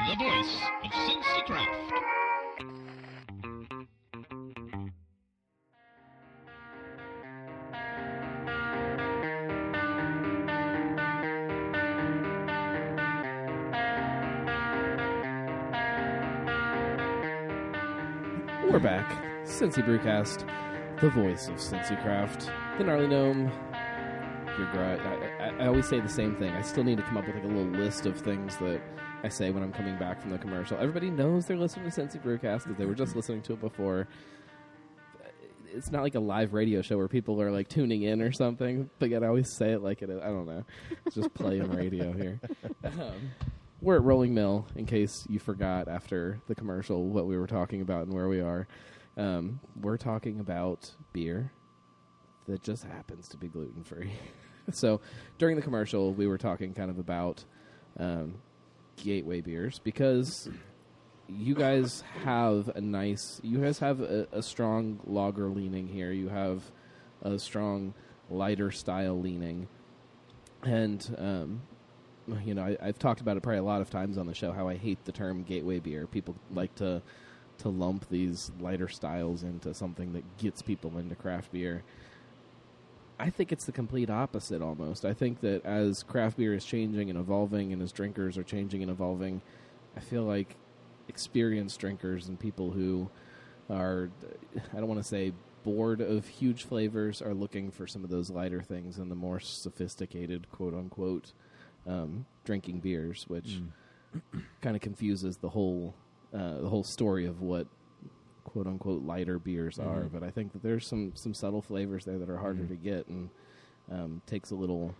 The 0.07 0.15
voice 0.17 0.57
of 0.83 0.91
Cincy 0.91 1.45
Craft. 1.47 1.91
We're 18.69 18.79
back. 18.79 19.23
Cincy 19.43 19.83
Brewcast, 19.83 20.47
the 21.01 21.09
voice 21.09 21.47
of 21.47 21.55
Cincy 21.55 21.99
Craft, 22.03 22.51
the 22.77 22.83
gnarly 22.83 23.07
gnome. 23.07 23.51
Your 24.59 24.71
gra- 24.71 24.99
I, 25.39 25.43
I, 25.43 25.63
I 25.63 25.67
always 25.67 25.87
say 25.87 25.99
the 25.99 26.07
same 26.07 26.35
thing. 26.35 26.51
I 26.51 26.61
still 26.61 26.83
need 26.83 26.97
to 26.97 27.03
come 27.03 27.17
up 27.17 27.25
with 27.25 27.35
like 27.35 27.43
a 27.43 27.47
little 27.47 27.63
list 27.71 28.05
of 28.05 28.19
things 28.19 28.55
that 28.57 28.79
I 29.23 29.29
say 29.29 29.51
when 29.51 29.63
I'm 29.63 29.71
coming 29.71 29.97
back 29.97 30.21
from 30.21 30.31
the 30.31 30.37
commercial. 30.37 30.77
Everybody 30.77 31.09
knows 31.09 31.45
they're 31.45 31.57
listening 31.57 31.89
to 31.89 32.01
Cincy 32.01 32.21
Brewcast 32.21 32.63
because 32.63 32.77
they 32.77 32.85
were 32.85 32.95
just 32.95 33.15
listening 33.15 33.41
to 33.43 33.53
it 33.53 33.61
before. 33.61 34.07
It's 35.73 35.91
not 35.91 36.03
like 36.03 36.15
a 36.15 36.19
live 36.19 36.53
radio 36.53 36.81
show 36.81 36.97
where 36.97 37.07
people 37.07 37.41
are 37.41 37.51
like 37.51 37.67
tuning 37.67 38.03
in 38.03 38.21
or 38.21 38.31
something, 38.31 38.89
but 38.99 39.09
yet 39.09 39.23
I 39.23 39.27
always 39.27 39.51
say 39.57 39.71
it 39.71 39.81
like 39.81 40.01
it 40.01 40.09
is. 40.09 40.21
I 40.21 40.27
don't 40.27 40.45
know. 40.45 40.63
It's 41.05 41.15
just 41.15 41.33
playing 41.33 41.69
radio 41.75 42.13
here. 42.13 42.39
Um, 42.83 43.31
we're 43.81 43.95
at 43.97 44.03
Rolling 44.03 44.33
Mill, 44.33 44.67
in 44.75 44.85
case 44.85 45.25
you 45.29 45.39
forgot 45.39 45.87
after 45.87 46.39
the 46.47 46.55
commercial 46.55 47.07
what 47.07 47.25
we 47.25 47.37
were 47.37 47.47
talking 47.47 47.81
about 47.81 48.05
and 48.05 48.13
where 48.13 48.27
we 48.27 48.41
are. 48.41 48.67
Um, 49.17 49.59
we're 49.79 49.97
talking 49.97 50.39
about 50.39 50.91
beer 51.13 51.51
that 52.47 52.63
just 52.63 52.83
happens 52.83 53.27
to 53.29 53.37
be 53.37 53.47
gluten 53.47 53.83
free. 53.83 54.11
so 54.71 55.01
during 55.37 55.55
the 55.55 55.61
commercial, 55.61 56.13
we 56.13 56.27
were 56.27 56.37
talking 56.37 56.73
kind 56.73 56.89
of 56.89 56.99
about 56.99 57.43
um, 57.99 58.35
gateway 58.97 59.41
beers 59.41 59.79
because 59.83 60.49
you 61.27 61.55
guys 61.55 62.03
have 62.23 62.69
a 62.75 62.81
nice, 62.81 63.39
you 63.43 63.59
guys 63.59 63.79
have 63.79 64.01
a, 64.01 64.27
a 64.31 64.41
strong 64.41 64.99
lager 65.05 65.49
leaning 65.49 65.87
here. 65.87 66.11
You 66.11 66.29
have 66.29 66.63
a 67.21 67.39
strong 67.39 67.93
lighter 68.29 68.71
style 68.71 69.19
leaning, 69.19 69.67
and 70.63 71.15
um, 71.17 71.61
you 72.43 72.53
know 72.53 72.63
I, 72.63 72.77
I've 72.81 72.99
talked 72.99 73.21
about 73.21 73.37
it 73.37 73.41
probably 73.41 73.59
a 73.59 73.63
lot 73.63 73.81
of 73.81 73.89
times 73.89 74.17
on 74.17 74.27
the 74.27 74.33
show 74.33 74.51
how 74.51 74.67
I 74.67 74.75
hate 74.75 75.03
the 75.05 75.11
term 75.11 75.43
gateway 75.43 75.79
beer. 75.79 76.07
People 76.07 76.35
like 76.51 76.73
to 76.75 77.01
to 77.59 77.69
lump 77.69 78.07
these 78.09 78.51
lighter 78.59 78.89
styles 78.89 79.43
into 79.43 79.73
something 79.73 80.13
that 80.13 80.37
gets 80.37 80.61
people 80.61 80.97
into 80.97 81.15
craft 81.15 81.51
beer. 81.51 81.83
I 83.17 83.29
think 83.29 83.51
it's 83.51 83.65
the 83.65 83.71
complete 83.71 84.09
opposite 84.09 84.61
almost. 84.61 85.05
I 85.05 85.13
think 85.13 85.41
that 85.41 85.65
as 85.65 86.03
craft 86.03 86.37
beer 86.37 86.53
is 86.53 86.65
changing 86.65 87.09
and 87.09 87.17
evolving 87.17 87.71
and 87.71 87.81
as 87.81 87.91
drinkers 87.91 88.37
are 88.37 88.43
changing 88.43 88.81
and 88.81 88.91
evolving, 88.91 89.41
I 89.95 90.01
feel 90.01 90.23
like 90.23 90.55
experienced 91.07 91.79
drinkers 91.79 92.27
and 92.27 92.39
people 92.39 92.71
who 92.71 93.09
are 93.69 94.09
I 94.73 94.77
don't 94.77 94.87
want 94.87 95.01
to 95.01 95.07
say 95.07 95.33
bored 95.63 95.99
of 95.99 96.27
huge 96.27 96.63
flavors, 96.63 97.21
are 97.21 97.33
looking 97.33 97.71
for 97.71 97.87
some 97.87 98.03
of 98.03 98.09
those 98.09 98.29
lighter 98.29 98.61
things 98.61 98.99
and 98.99 99.09
the 99.09 99.15
more 99.15 99.39
sophisticated, 99.39 100.49
quote 100.51 100.75
unquote, 100.75 101.33
um, 101.87 102.25
drinking 102.43 102.79
beers, 102.79 103.25
which 103.27 103.59
kind 104.61 104.75
of 104.75 104.81
confuses 104.81 105.37
the 105.37 105.49
whole 105.49 105.95
uh, 106.33 106.61
the 106.61 106.69
whole 106.69 106.83
story 106.83 107.25
of 107.25 107.41
what 107.41 107.65
quote 108.55 108.67
unquote 108.67 109.03
lighter 109.03 109.37
beers 109.37 109.77
are. 109.79 110.03
Mhm. 110.03 110.13
But 110.13 110.23
I 110.23 110.31
think 110.31 110.53
that 110.53 110.63
there's 110.63 110.87
some 110.87 111.11
some 111.15 111.33
subtle 111.33 111.61
flavors 111.61 112.05
there 112.05 112.17
that 112.17 112.29
are 112.29 112.37
harder 112.37 112.63
Mhm. 112.63 112.69
to 112.69 112.75
get 112.77 113.07
and 113.09 113.29
um, 113.91 114.21
takes 114.25 114.51
a 114.51 114.55
little 114.55 114.95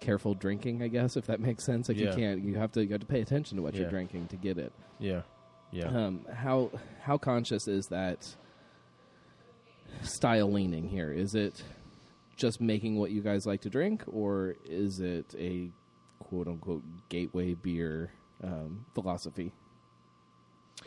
careful 0.00 0.32
drinking, 0.34 0.82
I 0.82 0.88
guess, 0.88 1.14
if 1.18 1.26
that 1.26 1.40
makes 1.40 1.62
sense. 1.66 1.90
Like 1.90 1.98
Yeah. 1.98 2.08
you 2.10 2.16
can't 2.16 2.42
you 2.42 2.54
have 2.54 2.72
to 2.72 2.82
you 2.82 2.92
have 2.92 3.00
to 3.02 3.06
pay 3.06 3.20
attention 3.20 3.56
to 3.56 3.62
what 3.62 3.74
Yeah. 3.74 3.82
you're 3.82 3.90
drinking 3.90 4.28
to 4.28 4.36
get 4.36 4.56
it. 4.56 4.72
Yeah. 4.98 5.22
Yeah. 5.72 5.88
Um, 5.88 6.24
how 6.32 6.70
how 7.02 7.18
conscious 7.18 7.68
is 7.68 7.84
that 7.90 8.34
style 10.02 10.50
leaning 10.50 10.88
here? 10.88 11.12
Is 11.12 11.34
it 11.34 11.62
just 12.36 12.62
making 12.62 12.96
what 12.96 13.10
you 13.10 13.20
guys 13.20 13.44
like 13.44 13.60
to 13.60 13.68
drink, 13.70 14.02
or 14.06 14.56
is 14.64 15.00
it 15.00 15.34
a 15.38 15.70
quote 16.18 16.48
unquote 16.48 16.82
gateway 17.10 17.52
beer 17.52 18.10
um, 18.42 18.86
philosophy? 18.94 19.52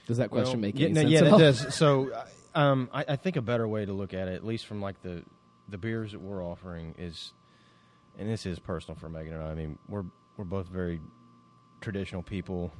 Does 0.06 0.18
that 0.18 0.30
question 0.30 0.62
Well, 0.62 0.62
make 0.62 0.80
yeah, 0.80 0.86
any 0.88 0.94
no, 0.94 1.02
sense? 1.02 1.12
Yeah, 1.12 1.20
at 1.20 1.26
it 1.26 1.34
all? 1.34 1.40
does. 1.40 1.76
So, 1.76 2.24
um, 2.54 2.90
I, 2.94 3.06
I 3.10 3.16
think 3.16 3.36
a 3.36 3.42
better 3.42 3.68
way 3.68 3.86
to 3.86 3.94
look 3.94 4.14
at 4.14 4.28
it, 4.28 4.36
at 4.36 4.46
least 4.46 4.66
from 4.66 4.82
like 4.82 5.02
the 5.02 5.24
the 5.68 5.78
beers 5.78 6.12
that 6.12 6.22
we're 6.22 6.44
offering, 6.44 6.94
is, 6.98 7.34
and 8.20 8.30
this 8.30 8.46
is 8.46 8.60
personal 8.60 8.96
for 9.00 9.10
Megan 9.10 9.34
and 9.34 9.44
I. 9.44 9.52
I 9.52 9.56
mean, 9.56 9.78
we're 9.88 10.06
we're 10.38 10.46
both 10.46 10.68
very 10.68 11.00
traditional 11.82 12.22
people, 12.24 12.72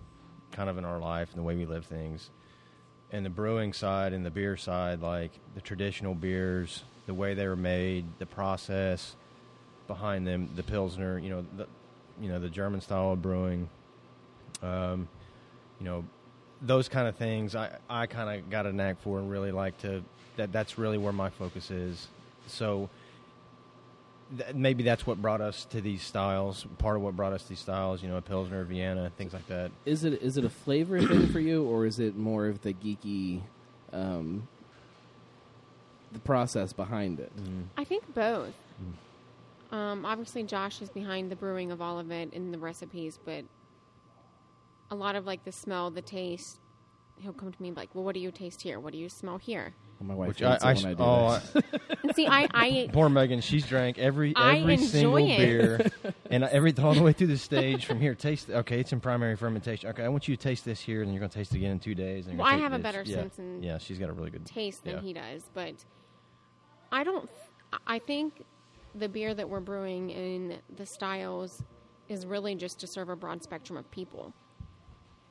kind 0.52 0.70
of 0.70 0.78
in 0.78 0.86
our 0.86 1.00
life 1.00 1.30
and 1.32 1.40
the 1.40 1.44
way 1.44 1.56
we 1.56 1.66
live 1.66 1.86
things. 1.86 2.30
And 3.12 3.26
the 3.26 3.30
brewing 3.30 3.74
side 3.74 4.14
and 4.14 4.26
the 4.26 4.32
beer 4.32 4.58
side, 4.58 5.02
like 5.02 5.32
the 5.54 5.62
traditional 5.62 6.16
beers, 6.16 6.84
the 7.06 7.14
way 7.14 7.34
they 7.34 7.48
were 7.48 7.56
made, 7.56 8.06
the 8.20 8.26
process 8.26 9.16
behind 9.88 10.26
them, 10.28 10.50
the 10.56 10.64
pilsner, 10.64 11.18
you 11.20 11.30
know, 11.30 11.46
the 11.56 11.68
you 12.22 12.30
know 12.30 12.40
the 12.40 12.50
German 12.50 12.82
style 12.82 13.12
of 13.14 13.22
brewing, 13.22 13.70
um, 14.64 15.08
you 15.80 15.86
know, 15.86 16.04
those 16.66 16.90
kind 16.90 17.08
of 17.08 17.16
things 17.16 17.56
I, 17.56 17.70
I 17.90 18.08
kind 18.08 18.40
of 18.40 18.50
got 18.50 18.66
a 18.66 18.74
knack 18.74 19.02
for 19.02 19.20
and 19.20 19.30
really 19.30 19.52
like 19.52 19.78
to 19.80 20.04
that 20.38 20.52
that's 20.52 20.78
really 20.78 20.98
where 20.98 21.14
my 21.14 21.30
focus 21.30 21.70
is 21.72 22.08
so 22.48 22.90
th- 24.38 24.54
maybe 24.56 24.84
that's 24.84 25.06
what 25.06 25.22
brought 25.22 25.42
us 25.42 25.66
to 25.66 25.82
these 25.82 26.02
styles 26.02 26.66
part 26.78 26.96
of 26.98 27.02
what 27.04 27.16
brought 27.16 27.34
us 27.34 27.44
to 27.44 27.50
these 27.50 27.60
styles 27.60 28.02
you 28.02 28.10
know 28.10 28.18
a 28.18 28.22
pilsner 28.22 28.64
vienna 28.64 29.12
things 29.18 29.34
like 29.34 29.48
that 29.48 29.72
Is 29.86 30.04
it 30.04 30.22
is 30.22 30.38
it 30.38 30.46
a 30.46 30.50
flavor 30.50 31.00
thing 31.02 31.28
for 31.28 31.40
you, 31.40 31.64
or 31.64 31.86
is 31.86 32.00
it 32.00 32.16
more 32.18 32.48
of 32.48 32.62
the 32.62 32.74
geeky, 32.74 33.42
um, 33.94 34.48
the 36.12 36.20
process 36.20 36.74
behind 36.74 37.20
it? 37.20 37.32
I 37.78 37.84
think 37.84 38.04
both. 38.14 38.54
Um, 39.72 40.06
obviously, 40.06 40.44
Josh 40.44 40.82
is 40.82 40.90
behind 40.90 41.30
the 41.32 41.36
brewing 41.36 41.72
of 41.72 41.82
all 41.82 42.00
of 42.00 42.12
it 42.12 42.32
and 42.34 42.54
the 42.54 42.58
recipes, 42.58 43.20
but 43.26 43.44
a 44.92 44.96
lot 44.96 45.16
of 45.16 45.26
like 45.26 45.44
the 45.44 45.52
smell, 45.52 45.90
the 45.92 46.02
taste. 46.02 46.60
He'll 47.18 47.34
come 47.34 47.52
to 47.52 47.62
me 47.62 47.70
and 47.70 47.76
be 47.76 47.82
like, 47.82 47.96
"Well, 47.96 48.04
what 48.04 48.14
do 48.14 48.20
you 48.20 48.30
taste 48.32 48.62
here? 48.62 48.80
What 48.80 48.92
do 48.92 49.00
you 49.00 49.08
smell 49.10 49.38
here?" 49.38 49.74
My 50.02 50.14
wife 50.14 50.28
Which 50.28 50.40
hates 50.40 50.64
I- 50.64 50.72
it 50.72 50.78
I 50.78 50.82
when 50.82 50.86
I 50.86 50.92
s- 50.92 50.98
do 50.98 51.04
oh, 51.04 51.62
that. 51.62 51.98
And 52.04 52.16
see, 52.16 52.28
I, 52.28 52.48
I 52.54 52.90
poor 52.92 53.08
megan 53.08 53.40
she's 53.40 53.66
drank 53.66 53.98
every 53.98 54.36
I 54.36 54.58
every 54.58 54.76
single 54.78 55.16
it. 55.18 55.38
beer 55.38 55.92
and 56.30 56.44
every 56.44 56.74
all 56.78 56.94
the 56.94 57.02
way 57.02 57.14
through 57.14 57.28
the 57.28 57.38
stage 57.38 57.86
from 57.86 58.02
here 58.02 58.14
taste 58.14 58.50
okay 58.50 58.82
it's 58.82 58.92
in 58.92 59.00
primary 59.00 59.38
fermentation 59.38 59.90
okay 59.92 60.04
i 60.04 60.10
want 60.10 60.28
you 60.28 60.36
to 60.36 60.42
taste 60.44 60.66
this 60.66 60.82
here 60.82 61.02
and 61.02 61.14
you're 61.14 61.22
going 61.22 61.30
to 61.30 61.38
taste 61.38 61.54
it 61.54 61.58
again 61.60 61.72
in 61.72 61.80
two 61.80 61.96
days 61.96 62.28
and 62.28 62.38
Well, 62.38 62.46
I 62.46 62.58
have 62.58 62.74
a 62.74 62.78
better 62.80 63.04
yeah. 63.06 63.16
sense 63.16 63.40
in 63.40 63.64
yeah 63.64 63.78
she's 63.78 63.98
got 63.98 64.10
a 64.10 64.14
really 64.14 64.32
good 64.32 64.46
taste 64.46 64.84
than 64.84 64.96
yeah. 64.96 65.02
he 65.02 65.14
does, 65.14 65.44
but 65.54 65.74
I 66.92 67.04
don't. 67.06 67.30
I 67.88 68.00
think 68.00 68.44
the 68.94 69.08
beer 69.10 69.34
that 69.34 69.50
we're 69.50 69.60
brewing 69.62 70.10
in 70.10 70.58
the 70.76 70.86
styles 70.86 71.64
is 72.10 72.26
really 72.26 72.56
just 72.56 72.80
to 72.82 72.88
serve 72.88 73.10
a 73.10 73.16
broad 73.16 73.44
spectrum 73.44 73.78
of 73.78 73.90
people. 73.92 74.34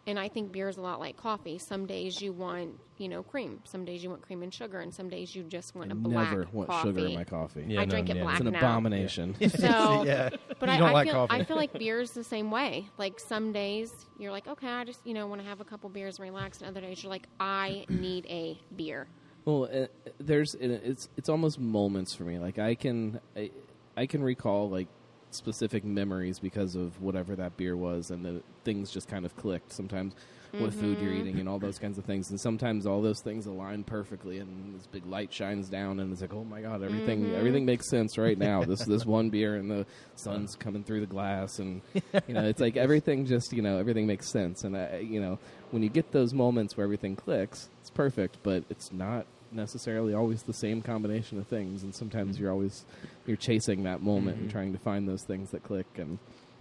And 0.06 0.18
I 0.18 0.28
think 0.28 0.52
beer 0.52 0.68
is 0.68 0.76
a 0.76 0.82
lot 0.82 1.00
like 1.00 1.16
coffee. 1.16 1.56
Some 1.56 1.86
days 1.86 2.20
you 2.20 2.32
want, 2.34 2.78
you 2.98 3.08
know, 3.08 3.22
cream. 3.22 3.60
Some 3.64 3.86
days 3.86 4.04
you 4.04 4.10
want 4.10 4.20
cream 4.20 4.42
and 4.42 4.52
sugar, 4.52 4.80
and 4.80 4.92
some 4.92 5.08
days 5.08 5.34
you 5.34 5.42
just 5.44 5.74
want 5.74 5.92
a 5.92 5.94
black 5.94 6.26
coffee. 6.26 6.36
Never 6.40 6.48
want 6.52 6.68
coffee. 6.68 6.88
sugar 6.88 7.06
in 7.06 7.14
my 7.14 7.24
coffee. 7.24 7.64
Yeah, 7.68 7.80
I 7.80 7.84
drink 7.86 8.10
it 8.10 8.20
black 8.20 8.38
It's 8.38 8.46
an 8.46 8.52
now. 8.52 8.58
abomination. 8.58 9.34
So, 9.48 10.02
Yeah. 10.06 10.28
but 10.60 10.68
You 10.68 10.74
I, 10.74 10.78
don't 10.78 10.88
I 10.90 10.92
like 10.92 11.06
feel 11.06 11.14
coffee. 11.14 11.40
I 11.40 11.44
feel 11.44 11.56
like 11.56 11.72
beer 11.78 12.00
is 12.00 12.10
the 12.10 12.22
same 12.24 12.50
way. 12.50 12.86
Like 12.98 13.18
some 13.18 13.52
days 13.52 13.94
you're 14.18 14.30
like, 14.30 14.46
okay, 14.46 14.68
I 14.68 14.84
just 14.84 15.00
you 15.06 15.14
know 15.14 15.26
want 15.26 15.40
to 15.40 15.46
have 15.48 15.62
a 15.62 15.64
couple 15.64 15.88
beers 15.88 16.18
and 16.18 16.24
relax, 16.28 16.60
and 16.60 16.68
other 16.68 16.82
days 16.82 17.02
you're 17.02 17.10
like, 17.10 17.26
I 17.40 17.86
need 17.88 18.26
a 18.28 18.58
beer. 18.76 19.06
Well, 19.46 19.70
uh, 19.72 19.86
there's 20.18 20.54
it's 20.54 21.08
it's 21.16 21.30
almost 21.30 21.58
moments 21.58 22.14
for 22.14 22.24
me. 22.24 22.38
Like 22.38 22.58
I 22.58 22.74
can 22.74 23.20
I, 23.34 23.50
I 23.96 24.04
can 24.06 24.22
recall 24.22 24.68
like 24.68 24.88
specific 25.34 25.84
memories 25.84 26.38
because 26.38 26.74
of 26.74 27.00
whatever 27.02 27.34
that 27.36 27.56
beer 27.56 27.76
was, 27.76 28.10
and 28.10 28.24
the 28.24 28.42
things 28.64 28.90
just 28.90 29.08
kind 29.08 29.24
of 29.26 29.36
clicked. 29.36 29.72
Sometimes 29.72 30.14
what 30.58 30.72
food 30.72 31.00
you're 31.00 31.10
Mhm. 31.10 31.16
eating 31.18 31.40
and 31.40 31.48
all 31.48 31.58
those 31.58 31.80
kinds 31.80 31.98
of 31.98 32.04
things, 32.04 32.30
and 32.30 32.40
sometimes 32.40 32.86
all 32.86 33.02
those 33.02 33.20
things 33.20 33.46
align 33.46 33.82
perfectly, 33.82 34.38
and 34.38 34.78
this 34.78 34.86
big 34.86 35.04
light 35.04 35.32
shines 35.32 35.68
down, 35.68 35.98
and 35.98 36.12
it's 36.12 36.20
like, 36.22 36.32
oh 36.32 36.44
my 36.44 36.60
god, 36.62 36.80
everything 36.80 37.30
Mhm. 37.30 37.34
everything 37.34 37.64
makes 37.64 37.88
sense 37.90 38.16
right 38.16 38.38
now. 38.38 38.62
this 38.64 38.84
this 38.84 39.04
one 39.04 39.30
beer, 39.30 39.56
and 39.56 39.68
the 39.68 39.84
sun's 40.14 40.54
coming 40.54 40.84
through 40.84 41.00
the 41.00 41.06
glass, 41.06 41.58
and 41.58 41.82
you 42.28 42.34
know, 42.34 42.44
it's 42.44 42.60
like 42.60 42.76
everything 42.76 43.26
just 43.26 43.52
you 43.52 43.62
know 43.62 43.78
everything 43.78 44.06
makes 44.06 44.30
sense, 44.30 44.62
and 44.62 44.76
I, 44.76 44.98
you 44.98 45.20
know 45.20 45.40
when 45.72 45.82
you 45.82 45.88
get 45.88 46.12
those 46.12 46.32
moments 46.32 46.76
where 46.76 46.84
everything 46.84 47.16
clicks, 47.16 47.68
it's 47.80 47.90
perfect, 47.90 48.36
but 48.44 48.62
it's 48.70 48.92
not 48.92 49.26
necessarily 49.54 50.14
always 50.14 50.42
the 50.42 50.52
same 50.52 50.82
combination 50.82 51.38
of 51.38 51.46
things 51.46 51.82
and 51.82 51.94
sometimes 51.94 52.38
you're 52.38 52.50
always 52.50 52.84
you're 53.26 53.36
chasing 53.36 53.84
that 53.84 54.02
moment 54.02 54.38
and 54.38 54.48
Mhm. 54.48 54.52
trying 54.52 54.72
to 54.72 54.78
find 54.78 55.08
those 55.08 55.22
things 55.24 55.50
that 55.50 55.62
click 55.62 55.86
and 55.96 56.18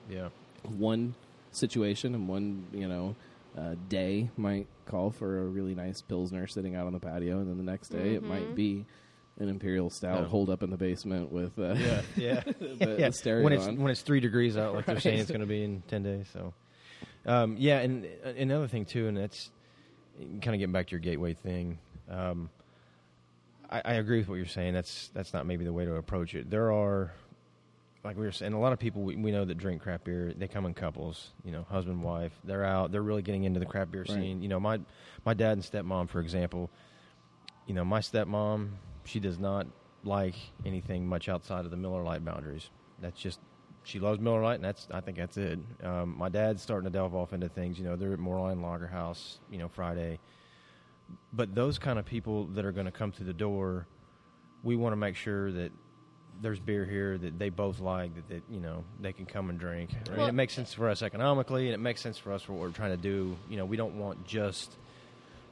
Yeah. 0.09 0.29
one 0.77 1.15
situation 1.51 2.15
and 2.15 2.27
one 2.27 2.65
you 2.73 2.87
know 2.87 3.15
uh, 3.57 3.75
day 3.87 4.29
might 4.37 4.67
call 4.85 5.11
for 5.11 5.39
a 5.41 5.45
really 5.45 5.75
nice 5.75 6.01
pilsner 6.01 6.47
sitting 6.47 6.75
out 6.75 6.87
on 6.87 6.93
the 6.93 6.99
patio 6.99 7.39
and 7.39 7.47
then 7.49 7.57
the 7.57 7.63
next 7.71 7.89
day 7.89 8.13
it 8.15 8.23
might 8.23 8.49
Mhm. 8.51 8.55
be 8.55 8.85
an 9.39 9.49
imperial 9.49 9.89
stout 9.89 10.21
Yeah. 10.21 10.27
holed 10.27 10.49
up 10.49 10.61
in 10.63 10.69
the 10.69 10.77
basement 10.77 11.31
with 11.31 11.57
uh, 11.59 11.73
yeah, 11.77 12.01
yeah, 12.17 12.41
the, 12.59 12.95
yeah. 12.99 13.09
the 13.09 13.41
when 13.43 13.53
it's 13.53 13.67
on. 13.67 13.77
when 13.81 13.91
it's 13.91 14.01
three 14.01 14.19
degrees 14.19 14.57
out, 14.57 14.75
like 14.75 14.85
they're 14.85 14.99
saying 14.99 15.19
it's 15.19 15.31
going 15.35 15.41
to 15.41 15.47
be 15.47 15.63
in 15.63 15.81
ten 15.87 16.03
days. 16.03 16.27
So, 16.31 16.53
um, 17.25 17.55
yeah, 17.57 17.79
and 17.79 18.05
uh, 18.23 18.29
another 18.37 18.67
thing 18.67 18.85
too, 18.85 19.07
and 19.07 19.17
that's 19.17 19.49
kind 20.19 20.35
of 20.53 20.59
getting 20.59 20.71
back 20.71 20.85
to 20.87 20.91
your 20.91 20.99
gateway 20.99 21.33
thing. 21.33 21.79
Um, 22.09 22.49
I, 23.73 23.81
I 23.83 23.93
agree 23.95 24.19
with 24.19 24.29
what 24.29 24.35
you're 24.35 24.45
saying. 24.45 24.73
That's 24.73 25.09
that's 25.13 25.33
not 25.33 25.45
maybe 25.47 25.65
the 25.65 25.73
way 25.73 25.83
to 25.83 25.95
approach 25.95 26.35
it. 26.35 26.49
There 26.49 26.71
are, 26.71 27.11
like 28.03 28.15
we 28.15 28.23
were 28.23 28.31
saying, 28.31 28.53
a 28.53 28.59
lot 28.59 28.71
of 28.71 28.79
people 28.79 29.01
we, 29.01 29.15
we 29.15 29.31
know 29.31 29.45
that 29.45 29.57
drink 29.57 29.81
craft 29.81 30.03
beer. 30.03 30.31
They 30.37 30.47
come 30.47 30.65
in 30.67 30.75
couples, 30.75 31.31
you 31.43 31.51
know, 31.51 31.63
husband 31.63 32.03
wife. 32.03 32.33
They're 32.43 32.63
out. 32.63 32.91
They're 32.91 33.01
really 33.01 33.23
getting 33.23 33.45
into 33.45 33.59
the 33.59 33.65
craft 33.65 33.91
beer 33.91 34.01
Right. 34.01 34.09
scene. 34.09 34.41
You 34.43 34.47
know, 34.47 34.59
my 34.59 34.79
my 35.25 35.33
dad 35.33 35.53
and 35.53 35.63
stepmom, 35.63 36.07
for 36.07 36.19
example. 36.19 36.69
You 37.65 37.73
know, 37.73 37.83
my 37.83 37.99
stepmom, 37.99 38.71
she 39.05 39.19
does 39.19 39.39
not 39.39 39.65
like 40.03 40.35
anything 40.65 41.07
much 41.07 41.27
outside 41.27 41.65
of 41.65 41.71
the 41.71 41.77
Miller 41.77 42.03
Lite 42.03 42.23
boundaries. 42.23 42.69
That's 43.01 43.19
just 43.19 43.39
she 43.83 43.99
loves 43.99 44.19
Miller 44.19 44.43
Lite, 44.43 44.55
and 44.55 44.65
that's 44.65 44.87
I 44.91 45.01
think 45.01 45.17
that's 45.17 45.37
it. 45.37 45.57
Um, 45.83 46.15
my 46.15 46.29
dad's 46.29 46.61
starting 46.61 46.85
to 46.85 46.91
delve 46.91 47.15
off 47.15 47.33
into 47.33 47.49
things. 47.49 47.79
You 47.79 47.85
know, 47.85 47.95
they're 47.95 48.13
at 48.13 48.19
Moerlein 48.19 48.61
Lager 48.61 48.87
House. 48.87 49.39
You 49.49 49.57
know, 49.57 49.67
Friday. 49.67 50.19
But 51.31 51.55
those 51.55 51.77
kind 51.79 51.97
of 51.99 52.05
people 52.05 52.45
that 52.47 52.65
are 52.65 52.71
going 52.71 52.85
to 52.85 52.91
come 52.91 53.11
through 53.11 53.25
the 53.27 53.33
door, 53.33 53.87
we 54.63 54.75
want 54.75 54.93
to 54.93 54.97
make 54.97 55.15
sure 55.15 55.51
that 55.51 55.71
there's 56.41 56.59
beer 56.59 56.83
here 56.85 57.17
that 57.17 57.37
they 57.37 57.49
both 57.49 57.79
like 57.79 58.13
that, 58.15 58.27
that 58.29 58.43
you 58.49 58.59
know 58.59 58.83
they 58.99 59.13
can 59.13 59.25
come 59.25 59.49
and 59.49 59.59
drink. 59.59 59.91
I 59.93 60.09
mean, 60.09 60.17
Well- 60.19 60.27
it 60.27 60.33
makes 60.33 60.53
sense 60.53 60.73
for 60.73 60.89
us 60.89 61.01
economically, 61.01 61.65
and 61.67 61.73
it 61.73 61.79
makes 61.79 62.01
sense 62.01 62.17
for 62.17 62.31
us 62.31 62.41
for 62.41 62.53
what 62.53 62.61
we're 62.61 62.71
trying 62.71 62.91
to 62.95 63.01
do. 63.01 63.35
You 63.49 63.57
know, 63.57 63.65
we 63.65 63.77
don't 63.77 63.97
want 63.97 64.25
just 64.25 64.75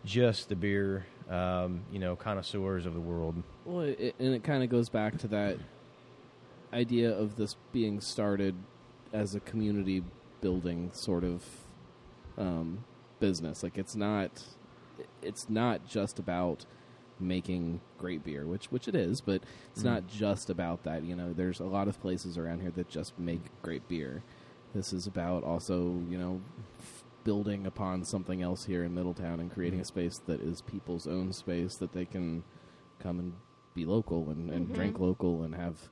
just 0.04 0.50
the 0.50 0.56
beer, 0.56 1.06
um, 1.30 1.82
you 1.92 2.00
know, 2.00 2.16
connoisseurs 2.16 2.88
of 2.88 2.94
the 2.96 3.00
world. 3.00 3.36
Well, 3.66 3.82
it, 3.82 4.16
and 4.18 4.34
it 4.34 4.44
kind 4.44 4.64
of 4.64 4.70
goes 4.70 4.90
back 4.90 5.20
to 5.20 5.28
that 5.28 5.58
idea 6.74 7.12
of 7.16 7.36
this 7.36 7.56
being 7.72 8.02
started 8.02 8.56
as 9.14 9.36
a 9.36 9.40
community 9.40 10.04
building 10.40 10.90
sort 10.94 11.24
of 11.24 11.44
um, 12.38 12.84
business. 13.20 13.62
Like 13.62 13.78
it's 13.78 13.96
not, 13.96 14.44
it's 15.22 15.50
not 15.50 15.86
just 15.88 16.20
about 16.20 16.66
making 17.20 17.80
great 17.98 18.24
beer, 18.24 18.46
which 18.48 18.72
which 18.72 18.88
it 18.88 18.96
is, 18.96 19.22
but 19.22 19.44
it's 19.72 19.82
Mhm. 19.82 19.86
not 19.86 20.08
just 20.08 20.50
about 20.50 20.84
that. 20.84 21.04
You 21.04 21.16
know, 21.16 21.34
there's 21.34 21.60
a 21.60 21.66
lot 21.66 21.88
of 21.88 22.00
places 22.02 22.38
around 22.38 22.62
here 22.62 22.72
that 22.72 22.90
just 22.90 23.18
make 23.20 23.42
great 23.62 23.88
beer. 23.88 24.24
This 24.74 24.92
is 24.94 25.06
about 25.06 25.44
also, 25.44 26.02
you 26.10 26.18
know, 26.18 26.42
f- 26.80 27.04
building 27.24 27.68
upon 27.68 28.04
something 28.04 28.42
else 28.42 28.66
here 28.66 28.84
in 28.84 28.96
Middletown 28.96 29.40
and 29.40 29.52
creating 29.52 29.80
Mhm. 29.80 29.84
a 29.84 29.86
space 29.86 30.18
that 30.26 30.42
is 30.42 30.62
people's 30.62 31.06
own 31.06 31.32
space 31.34 31.76
that 31.78 31.92
they 31.92 32.06
can 32.06 32.44
come 32.98 33.20
and 33.20 33.34
be 33.76 33.86
local 33.86 34.30
and, 34.32 34.50
and 34.50 34.70
Mhm. 34.70 34.74
drink 34.74 35.00
local 35.00 35.44
and 35.44 35.54
have 35.54 35.92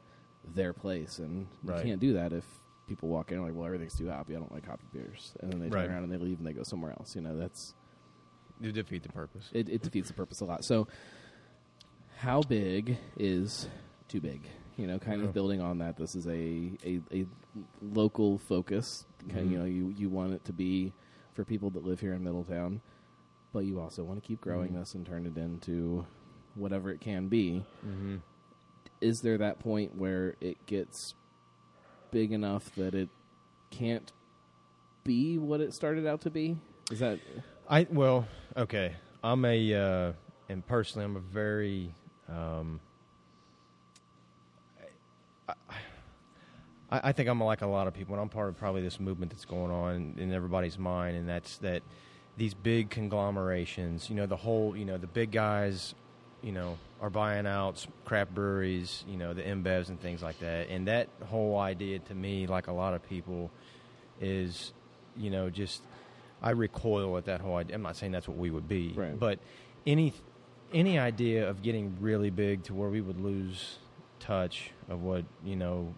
their 0.55 0.73
place. 0.73 1.19
And 1.19 1.45
you 1.63 1.73
can't 1.73 2.01
do 2.01 2.13
that 2.13 2.33
if 2.33 2.45
people 2.87 3.09
walk 3.09 3.31
in 3.31 3.37
and 3.37 3.45
like, 3.45 3.53
well, 3.55 3.65
everything's 3.67 3.95
too 3.95 4.09
hoppy. 4.09 4.35
I 4.35 4.39
don't 4.39 4.51
like 4.51 4.65
hoppy 4.65 4.87
beers, 4.91 5.35
and 5.41 5.51
then 5.51 5.59
they 5.59 5.69
turn 5.69 5.81
Right. 5.81 5.89
around 5.91 6.03
and 6.03 6.11
they 6.11 6.17
leave 6.17 6.39
and 6.39 6.47
they 6.47 6.53
go 6.53 6.63
somewhere 6.63 6.91
else. 6.93 7.15
You 7.15 7.21
know, 7.21 7.37
that's 7.37 7.75
You 8.59 8.71
defeat 8.71 9.03
the 9.03 9.09
purpose. 9.09 9.49
it, 9.53 9.69
it 9.69 9.81
defeats 9.81 10.07
the 10.09 10.13
purpose 10.13 10.41
a 10.41 10.45
lot. 10.45 10.65
So, 10.65 10.87
how 12.17 12.41
big 12.41 12.97
is 13.17 13.67
too 14.07 14.19
big? 14.19 14.41
You 14.77 14.87
know, 14.87 14.99
kind 14.99 15.21
of 15.23 15.33
building 15.33 15.61
on 15.61 15.79
that. 15.79 15.97
This 15.97 16.15
is 16.15 16.27
a 16.27 16.71
a, 16.85 17.01
a 17.13 17.25
local 17.81 18.37
focus. 18.37 19.05
Kind 19.29 19.47
Mhm. 19.47 19.51
you 19.51 19.57
know, 19.59 19.65
you 19.65 19.93
you 19.97 20.09
want 20.09 20.33
it 20.33 20.43
to 20.45 20.53
be 20.53 20.93
for 21.33 21.43
people 21.45 21.69
that 21.71 21.83
live 21.85 21.99
here 21.99 22.13
in 22.13 22.23
Middletown, 22.23 22.81
but 23.53 23.59
you 23.65 23.79
also 23.79 24.03
want 24.03 24.21
to 24.21 24.27
keep 24.27 24.41
growing 24.41 24.71
Mhm. 24.71 24.79
this 24.79 24.93
and 24.95 25.05
turn 25.05 25.25
it 25.25 25.37
into 25.37 26.05
whatever 26.55 26.89
it 26.91 26.99
can 27.01 27.27
be. 27.27 27.63
Mm-hmm. 27.85 28.17
Is 29.01 29.21
there 29.21 29.37
that 29.37 29.59
point 29.59 29.95
where 29.97 30.35
it 30.41 30.65
gets 30.65 31.13
big 32.11 32.31
enough 32.33 32.73
that 32.75 32.93
it 32.95 33.09
can't 33.69 34.11
be 35.05 35.37
what 35.37 35.61
it 35.61 35.73
started 35.73 36.05
out 36.05 36.21
to 36.21 36.29
be? 36.29 36.57
Is 36.91 36.99
that 36.99 37.19
I 37.69 37.85
well, 37.91 38.27
okay. 38.57 38.93
I'm 39.23 39.45
a 39.45 39.73
uh, 39.73 40.13
and 40.49 40.65
personally, 40.65 41.05
I'm 41.05 41.15
a 41.15 41.19
very. 41.19 41.93
Um, 42.27 42.79
I, 45.47 45.53
I 46.89 47.11
think 47.11 47.29
I'm 47.29 47.41
like 47.41 47.61
a 47.61 47.67
lot 47.67 47.85
of 47.85 47.93
people, 47.93 48.15
and 48.15 48.21
I'm 48.21 48.29
part 48.29 48.49
of 48.49 48.57
probably 48.57 48.81
this 48.81 48.99
movement 48.99 49.31
that's 49.31 49.45
going 49.45 49.71
on 49.71 50.15
in 50.17 50.33
everybody's 50.33 50.79
mind, 50.79 51.15
and 51.15 51.29
that's 51.29 51.57
that 51.57 51.83
these 52.37 52.55
big 52.55 52.89
conglomerations, 52.89 54.09
you 54.09 54.15
know, 54.15 54.25
the 54.25 54.35
whole, 54.37 54.75
you 54.75 54.85
know, 54.85 54.97
the 54.97 55.07
big 55.07 55.31
guys, 55.31 55.93
you 56.41 56.51
know, 56.51 56.75
are 57.01 57.11
buying 57.11 57.45
out 57.45 57.85
craft 58.03 58.33
breweries, 58.33 59.03
you 59.07 59.17
know, 59.17 59.33
the 59.33 59.43
InBevs 59.43 59.89
and 59.89 60.01
things 60.01 60.23
like 60.23 60.39
that, 60.39 60.69
and 60.69 60.87
that 60.87 61.07
whole 61.27 61.59
idea 61.59 61.99
to 61.99 62.15
me, 62.15 62.47
like 62.47 62.65
a 62.65 62.71
lot 62.73 62.95
of 62.95 63.07
people, 63.07 63.51
is, 64.19 64.73
you 65.15 65.29
know, 65.29 65.51
just 65.51 65.83
I 66.41 66.51
recoil 66.51 67.17
at 67.17 67.25
that 67.25 67.41
whole 67.41 67.57
idea. 67.57 67.75
I'm 67.75 67.81
not 67.81 67.95
saying 67.97 68.11
that's 68.11 68.27
what 68.27 68.37
we 68.37 68.49
would 68.49 68.67
be, 68.67 68.93
Right. 68.95 69.17
but 69.19 69.39
any 69.85 70.13
any 70.73 70.99
idea 70.99 71.49
of 71.49 71.61
getting 71.63 71.97
really 71.99 72.29
big 72.29 72.63
to 72.63 72.73
where 72.75 72.89
we 72.89 73.01
would 73.01 73.19
lose 73.19 73.79
touch 74.19 74.69
of 74.87 75.01
what 75.01 75.25
you 75.43 75.55
know 75.55 75.93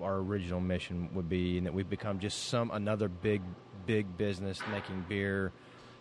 our 0.00 0.16
original 0.16 0.60
mission 0.60 1.08
would 1.14 1.28
be, 1.28 1.58
and 1.58 1.66
that 1.66 1.74
we've 1.74 1.88
become 1.90 2.18
just 2.18 2.44
some 2.48 2.70
another 2.72 3.08
big 3.08 3.40
big 3.86 4.16
business 4.16 4.60
making 4.72 5.04
beer, 5.08 5.52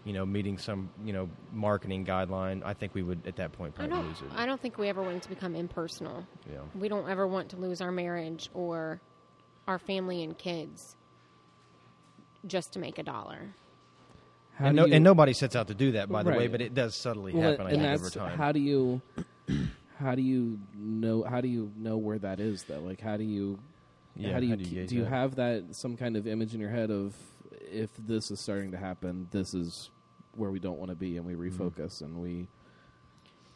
you 0.05 0.13
know, 0.13 0.25
meeting 0.25 0.57
some 0.57 0.89
you 1.05 1.13
know 1.13 1.29
marketing 1.51 2.05
guideline. 2.05 2.63
I 2.65 2.73
think 2.73 2.95
we 2.95 3.03
would 3.03 3.27
at 3.27 3.35
that 3.35 3.51
point 3.51 3.73
I 3.77 3.85
probably 3.87 3.97
don't. 3.97 4.07
lose 4.07 4.21
it. 4.21 4.27
I 4.35 4.45
don't 4.45 4.59
think 4.61 4.77
we 4.77 4.87
ever 4.89 5.03
want 5.03 5.17
it 5.17 5.23
to 5.23 5.29
become 5.29 5.53
impersonal. 5.55 6.25
Yeah. 6.51 6.59
We 6.79 6.87
don't 6.87 7.07
ever 7.09 7.27
want 7.27 7.49
to 7.49 7.57
lose 7.57 7.81
our 7.81 7.91
marriage 7.91 8.49
or 8.53 9.01
our 9.67 9.77
family 9.79 10.23
and 10.23 10.35
kids 10.37 10.95
just 12.47 12.73
to 12.73 12.79
make 12.79 12.97
a 12.97 13.03
dollar. 13.03 13.53
How 14.55 14.67
and, 14.67 14.75
no, 14.75 14.85
you- 14.85 14.93
and 14.93 15.03
nobody 15.03 15.33
sets 15.33 15.55
out 15.55 15.67
to 15.67 15.73
do 15.73 15.93
that, 15.93 16.09
by 16.09 16.23
the 16.23 16.31
way, 16.31 16.47
but 16.47 16.61
it 16.61 16.73
does 16.73 16.95
subtly 16.95 17.33
Well, 17.33 17.51
happen. 17.51 17.67
I 17.67 17.69
and 17.71 17.81
think 17.81 17.93
over 17.93 18.03
that's 18.03 18.15
time. 18.15 18.37
how 18.37 18.51
do 18.51 18.59
you 18.59 19.01
how 19.99 20.15
do 20.15 20.21
you 20.21 20.59
know 20.75 21.23
how 21.23 21.41
do 21.41 21.47
you 21.47 21.71
know 21.77 21.97
where 21.97 22.19
that 22.19 22.39
is 22.39 22.63
though? 22.63 22.79
Like 22.81 23.01
how 23.01 23.17
do 23.17 23.23
you 23.23 23.59
Yeah, 24.15 24.33
how 24.33 24.39
do 24.39 24.45
you 24.45 24.51
how 24.51 24.55
do 24.57 24.63
you 24.63 24.69
ke- 24.69 24.73
gauge 24.73 24.89
do 24.89 24.95
you 24.95 25.05
have 25.05 25.35
that 25.35 25.63
some 25.75 25.97
kind 25.97 26.15
of 26.17 26.27
image 26.27 26.53
in 26.53 26.59
your 26.61 26.69
head 26.69 26.91
of 26.91 27.15
if 27.71 27.89
this 27.97 28.29
is 28.31 28.39
starting 28.39 28.71
to 28.71 28.77
happen, 28.77 29.27
this 29.31 29.53
is 29.53 29.89
where 30.35 30.51
we 30.51 30.59
don't 30.59 30.77
want 30.79 30.89
to 30.89 30.95
be, 30.95 31.17
and 31.17 31.25
we 31.25 31.33
Mm-hmm. 31.33 31.63
refocus 31.63 32.01
and 32.01 32.21
we 32.21 32.47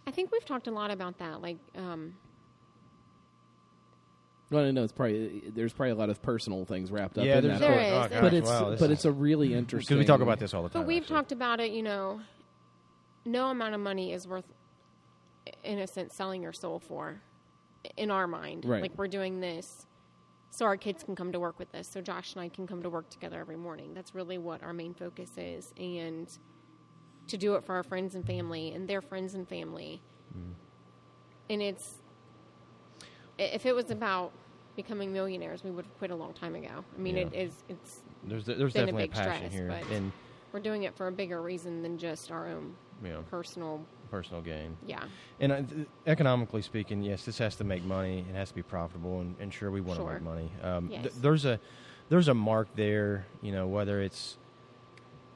I 0.07 0.11
think 0.11 0.31
we've 0.31 0.45
talked 0.45 0.67
a 0.67 0.71
lot 0.71 0.89
about 0.89 1.17
that. 1.19 1.41
Like, 1.41 1.57
um, 1.75 2.15
Well, 4.49 4.65
I 4.65 4.71
know 4.71 4.83
it's 4.83 4.93
probably 4.93 5.43
there's 5.53 5.73
probably 5.73 5.91
a 5.91 5.95
lot 5.95 6.09
of 6.09 6.21
personal 6.21 6.63
things 6.65 6.89
wrapped 6.91 7.17
up 7.17 7.25
Yeah, 7.25 7.39
in 7.39 7.43
there's 7.47 7.59
that, 7.59 7.67
There 7.67 7.91
but, 7.91 8.05
Oh, 8.05 8.07
there 8.07 8.21
but 8.21 8.33
it's 8.33 8.49
Wow, 8.49 8.69
but 8.79 8.81
is- 8.83 8.91
it's 8.91 9.05
a 9.05 9.11
really 9.11 9.53
interesting 9.53 9.95
because 9.97 9.99
we 9.99 10.05
talk 10.07 10.21
about 10.21 10.39
this 10.39 10.53
all 10.53 10.63
the 10.63 10.69
time. 10.69 10.83
but 10.83 10.87
we've 10.87 11.01
actually. 11.03 11.15
talked 11.15 11.31
about 11.33 11.59
it. 11.59 11.71
You 11.71 11.83
know, 11.83 12.21
no 13.25 13.47
amount 13.49 13.75
of 13.75 13.81
money 13.81 14.13
is 14.13 14.25
worth, 14.27 14.45
in 15.63 15.79
a 15.79 15.87
sense, 15.87 16.15
selling 16.15 16.41
your 16.41 16.53
soul 16.53 16.79
for, 16.79 17.19
in 17.97 18.09
our 18.09 18.25
mind. 18.27 18.63
Right. 18.63 18.81
Like 18.81 18.97
we're 18.97 19.07
doing 19.09 19.41
this, 19.41 19.85
so 20.49 20.65
our 20.65 20.77
kids 20.77 21.03
can 21.03 21.13
come 21.15 21.33
to 21.33 21.39
work 21.41 21.59
with 21.59 21.75
us. 21.75 21.89
So 21.89 21.99
Josh 22.01 22.33
and 22.33 22.41
I 22.41 22.47
can 22.47 22.67
come 22.67 22.81
to 22.83 22.89
work 22.89 23.09
together 23.09 23.39
every 23.41 23.57
morning. 23.57 23.93
That's 23.93 24.15
really 24.15 24.37
what 24.37 24.63
our 24.63 24.71
main 24.73 24.93
focus 24.93 25.31
is, 25.37 25.73
and 25.77 26.29
to 27.27 27.37
do 27.37 27.55
it 27.55 27.65
for 27.65 27.75
our 27.75 27.83
friends 27.83 28.15
and 28.15 28.25
family 28.25 28.71
and 28.71 28.87
their 28.87 29.01
friends 29.01 29.33
and 29.35 29.45
family. 29.45 30.01
Mm. 30.33 30.53
And 31.49 31.61
it's 31.61 31.95
i- 31.99 32.06
if 33.37 33.65
it 33.65 33.73
was 33.75 33.91
about 33.91 34.31
becoming 34.75 35.11
millionaires, 35.11 35.63
we 35.63 35.71
would 35.71 35.85
have 35.85 35.97
quit 35.97 36.11
a 36.11 36.15
long 36.15 36.33
time 36.33 36.55
ago. 36.55 36.83
I 36.95 36.99
mean, 37.01 37.17
Yeah. 37.17 37.23
it 37.27 37.33
is. 37.33 37.63
It's 37.69 38.01
There's 38.23 38.43
definitely 38.45 38.81
a 39.03 39.07
big 39.07 39.11
passion 39.11 39.35
stress, 39.37 39.53
here, 39.53 39.67
but 39.67 39.89
and 39.95 40.11
we're 40.53 40.59
doing 40.59 40.83
it 40.83 40.95
for 40.95 41.07
a 41.07 41.11
bigger 41.11 41.41
reason 41.41 41.81
than 41.81 41.97
just 41.97 42.31
our 42.31 42.47
own 42.47 42.75
Yeah. 43.03 43.21
personal. 43.29 43.85
personal 44.09 44.41
gain. 44.41 44.77
Yeah. 44.85 45.03
And 45.41 45.51
uh, 45.51 45.61
economically 46.09 46.61
speaking, 46.61 47.01
yes, 47.03 47.25
this 47.25 47.37
has 47.39 47.55
to 47.57 47.63
make 47.65 47.83
money. 47.83 48.25
It 48.29 48.35
has 48.35 48.49
to 48.49 48.55
be 48.55 48.61
profitable, 48.63 49.19
and, 49.19 49.35
and 49.39 49.53
sure, 49.53 49.69
we 49.69 49.81
want 49.81 49.99
to 49.99 50.05
Sure. 50.05 50.13
make 50.13 50.21
money. 50.21 50.51
Um, 50.63 50.87
th- 50.89 51.13
there's 51.21 51.43
a 51.45 51.59
there's 52.09 52.29
a 52.29 52.33
mark 52.33 52.69
there. 52.75 53.25
You 53.41 53.51
know, 53.51 53.67
whether 53.67 54.01
it's 54.01 54.37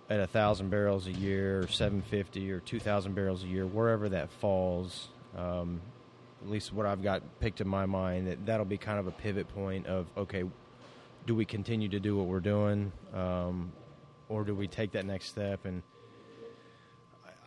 at 0.09 0.19
a 0.21 0.27
thousand 0.27 0.69
barrels 0.69 1.07
a 1.07 1.11
year, 1.11 1.59
or 1.63 1.67
seven 1.67 2.01
fifty, 2.01 2.49
or 2.51 2.61
two 2.61 2.79
thousand 2.79 3.13
barrels 3.13 3.43
a 3.43 3.47
year, 3.47 3.65
wherever 3.65 4.07
that 4.09 4.29
falls. 4.29 5.09
Um, 5.37 5.81
at 6.41 6.49
least 6.49 6.73
what 6.73 6.85
I've 6.85 7.03
got 7.03 7.21
picked 7.39 7.61
in 7.61 7.67
my 7.67 7.85
mind 7.85 8.27
that 8.27 8.45
that'll 8.45 8.65
be 8.65 8.77
kind 8.77 8.99
of 8.99 9.07
a 9.07 9.11
pivot 9.11 9.47
point 9.49 9.87
of 9.87 10.07
okay, 10.17 10.43
do 11.25 11.35
we 11.35 11.45
continue 11.45 11.89
to 11.89 11.99
do 11.99 12.17
what 12.17 12.25
we're 12.27 12.39
doing, 12.39 12.91
um, 13.13 13.71
or 14.29 14.43
do 14.43 14.55
we 14.55 14.67
take 14.67 14.91
that 14.91 15.05
next 15.05 15.25
step 15.25 15.65
and 15.65 15.83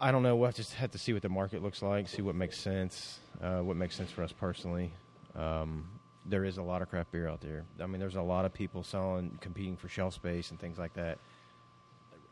I 0.01 0.11
don't 0.11 0.23
know. 0.23 0.37
We'll 0.37 0.51
just 0.53 0.75
have 0.75 0.91
to 0.91 0.99
see 0.99 1.13
what 1.13 1.23
the 1.23 1.29
market 1.29 1.63
looks 1.63 1.81
like, 1.81 2.09
see 2.09 2.21
what 2.21 2.35
makes 2.35 2.59
sense, 2.59 3.21
uh, 3.41 3.61
what 3.61 3.77
makes 3.77 3.95
sense 3.95 4.11
for 4.11 4.23
us 4.23 4.33
personally. 4.33 4.93
Um, 5.37 5.89
there 6.27 6.45
is 6.45 6.59
a 6.59 6.63
lot 6.63 6.83
of 6.83 6.89
craft 6.91 7.13
beer 7.13 7.29
out 7.29 7.41
there. 7.41 7.65
I 7.81 7.87
mean, 7.87 8.01
there's 8.01 8.17
a 8.17 8.23
lot 8.23 8.45
of 8.45 8.53
people 8.53 8.83
selling, 8.83 9.39
competing 9.41 9.77
for 9.77 9.89
shelf 9.89 10.15
space 10.15 10.51
and 10.51 10.59
things 10.59 10.79
like 10.79 10.95
that. 10.95 11.19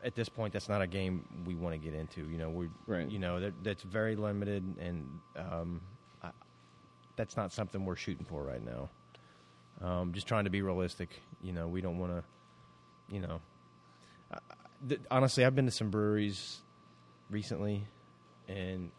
At 0.03 0.13
this 0.13 0.27
point, 0.27 0.51
that's 0.51 0.67
not 0.67 0.81
a 0.81 0.87
game 0.87 1.25
we 1.45 1.55
want 1.55 1.73
to 1.73 1.79
get 1.79 1.97
into. 1.97 2.21
You 2.29 2.37
know, 2.37 2.49
we, 2.49 2.69
Right. 2.85 3.09
you 3.09 3.19
know, 3.19 3.39
that, 3.39 3.53
that's 3.63 3.83
very 3.83 4.15
limited, 4.17 4.63
and 4.79 5.07
um, 5.37 5.81
that's 7.15 7.37
not 7.37 7.51
something 7.51 7.85
we're 7.85 7.95
shooting 7.95 8.25
for 8.25 8.43
right 8.43 8.61
now. 8.63 8.89
Um, 9.81 10.13
just 10.13 10.27
trying 10.27 10.45
to 10.45 10.49
be 10.49 10.61
realistic. 10.61 11.09
You 11.43 11.51
know, 11.51 11.67
we 11.67 11.81
don't 11.81 11.97
want 11.99 12.13
to, 12.13 12.23
you 13.13 13.21
know. 13.21 13.41
I- 14.31 14.39
th- 14.87 15.01
honestly, 15.11 15.45
I've 15.45 15.55
been 15.55 15.65
to 15.65 15.71
some 15.71 15.89
breweries 15.89 16.61
recently, 17.29 17.83
and 18.47 18.91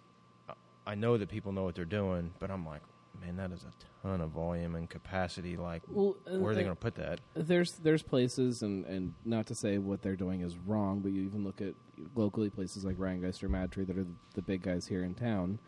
I- 0.87 0.95
know 0.95 1.17
that 1.17 1.29
people 1.29 1.53
know 1.53 1.65
what 1.65 1.75
they're 1.75 1.85
doing, 1.85 2.33
but 2.39 2.51
I'm 2.51 2.67
like, 2.67 2.83
man, 3.21 3.37
that 3.37 3.53
is 3.53 3.65
a 3.65 4.07
ton 4.07 4.21
of 4.21 4.31
volume 4.31 4.75
and 4.75 4.89
capacity. 4.91 5.57
Like, 5.57 5.83
Well, 5.89 6.17
uh, 6.27 6.39
where 6.39 6.53
are 6.53 6.55
they 6.55 6.63
going 6.63 6.75
to 6.77 6.81
put 6.81 6.97
that? 6.97 7.21
There's 7.35 7.73
there's 7.79 8.03
places 8.03 8.63
and, 8.63 8.85
and 8.87 9.15
not 9.25 9.47
to 9.47 9.55
say 9.55 9.79
what 9.79 10.03
they're 10.03 10.17
doing 10.17 10.41
is 10.43 10.57
wrong, 10.59 11.01
but 11.01 11.13
you 11.13 11.23
even 11.23 11.45
look 11.45 11.61
at 11.63 11.75
locally 12.15 12.51
places 12.51 12.85
like 12.85 12.97
Rheingeist 12.97 13.43
or 13.43 13.49
Madtree 13.49 13.87
that 13.87 13.97
are 13.97 14.05
the, 14.05 14.15
the 14.35 14.43
big 14.43 14.63
guys 14.63 14.87
here 14.87 15.03
in 15.05 15.15
town. 15.15 15.59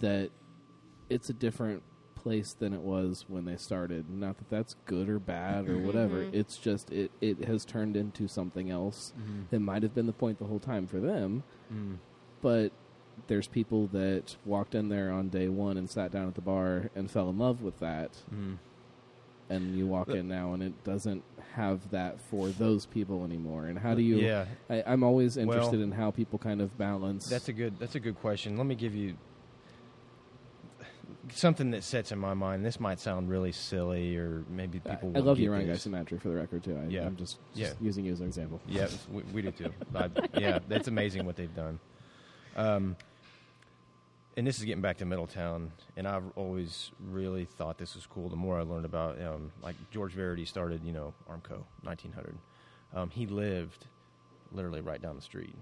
That 0.00 0.30
it's 1.10 1.28
a 1.30 1.32
different 1.32 1.82
place 2.14 2.52
than 2.52 2.72
it 2.74 2.80
was 2.80 3.24
when 3.28 3.44
they 3.44 3.56
started. 3.56 4.10
Not 4.10 4.38
that 4.38 4.50
that's 4.50 4.74
good 4.86 5.08
or 5.08 5.18
bad 5.18 5.68
or 5.68 5.78
whatever. 5.78 6.24
Mhm. 6.24 6.34
It's 6.34 6.56
just 6.58 6.90
it 6.90 7.10
it 7.20 7.44
has 7.44 7.64
turned 7.64 7.96
into 7.96 8.26
something 8.28 8.70
else. 8.70 9.12
Mhm. 9.18 9.50
That 9.50 9.60
might 9.60 9.82
have 9.82 9.94
been 9.94 10.06
the 10.06 10.12
point 10.12 10.38
the 10.38 10.46
whole 10.46 10.58
time 10.58 10.86
for 10.86 10.98
them, 11.00 11.44
Mm. 11.72 11.96
but 12.42 12.72
there's 13.28 13.46
people 13.48 13.86
that 13.88 14.36
walked 14.44 14.74
in 14.74 14.88
there 14.88 15.10
on 15.10 15.28
day 15.28 15.48
one 15.48 15.76
and 15.76 15.88
sat 15.88 16.10
down 16.12 16.28
at 16.28 16.34
the 16.34 16.40
bar 16.40 16.90
and 16.94 17.10
fell 17.10 17.28
in 17.30 17.38
love 17.38 17.62
with 17.62 17.78
that 17.80 18.22
Mm. 18.34 18.58
and 19.50 19.76
you 19.76 19.86
walk 19.86 20.08
in 20.10 20.28
now 20.28 20.52
and 20.52 20.62
it 20.62 20.84
doesn't 20.84 21.22
have 21.54 21.90
that 21.90 22.20
for 22.20 22.48
those 22.50 22.86
people 22.86 23.24
anymore 23.24 23.66
and 23.66 23.78
how 23.78 23.94
do 23.94 24.02
you 24.02 24.16
Yeah. 24.18 24.46
I, 24.70 24.82
i'm 24.86 25.02
always 25.02 25.36
interested 25.36 25.78
Well, 25.78 25.82
in 25.82 25.92
how 25.92 26.10
people 26.12 26.38
kind 26.38 26.60
of 26.60 26.76
balance 26.78 27.28
That's 27.28 27.48
a 27.48 27.52
good. 27.52 27.78
That's 27.78 27.94
a 27.96 28.00
good 28.00 28.16
question. 28.20 28.56
Let 28.56 28.66
me 28.66 28.74
give 28.76 28.94
you 28.94 29.16
something 31.32 31.70
that 31.72 31.84
sets 31.84 32.12
in 32.12 32.18
my 32.18 32.34
mind. 32.34 32.64
This 32.64 32.80
might 32.80 33.00
sound 33.00 33.28
really 33.28 33.52
silly, 33.52 34.16
or 34.16 34.44
maybe 34.48 34.78
people. 34.78 35.10
I, 35.10 35.18
won't 35.18 35.26
love 35.26 35.36
get 35.36 35.44
you, 35.44 35.52
Ryan 35.52 35.66
this. 35.68 35.78
Guy 35.78 35.82
Symmetry, 35.82 36.18
for 36.18 36.28
the 36.28 36.34
record, 36.36 36.64
too. 36.64 36.78
I, 36.82 36.88
Yeah. 36.88 37.06
I'm 37.06 37.16
just, 37.16 37.38
Yeah. 37.54 37.72
using 37.80 38.04
you 38.04 38.12
as 38.12 38.20
an 38.20 38.26
example. 38.26 38.60
Yeah, 38.66 38.88
we, 39.10 39.22
we 39.32 39.42
do 39.42 39.50
too. 39.50 39.72
I, 39.94 40.10
yeah, 40.38 40.58
that's 40.68 40.88
amazing 40.88 41.24
what 41.26 41.36
they've 41.36 41.54
done. 41.54 41.78
Um, 42.56 42.96
and 44.36 44.46
this 44.46 44.58
is 44.58 44.64
getting 44.64 44.82
back 44.82 44.98
to 44.98 45.04
Middletown, 45.04 45.72
and 45.96 46.06
I've 46.06 46.22
always 46.36 46.92
really 47.10 47.44
thought 47.44 47.76
this 47.78 47.94
was 47.96 48.06
cool. 48.06 48.28
The 48.28 48.36
more 48.36 48.58
I 48.58 48.62
learned 48.62 48.84
about, 48.84 49.20
um, 49.20 49.50
like 49.62 49.74
George 49.90 50.12
Verity 50.12 50.44
started, 50.44 50.84
you 50.84 50.92
know, 50.92 51.12
Armco, 51.28 51.64
1900. 51.82 52.36
Um, 52.94 53.10
he 53.10 53.26
lived 53.26 53.86
literally 54.52 54.80
right 54.80 55.02
down 55.02 55.16
the 55.16 55.22
street. 55.22 55.54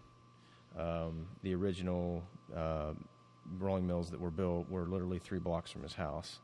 Um, 0.79 1.27
the 1.43 1.55
original 1.55 2.23
uh, 2.55 2.93
rolling 3.59 3.87
mills 3.87 4.11
that 4.11 4.21
were 4.21 4.31
built 4.31 4.69
were 4.71 4.87
literally 4.87 5.19
three 5.19 5.39
blocks 5.39 5.71
from 5.71 5.83
his 5.83 5.95
house, 5.95 6.39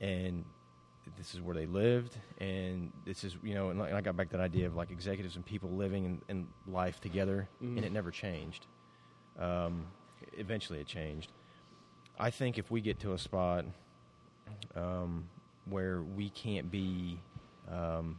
and 0.00 0.44
this 1.16 1.34
is 1.34 1.40
where 1.40 1.54
they 1.54 1.66
lived, 1.66 2.16
and 2.38 2.92
this 3.04 3.24
is 3.24 3.36
you 3.42 3.54
know, 3.54 3.70
and 3.70 3.82
I 3.82 4.00
got 4.00 4.16
back 4.16 4.30
that 4.30 4.40
idea 4.40 4.66
of 4.66 4.76
like 4.76 4.90
executives 4.90 5.36
and 5.36 5.44
people 5.44 5.70
living 5.70 6.04
in, 6.04 6.22
in 6.28 6.46
life 6.66 7.00
together, 7.00 7.48
Mhm. 7.62 7.76
and 7.76 7.84
it 7.84 7.92
never 7.92 8.10
changed. 8.10 8.66
Um, 9.38 9.86
eventually, 10.36 10.80
it 10.80 10.86
changed, 10.86 11.32
I 12.18 12.30
think 12.30 12.58
if 12.58 12.70
we 12.70 12.80
get 12.80 13.00
to 13.00 13.14
a 13.14 13.18
spot 13.18 13.64
um, 14.76 15.24
where 15.64 16.02
we 16.02 16.28
can't 16.30 16.70
be, 16.70 17.18
um, 17.70 18.16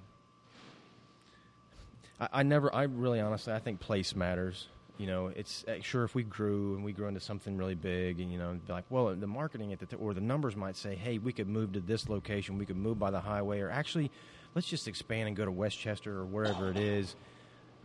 I, 2.20 2.28
I 2.34 2.44
never, 2.44 2.74
I 2.74 2.84
really 2.84 3.20
honestly, 3.20 3.54
I 3.54 3.60
think 3.60 3.80
place 3.80 4.16
matters. 4.16 4.68
You 5.02 5.08
know, 5.08 5.32
it's 5.36 5.66
uh, 5.68 5.82
sure 5.82 6.04
if 6.04 6.14
we 6.14 6.22
grew 6.22 6.76
and 6.76 6.84
we 6.86 6.92
grew 6.92 7.08
into 7.08 7.20
something 7.20 7.58
really 7.58 7.74
big, 7.74 8.20
and 8.20 8.32
you 8.32 8.38
know, 8.38 8.54
be 8.68 8.72
like, 8.72 8.84
well, 8.92 9.16
the 9.16 9.26
marketing 9.26 9.74
at 9.74 9.80
the 9.80 9.88
t- 9.88 9.96
or 9.96 10.14
the 10.14 10.22
numbers 10.22 10.56
might 10.56 10.76
say, 10.76 10.94
hey, 10.94 11.18
we 11.18 11.34
could 11.34 11.48
move 11.48 11.74
to 11.74 11.80
this 11.80 12.08
location, 12.08 12.60
we 12.60 12.68
could 12.68 12.78
move 12.78 13.00
by 13.00 13.10
the 13.10 13.20
highway, 13.20 13.62
or 13.62 13.72
actually, 13.72 14.12
let's 14.54 14.68
just 14.68 14.88
expand 14.88 15.28
and 15.28 15.36
go 15.36 15.44
to 15.44 15.50
West 15.52 15.80
Chester 15.80 16.20
or 16.20 16.26
wherever 16.26 16.70
it 16.70 16.78
is. 16.78 17.16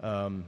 Um, 0.03 0.45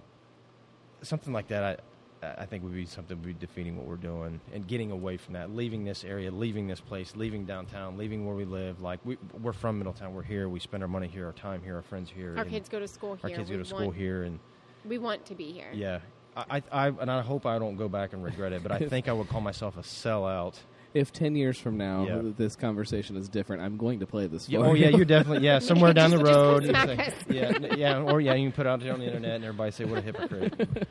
something 1.01 1.33
like 1.33 1.49
that, 1.49 1.81
I, 2.23 2.43
I 2.43 2.45
think 2.45 2.64
would 2.64 2.75
be 2.75 2.85
something 2.85 3.16
would 3.16 3.27
be 3.27 3.33
defeating 3.33 3.75
what 3.75 3.87
we're 3.87 3.97
doing 3.97 4.39
and 4.53 4.66
getting 4.66 4.91
away 4.91 5.16
from 5.16 5.33
that, 5.33 5.57
leaving 5.57 5.87
this 5.87 6.05
area, 6.05 6.31
leaving 6.31 6.66
this 6.66 6.81
place, 6.81 7.16
leaving 7.16 7.47
downtown, 7.47 7.97
leaving 7.97 8.27
where 8.27 8.37
we 8.37 8.45
live. 8.45 8.83
Like 8.83 9.01
we, 9.07 9.16
we're 9.41 9.55
from 9.55 9.79
Middletown, 9.79 10.12
we're 10.12 10.23
here, 10.23 10.51
we 10.51 10.61
spend 10.61 10.83
our 10.83 10.89
money 10.89 11.09
here, 11.09 11.25
our 11.25 11.33
time 11.33 11.62
here, 11.62 11.77
our 11.77 11.83
friends 11.83 12.11
here. 12.14 12.35
Our 12.37 12.45
kids 12.45 12.69
go 12.69 12.79
to 12.79 12.87
school 12.87 13.14
here. 13.14 13.31
Our 13.31 13.37
kids 13.39 13.49
We 13.49 13.57
go 13.57 13.62
to 13.62 13.69
school 13.69 13.87
want- 13.87 13.97
here, 13.97 14.25
and 14.25 14.39
We 14.85 14.99
want 14.99 15.25
to 15.25 15.35
be 15.35 15.51
here. 15.51 15.71
yeah, 15.73 16.01
I, 16.39 16.59
I, 16.59 16.62
I, 16.72 16.89
and 16.89 17.11
I 17.11 17.20
hope 17.22 17.47
I 17.47 17.59
don't 17.59 17.76
go 17.76 17.89
back 17.89 18.12
and 18.12 18.22
regret 18.22 18.53
it, 18.53 18.62
but 18.62 18.70
I 18.72 18.78
think 18.89 19.09
I 19.09 19.12
would 19.12 19.28
call 19.28 19.41
myself 19.41 19.76
a 19.76 19.80
sellout. 19.80 20.55
If 20.95 21.12
ten 21.12 21.36
years 21.36 21.59
from 21.59 21.76
now 21.76 22.07
Yeah. 22.07 22.20
this 22.36 22.57
conversation 22.57 23.16
is 23.16 23.28
different, 23.28 23.61
I'm 23.62 23.76
going 23.76 24.01
to 24.01 24.07
play 24.07 24.26
this. 24.26 24.49
Yeah, 24.49 24.61
for 24.61 24.66
oh 24.68 24.74
yeah, 24.74 24.89
you. 24.89 24.97
you're 24.97 25.05
definitely 25.05 25.45
yeah 25.45 25.59
somewhere 25.59 25.93
down 26.01 26.11
the 26.11 26.16
Just- 26.18 26.26
just 26.30 26.36
road. 26.36 26.64
come 26.64 26.89
you 26.89 26.95
smack 26.95 27.11
say- 27.11 27.14
yeah, 27.30 27.74
yeah, 27.76 27.99
or 28.11 28.20
yeah, 28.20 28.34
you 28.34 28.49
can 28.49 28.53
put 28.57 28.66
it 28.66 28.70
out 28.70 28.80
there 28.80 28.93
on 28.95 29.01
the 29.01 29.07
internet 29.07 29.32
and 29.36 29.45
everybody 29.45 29.70
say 29.70 29.84
what 29.84 29.99
a 29.99 30.03
hypocrite. 30.03 30.89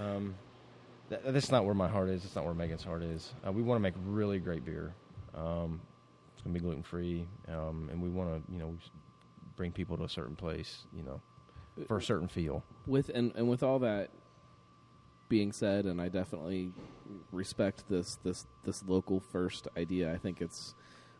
um, 0.00 0.34
that, 1.10 1.32
that's 1.32 1.50
not 1.50 1.64
where 1.64 1.74
my 1.74 1.88
heart 1.88 2.10
is. 2.10 2.24
It's 2.24 2.36
not 2.36 2.44
where 2.44 2.54
Megan's 2.54 2.84
heart 2.84 3.02
is. 3.02 3.32
Uh, 3.46 3.50
we 3.52 3.62
want 3.62 3.76
to 3.78 3.82
make 3.82 3.94
really 4.06 4.38
great 4.38 4.64
beer. 4.64 4.94
Um, 5.34 5.80
it's 6.34 6.42
gonna 6.42 6.54
be 6.54 6.60
gluten 6.60 6.82
free, 6.84 7.26
um, 7.48 7.88
and 7.90 8.00
we 8.00 8.08
want 8.08 8.30
to 8.46 8.52
you 8.52 8.58
know 8.58 8.76
bring 9.56 9.72
people 9.72 9.96
to 9.96 10.04
a 10.04 10.08
certain 10.08 10.36
place, 10.36 10.84
you 10.96 11.02
know, 11.02 11.20
for 11.88 11.98
a 11.98 12.02
certain 12.02 12.28
feel. 12.28 12.62
with 12.86 13.08
and, 13.08 13.32
and 13.34 13.48
with 13.48 13.64
all 13.64 13.80
that 13.80 14.10
being 15.28 15.52
said, 15.52 15.84
and 15.84 16.00
I 16.00 16.08
definitely 16.08 16.72
respect 17.32 17.84
this 17.88 18.16
this 18.24 18.46
this 18.64 18.82
local 18.86 19.20
first 19.20 19.68
idea. 19.76 20.12
I 20.12 20.18
think 20.18 20.40
it's 20.40 20.74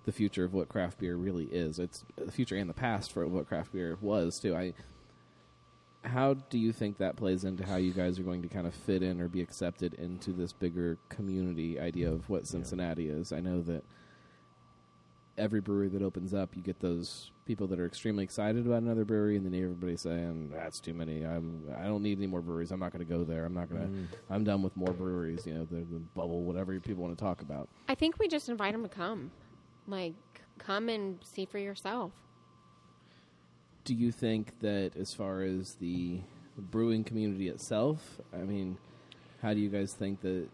the 0.05 0.13
future 0.13 0.45
of 0.45 0.55
what 0.55 0.69
craft 0.69 0.99
beer 0.99 1.17
really 1.17 1.47
is. 1.47 1.79
It's 1.79 2.05
the 2.17 2.33
future 2.33 2.57
and 2.57 2.69
the 2.69 2.75
past 2.75 3.13
for 3.13 3.27
what 3.27 3.47
craft 3.47 3.73
beer 3.73 3.99
was 4.01 4.39
too. 4.39 4.55
I 4.57 4.73
how 6.05 6.35
do 6.35 6.59
you 6.59 6.73
think 6.73 6.99
that 6.99 7.17
plays 7.17 7.45
into 7.45 7.67
how 7.67 7.77
you 7.77 7.93
guys 7.93 8.19
are 8.19 8.23
going 8.23 8.43
to 8.43 8.49
kind 8.49 8.67
of 8.67 8.75
fit 8.75 9.03
in 9.03 9.21
or 9.21 9.29
be 9.29 9.43
accepted 9.43 9.95
into 9.95 10.33
this 10.33 10.53
bigger 10.53 10.97
community 11.09 11.79
idea 11.79 12.11
of 12.11 12.29
what 12.31 12.47
Cincinnati 12.47 13.09
is? 13.09 13.33
I 13.33 13.41
know 13.41 13.63
that 13.63 13.85
every 15.39 15.61
brewery 15.61 15.89
that 15.89 16.03
opens 16.03 16.34
up, 16.34 16.57
you 16.57 16.62
get 16.62 16.80
those 16.80 17.30
people 17.47 17.66
that 17.68 17.80
are 17.80 17.86
extremely 17.86 18.24
excited 18.24 18.66
about 18.66 18.82
another 18.82 19.05
brewery, 19.05 19.36
and 19.36 19.47
then 19.47 19.55
everybody's 19.55 20.03
saying 20.03 20.51
that's 20.55 20.80
too 20.80 20.93
many. 20.93 21.24
I'm 21.24 21.64
I 21.78 21.84
don't 21.84 22.03
need 22.03 22.18
any 22.18 22.26
more 22.26 22.43
breweries. 22.43 22.70
I'm 22.70 22.80
not 22.80 22.93
going 22.93 23.07
to 23.07 23.11
go 23.11 23.24
there. 23.24 23.45
I'm 23.45 23.55
not 23.55 23.70
going 23.70 23.82
to. 23.82 23.89
Mm. 23.89 24.07
I'm 24.28 24.45
done 24.45 24.62
with 24.62 24.76
more 24.76 24.93
breweries. 24.93 25.47
You 25.47 25.55
know, 25.55 25.64
the, 25.64 25.76
the 25.76 26.01
bubble, 26.14 26.43
whatever 26.43 26.78
people 26.80 27.05
want 27.05 27.16
to 27.16 27.24
talk 27.24 27.41
about. 27.41 27.68
I 27.89 27.95
think 27.95 28.18
we 28.18 28.28
just 28.28 28.49
invite 28.49 28.72
them 28.72 28.82
to 28.82 28.89
come. 28.89 29.30
Like, 29.86 30.14
come 30.59 30.89
and 30.89 31.18
see 31.22 31.47
for 31.47 31.59
yourself. 31.59 32.12
Do 33.84 33.95
you 33.95 34.12
think 34.12 34.61
that 34.61 34.93
as 34.97 35.14
far 35.14 35.43
as 35.43 35.74
the 35.74 36.20
brewing 36.59 37.05
community 37.05 37.49
itself, 37.49 38.20
I 38.34 38.39
mean, 38.39 38.76
how 39.41 39.55
do 39.55 39.61
you 39.61 39.70
guys 39.70 39.95
think 39.95 40.20
that 40.20 40.49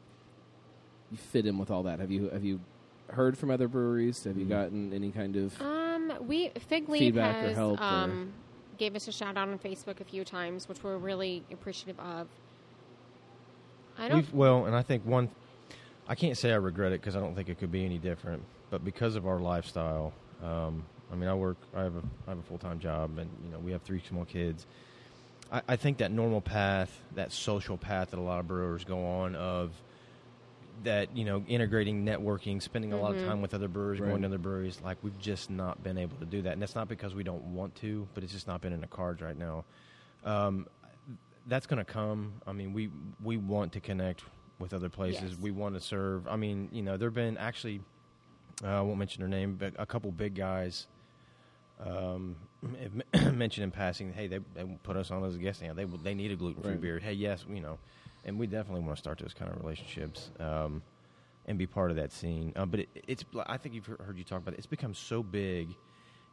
you 1.10 1.16
fit 1.16 1.46
in 1.46 1.58
with 1.58 1.70
all 1.70 1.82
that? 1.84 1.98
Have 1.98 2.10
you 2.10 2.28
have 2.28 2.44
you 2.44 2.60
heard 3.08 3.36
from 3.38 3.50
other 3.50 3.68
breweries? 3.68 4.24
Have 4.24 4.36
you 4.36 4.44
gotten 4.46 4.92
any 4.92 5.10
kind 5.10 5.36
of 5.36 5.60
Um, 5.60 6.12
we 6.26 6.48
Fig 6.68 6.88
Leaf 6.88 7.00
Feedback 7.00 7.36
or 7.36 7.48
has 7.48 7.56
help 7.56 7.80
or- 7.80 7.84
um, 7.84 8.32
gave 8.78 8.96
us 8.96 9.06
a 9.08 9.12
shout 9.12 9.36
out 9.36 9.48
on 9.48 9.58
Facebook 9.58 10.00
a 10.00 10.04
few 10.04 10.24
times, 10.24 10.68
which 10.68 10.82
we're 10.82 10.96
really 10.96 11.42
appreciative 11.52 11.98
of. 12.00 12.26
I 13.96 14.08
don't. 14.08 14.16
We've, 14.18 14.34
well, 14.34 14.66
and 14.66 14.74
I 14.74 14.82
think 14.82 15.04
one, 15.06 15.28
I 16.08 16.14
can't 16.14 16.36
say 16.36 16.50
I 16.52 16.56
regret 16.56 16.92
it 16.92 17.00
because 17.00 17.14
I 17.14 17.20
don't 17.20 17.34
think 17.34 17.48
it 17.48 17.58
could 17.58 17.70
be 17.70 17.84
any 17.84 17.98
different. 17.98 18.42
But 18.70 18.84
because 18.84 19.14
of 19.14 19.26
our 19.26 19.38
lifestyle, 19.38 20.12
um, 20.42 20.84
I 21.12 21.14
mean, 21.14 21.28
I 21.28 21.34
work, 21.34 21.56
I 21.76 21.82
have 21.82 21.94
a, 21.96 22.02
I 22.26 22.30
have 22.30 22.38
a 22.38 22.42
full 22.42 22.58
time 22.58 22.80
job, 22.80 23.18
and 23.18 23.30
you 23.44 23.52
know, 23.52 23.58
we 23.60 23.70
have 23.72 23.82
three 23.82 24.02
small 24.08 24.24
kids. 24.24 24.66
I, 25.52 25.62
I 25.68 25.76
think 25.76 25.98
that 25.98 26.10
normal 26.10 26.40
path, 26.40 26.90
that 27.14 27.30
social 27.30 27.76
path 27.76 28.10
that 28.10 28.18
a 28.18 28.22
lot 28.22 28.40
of 28.40 28.48
brewers 28.48 28.82
go 28.82 29.06
on 29.06 29.36
of 29.36 29.70
that 30.84 31.16
you 31.16 31.24
know 31.24 31.44
integrating 31.48 32.04
networking 32.04 32.60
spending 32.62 32.92
a 32.92 33.00
lot 33.00 33.12
of 33.14 33.20
Mhm. 33.20 33.24
time 33.26 33.40
with 33.42 33.54
other 33.54 33.68
brewers 33.68 34.00
Right. 34.00 34.08
going 34.08 34.22
to 34.22 34.28
other 34.28 34.38
breweries 34.38 34.80
like 34.82 34.98
we've 35.02 35.18
just 35.18 35.50
not 35.50 35.82
been 35.82 35.98
able 35.98 36.16
to 36.18 36.24
do 36.26 36.42
that 36.42 36.52
and 36.52 36.62
that's 36.62 36.74
not 36.74 36.88
because 36.88 37.14
we 37.14 37.24
don't 37.24 37.42
want 37.44 37.74
to 37.76 38.06
but 38.14 38.22
it's 38.22 38.32
just 38.32 38.46
not 38.46 38.60
been 38.60 38.72
in 38.72 38.80
the 38.80 38.86
cards 38.86 39.20
right 39.22 39.36
now 39.36 39.64
um, 40.24 40.66
that's 41.46 41.66
going 41.66 41.78
to 41.78 41.84
come 41.84 42.34
i 42.46 42.52
mean 42.52 42.72
we 42.72 42.90
we 43.22 43.36
want 43.36 43.72
to 43.72 43.80
connect 43.80 44.22
with 44.58 44.72
other 44.72 44.88
places 44.88 45.32
Yes. 45.32 45.40
we 45.40 45.50
want 45.50 45.74
to 45.74 45.80
serve 45.80 46.26
i 46.28 46.36
mean 46.36 46.68
you 46.72 46.82
know 46.82 46.96
there 46.96 47.08
have 47.08 47.14
been 47.14 47.36
actually 47.38 47.80
uh, 48.62 48.68
i 48.68 48.80
won't 48.80 48.98
mention 48.98 49.20
their 49.20 49.28
name 49.28 49.56
but 49.56 49.72
a 49.78 49.86
couple 49.86 50.10
big 50.12 50.34
guys 50.34 50.86
um, 51.84 52.36
mentioned 53.32 53.64
in 53.64 53.70
passing, 53.72 54.12
hey, 54.12 54.28
they, 54.28 54.38
they 54.54 54.64
put 54.84 54.96
us 54.96 55.10
on 55.10 55.24
as 55.24 55.34
a 55.34 55.38
guest. 55.38 55.60
You 55.60 55.68
know, 55.68 55.74
they 55.74 55.84
they 55.84 56.14
need 56.14 56.30
a 56.30 56.36
gluten 56.36 56.62
free 56.62 56.72
Right. 56.72 56.80
beer. 56.80 56.98
Hey, 57.00 57.14
yes, 57.14 57.44
you 57.52 57.60
know, 57.60 57.78
and 58.24 58.38
we 58.38 58.46
definitely 58.46 58.82
want 58.82 58.96
to 58.96 59.00
start 59.00 59.18
those 59.18 59.34
kind 59.34 59.50
of 59.50 59.58
relationships 59.62 60.30
um, 60.40 60.82
and 61.46 61.58
be 61.58 61.66
part 61.66 61.90
of 61.90 61.96
that 61.96 62.12
scene. 62.12 62.52
Uh, 62.56 62.66
but 62.66 62.80
it, 62.80 62.88
it's 63.06 63.24
I 63.46 63.56
think 63.56 63.74
you've 63.74 63.86
heard 63.86 64.16
you 64.16 64.24
talk 64.24 64.38
about 64.38 64.54
it. 64.54 64.58
It's 64.58 64.66
become 64.66 64.94
so 64.94 65.22
big, 65.22 65.68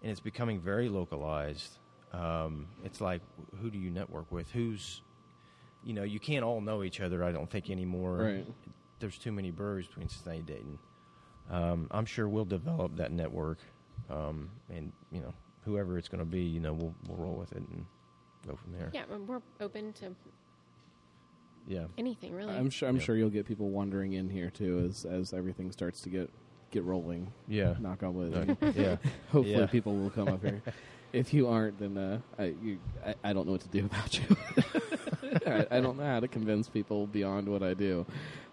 and 0.02 0.12
it's 0.12 0.20
becoming 0.20 0.60
very 0.60 0.90
localized. 0.90 1.78
Um, 2.14 2.68
it's 2.84 3.02
like 3.02 3.22
who 3.62 3.70
do 3.70 3.78
you 3.78 3.90
network 3.90 4.32
with? 4.32 4.50
Who's 4.52 5.02
you 5.84 5.94
know, 5.94 6.04
you 6.04 6.20
can't 6.20 6.44
all 6.44 6.62
know 6.62 6.84
each 6.84 7.02
other. 7.02 7.24
I 7.24 7.32
don't 7.32 7.50
think 7.50 7.70
anymore. 7.70 8.18
Right. 8.18 8.48
There's 9.00 9.18
too 9.18 9.32
many 9.32 9.52
breweries 9.52 9.88
between 9.88 10.10
Cincinnati 10.10 10.40
and 10.40 10.48
Dayton. 10.48 10.80
Um, 11.50 11.88
I'm 11.92 12.06
sure 12.06 12.30
we'll 12.30 12.46
develop 12.46 12.96
that 12.98 13.12
network, 13.12 13.58
um, 14.10 14.50
and 14.70 14.92
you 15.12 15.22
know, 15.22 15.34
whoever 15.66 15.98
it's 15.98 16.08
going 16.08 16.20
to 16.20 16.26
be, 16.26 16.42
you 16.42 16.60
know, 16.60 16.74
we'll 16.74 16.94
we'll 17.08 17.18
roll 17.18 17.36
with 17.36 17.52
it 17.52 17.64
and 17.70 17.86
go 18.48 18.56
from 18.56 18.74
there. 18.74 18.90
Yeah, 18.94 19.04
we're 19.10 19.42
open 19.60 19.92
to 19.94 20.16
Yeah. 21.68 21.86
anything 21.98 22.34
really. 22.34 22.54
I'm 22.54 22.70
sure. 22.70 22.90
I'm 22.90 22.98
Yeah. 22.98 23.02
sure 23.04 23.16
you'll 23.16 23.30
get 23.30 23.46
people 23.46 23.70
wandering 23.70 24.14
in 24.14 24.30
here 24.30 24.50
too 24.50 24.86
as 24.90 25.06
as 25.06 25.34
everything 25.34 25.72
starts 25.72 26.02
to 26.02 26.10
get 26.10 26.30
get 26.72 26.84
rolling. 26.84 27.32
Yeah. 27.48 27.76
Knock 27.80 28.04
on 28.04 28.14
wood. 28.16 28.58
Yeah. 28.76 28.98
Hopefully, 29.32 29.52
Yeah. 29.56 29.66
people 29.68 29.96
will 29.96 30.10
come 30.10 30.28
up 30.28 30.42
here. 30.44 30.62
If 31.14 31.34
you 31.34 31.50
aren't, 31.50 31.78
then 31.78 31.98
uh, 31.98 32.20
I, 32.40 32.54
you, 32.64 32.80
I 33.06 33.16
I 33.22 33.34
don't 33.34 33.46
know 33.46 33.52
what 33.52 33.60
to 33.62 33.68
do 33.68 33.84
about 33.86 34.18
you. 34.18 34.38
I, 35.46 35.68
I 35.70 35.82
don't 35.82 35.98
know 35.98 36.06
how 36.06 36.22
to 36.22 36.28
convince 36.30 36.70
people 36.70 37.06
beyond 37.06 37.50
what 37.50 37.62
I 37.64 37.74
do. 37.74 38.06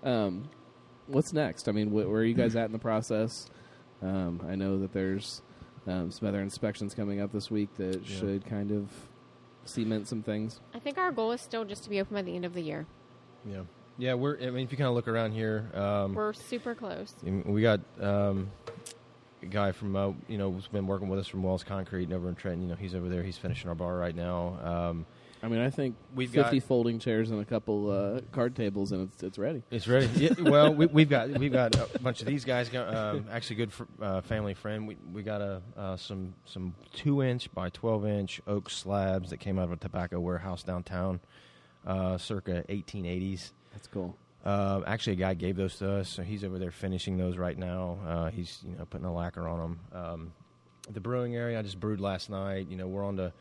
Um, 0.03 0.49
what's 1.07 1.33
next? 1.33 1.69
I 1.69 1.73
mean, 1.73 1.89
wh- 1.91 2.11
where 2.11 2.21
are 2.21 2.25
you 2.25 2.35
guys 2.35 2.57
at 2.57 2.67
in 2.67 2.73
the 2.73 2.79
process? 2.81 3.49
Um, 4.03 4.45
I 4.49 4.57
know 4.57 4.77
that 4.81 4.93
there's 4.93 5.41
um, 5.87 6.11
some 6.11 6.27
other 6.27 6.41
inspections 6.41 6.95
coming 6.95 7.21
up 7.21 7.31
this 7.33 7.49
week 7.49 7.69
that 7.77 8.03
Yeah. 8.05 8.19
should 8.19 8.45
kind 8.45 8.73
of 8.73 8.91
cement 9.65 10.09
some 10.09 10.25
things. 10.25 10.61
I 10.75 10.81
think 10.81 10.99
our 10.99 11.13
goal 11.13 11.31
is 11.31 11.41
still 11.41 11.65
just 11.65 11.85
to 11.85 11.91
be 11.91 12.01
open 12.01 12.15
by 12.17 12.23
the 12.23 12.35
end 12.35 12.45
of 12.45 12.55
the 12.55 12.63
year. 12.63 12.87
Yeah. 13.47 13.63
Yeah, 14.01 14.15
we're. 14.15 14.39
I 14.41 14.51
mean, 14.51 14.65
if 14.65 14.71
you 14.71 14.79
kind 14.79 14.89
of 14.89 14.95
look 14.95 15.09
around 15.09 15.33
here, 15.33 15.69
um, 15.75 16.15
We're 16.15 16.33
super 16.33 16.75
close. 16.75 17.13
We 17.23 17.63
got 17.63 17.81
um, 18.01 18.49
a 19.43 19.47
guy 19.47 19.73
from 19.73 19.97
uh, 19.97 20.13
you 20.29 20.39
know 20.39 20.53
who's 20.53 20.69
been 20.69 20.87
working 20.87 21.09
with 21.09 21.19
us 21.19 21.27
from 21.27 21.43
Wells 21.43 21.65
Concrete 21.65 22.05
and 22.05 22.13
over 22.13 22.29
in 22.29 22.37
Trenton. 22.37 22.63
You 22.63 22.69
know, 22.69 22.77
he's 22.77 22.95
over 22.95 23.09
there. 23.09 23.25
He's 23.25 23.39
finishing 23.39 23.69
our 23.69 23.75
bar 23.75 23.97
right 23.97 24.15
now. 24.15 24.59
Um, 24.63 25.07
I 25.43 25.47
mean, 25.49 25.61
I 25.61 25.71
think 25.71 25.95
We've 26.15 26.31
50 26.31 26.59
got- 26.61 26.67
folding 26.67 26.99
chairs 27.01 27.31
and 27.31 27.41
a 27.41 27.45
couple 27.45 27.91
uh, 27.91 28.21
card 28.31 28.55
tables, 28.55 28.93
and 28.93 29.09
it's 29.13 29.21
it's 29.25 29.37
ready. 29.39 29.63
It's 29.69 29.89
ready. 29.89 30.07
Yeah, 30.15 30.31
well, 30.41 30.73
we, 30.73 30.87
we've 30.87 31.09
got 31.11 31.31
we've 31.31 31.53
got 31.53 31.75
a 31.75 31.99
bunch 31.99 32.21
of 32.21 32.27
these 32.29 32.45
guys. 32.45 32.69
Got, 32.69 32.95
um, 32.95 33.25
actually, 33.33 33.57
good 33.57 33.73
fr- 33.73 33.85
uh, 34.01 34.21
family 34.21 34.55
friend. 34.55 34.87
We 34.87 34.97
we 35.13 35.25
got 35.25 35.41
a 35.41 35.61
uh, 35.77 35.97
some 35.97 36.35
some 36.45 36.77
two 36.95 37.21
inch 37.25 37.53
by 37.53 37.71
twelve 37.71 38.07
inch 38.07 38.41
oak 38.47 38.71
slabs 38.71 39.31
that 39.31 39.39
came 39.39 39.59
out 39.59 39.65
of 39.65 39.73
a 39.73 39.77
tobacco 39.77 40.21
warehouse 40.21 40.63
downtown, 40.63 41.19
uh, 41.89 42.17
circa 42.19 42.65
eighteen 42.69 43.05
eighties. 43.05 43.53
That's 43.73 43.89
cool. 43.89 44.17
Uh, 44.45 44.83
actually, 44.87 45.15
a 45.15 45.17
guy 45.17 45.35
gave 45.35 45.57
those 45.57 45.77
to 45.79 45.91
us, 45.95 46.09
so 46.09 46.23
he's 46.23 46.45
over 46.45 46.61
there 46.61 46.71
finishing 46.71 47.19
those 47.19 47.37
right 47.37 47.59
now. 47.59 47.99
Uh, 48.07 48.31
he's 48.31 48.61
you 48.65 48.77
know 48.77 48.85
putting 48.85 49.07
a 49.07 49.13
lacquer 49.13 49.49
on 49.49 49.59
them. 49.59 49.81
Um, 49.93 50.33
the 50.91 51.01
brewing 51.01 51.35
area, 51.35 51.59
I 51.59 51.63
just 51.63 51.81
brewed 51.81 52.01
last 52.01 52.31
night. 52.31 52.69
You 52.69 52.77
know, 52.77 52.87
we're 52.87 53.05
on 53.05 53.17
to 53.17 53.33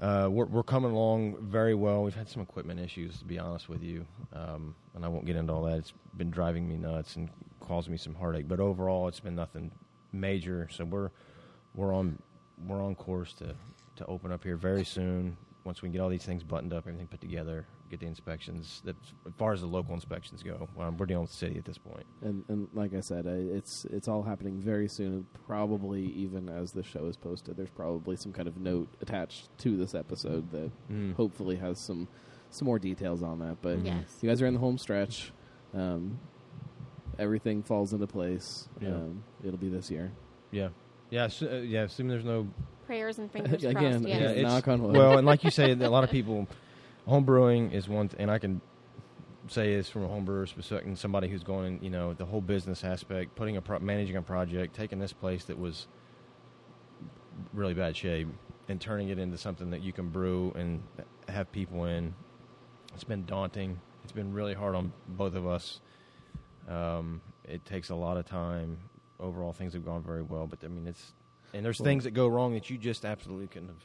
uh, 0.00 0.28
we're, 0.30 0.44
we're 0.44 0.62
coming 0.62 0.92
along 0.92 1.36
very 1.40 1.74
well. 1.74 2.02
We've 2.02 2.14
had 2.14 2.28
some 2.28 2.42
equipment 2.42 2.78
issues, 2.80 3.18
to 3.18 3.24
be 3.24 3.38
honest 3.38 3.68
with 3.68 3.82
you, 3.82 4.06
um, 4.32 4.74
and 4.94 5.04
I 5.04 5.08
won't 5.08 5.26
get 5.26 5.36
into 5.36 5.52
all 5.52 5.62
that. 5.64 5.78
It's 5.78 5.92
been 6.16 6.30
driving 6.30 6.68
me 6.68 6.76
nuts 6.76 7.16
and 7.16 7.28
causing 7.60 7.92
me 7.92 7.98
some 7.98 8.14
heartache. 8.14 8.46
But 8.46 8.60
overall, 8.60 9.08
it's 9.08 9.20
been 9.20 9.34
nothing 9.34 9.70
major. 10.12 10.68
So 10.70 10.84
we're 10.84 11.10
we're 11.74 11.94
on 11.94 12.18
we're 12.66 12.82
on 12.82 12.94
course 12.94 13.32
to 13.34 13.54
to 13.96 14.06
open 14.06 14.30
up 14.30 14.44
here 14.44 14.56
very 14.56 14.84
soon. 14.84 15.36
Once 15.68 15.82
we 15.82 15.90
get 15.90 16.00
all 16.00 16.08
these 16.08 16.24
things 16.24 16.42
buttoned 16.42 16.72
up, 16.72 16.86
everything 16.86 17.06
put 17.06 17.20
together, 17.20 17.66
get 17.90 18.00
the 18.00 18.06
inspections. 18.06 18.80
That 18.86 18.96
as 19.26 19.32
far 19.36 19.52
as 19.52 19.60
the 19.60 19.66
local 19.66 19.92
inspections 19.92 20.42
go, 20.42 20.66
um, 20.80 20.96
we're 20.96 21.04
dealing 21.04 21.20
with 21.24 21.30
the 21.30 21.36
city 21.36 21.58
at 21.58 21.66
this 21.66 21.76
point. 21.76 22.06
And, 22.22 22.42
and 22.48 22.68
like 22.72 22.94
I 22.94 23.00
said, 23.00 23.26
I, 23.26 23.32
it's 23.54 23.84
it's 23.90 24.08
all 24.08 24.22
happening 24.22 24.58
very 24.58 24.88
soon. 24.88 25.26
Probably 25.46 26.06
even 26.12 26.48
as 26.48 26.72
the 26.72 26.82
show 26.82 27.04
is 27.04 27.18
posted, 27.18 27.58
there's 27.58 27.68
probably 27.68 28.16
some 28.16 28.32
kind 28.32 28.48
of 28.48 28.56
note 28.56 28.88
attached 29.02 29.50
to 29.58 29.76
this 29.76 29.94
episode 29.94 30.50
that 30.52 30.70
Mm. 30.90 31.14
hopefully 31.16 31.56
has 31.56 31.78
some 31.78 32.08
some 32.48 32.64
more 32.64 32.78
details 32.78 33.22
on 33.22 33.38
that. 33.40 33.58
But 33.60 33.84
Yes. 33.84 34.18
you 34.22 34.28
guys 34.30 34.40
are 34.40 34.46
in 34.46 34.54
the 34.54 34.60
home 34.60 34.78
stretch. 34.78 35.32
Um, 35.74 36.18
everything 37.18 37.62
falls 37.62 37.92
into 37.92 38.06
place. 38.06 38.68
Yeah. 38.80 38.88
Um, 38.94 39.22
it'll 39.44 39.58
be 39.58 39.68
this 39.68 39.90
year. 39.90 40.12
Yeah, 40.50 40.68
yeah, 41.10 41.24
s- 41.24 41.42
uh, 41.42 41.62
yeah. 41.66 41.82
Assuming 41.82 42.08
there's 42.08 42.24
no 42.24 42.48
Prayers 42.88 43.18
and 43.18 43.30
fingers 43.32 43.62
Again, 43.64 43.74
crossed. 43.74 44.08
Yes. 44.08 44.20
yeah, 44.20 44.30
it's- 44.30 44.42
knock 44.42 44.66
on 44.66 44.82
wood. 44.82 44.96
Well, 44.96 45.18
and 45.18 45.26
like 45.26 45.44
you 45.44 45.50
say, 45.60 45.72
a 45.72 45.90
lot 45.90 46.04
of 46.04 46.10
people, 46.10 46.48
home 47.06 47.24
brewing 47.24 47.70
is 47.70 47.86
one, 47.86 48.08
th- 48.08 48.18
and 48.18 48.30
I 48.30 48.38
can 48.38 48.62
say 49.46 49.76
this 49.76 49.90
from 49.90 50.04
a 50.04 50.08
home 50.08 50.24
brewer's 50.24 50.52
perspective, 50.52 50.88
and 50.88 50.98
somebody 50.98 51.28
who's 51.28 51.42
going, 51.42 51.82
you 51.82 51.90
know, 51.90 52.14
the 52.14 52.24
whole 52.24 52.40
business 52.40 52.84
aspect, 52.84 53.34
putting 53.34 53.58
a 53.58 53.60
pro- 53.60 53.78
managing 53.78 54.16
a 54.16 54.22
project, 54.22 54.74
taking 54.74 54.98
this 54.98 55.12
place 55.12 55.44
that 55.44 55.58
was 55.58 55.86
really 57.52 57.74
bad 57.74 57.94
shape, 57.94 58.26
and 58.70 58.80
turning 58.80 59.10
it 59.10 59.18
into 59.18 59.36
something 59.36 59.68
that 59.68 59.82
you 59.82 59.92
can 59.92 60.08
brew 60.08 60.50
and 60.56 60.82
have 61.28 61.52
people 61.52 61.84
in. 61.84 62.14
It's 62.94 63.04
been 63.04 63.26
daunting. 63.26 63.78
It's 64.02 64.12
been 64.12 64.32
really 64.32 64.54
hard 64.54 64.74
on 64.74 64.94
both 65.08 65.34
of 65.34 65.46
us. 65.46 65.80
Um, 66.66 67.20
it 67.44 67.66
takes 67.66 67.90
a 67.90 67.94
lot 67.94 68.16
of 68.16 68.24
time. 68.24 68.78
Overall, 69.20 69.52
things 69.52 69.74
have 69.74 69.84
gone 69.84 70.02
very 70.02 70.22
well, 70.22 70.46
but 70.46 70.60
I 70.64 70.68
mean, 70.68 70.86
it's 70.86 71.12
and 71.54 71.64
there's 71.64 71.80
things 71.82 72.04
that 72.04 72.12
go 72.12 72.26
wrong 72.28 72.54
that 72.54 72.68
you 72.70 72.78
just 72.78 73.04
absolutely 73.04 73.46
couldn't 73.48 73.68
have. 73.68 73.84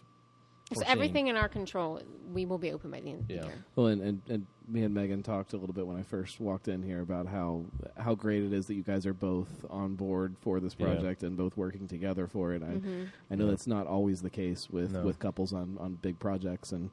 So 0.70 0.76
foreseen. 0.76 0.91
everything 0.91 1.28
in 1.28 1.36
our 1.36 1.49
control, 1.49 2.01
we 2.34 2.45
will 2.45 2.57
be 2.57 2.72
open 2.72 2.89
by 2.89 3.01
the 3.01 3.09
end 3.11 3.20
of 3.22 3.28
the 3.28 3.34
Yeah. 3.36 3.45
year. 3.45 3.66
Well, 3.76 3.88
and, 3.88 4.01
and, 4.01 4.22
and 4.30 4.47
me 4.68 4.84
and 4.84 4.93
Megan 4.93 5.22
talked 5.22 5.53
a 5.53 5.57
little 5.57 5.74
bit 5.74 5.86
when 5.86 5.97
I 5.97 6.03
first 6.03 6.39
walked 6.39 6.68
in 6.70 6.82
here 6.82 7.01
about 7.01 7.28
how 7.28 7.66
how 7.97 8.16
great 8.16 8.43
it 8.43 8.53
is 8.53 8.66
that 8.68 8.76
you 8.76 8.82
guys 8.82 9.05
are 9.05 9.14
both 9.14 9.49
on 9.70 9.95
board 9.95 10.36
for 10.39 10.59
this 10.61 10.74
Yeah. 10.80 10.86
project 10.88 11.22
and 11.24 11.36
both 11.38 11.55
working 11.57 11.88
together 11.88 12.28
for 12.28 12.53
it. 12.53 12.64
I 12.64 12.68
Mhm. 12.68 13.07
I 13.30 13.36
know 13.36 13.43
Yeah. 13.45 13.51
that's 13.51 13.68
not 13.68 13.88
always 13.88 14.22
the 14.22 14.30
case 14.30 14.70
with, 14.70 14.93
No. 14.93 15.03
with 15.03 15.20
couples 15.20 15.53
on, 15.53 15.78
on 15.80 15.95
big 15.95 16.18
projects, 16.18 16.72
and 16.72 16.89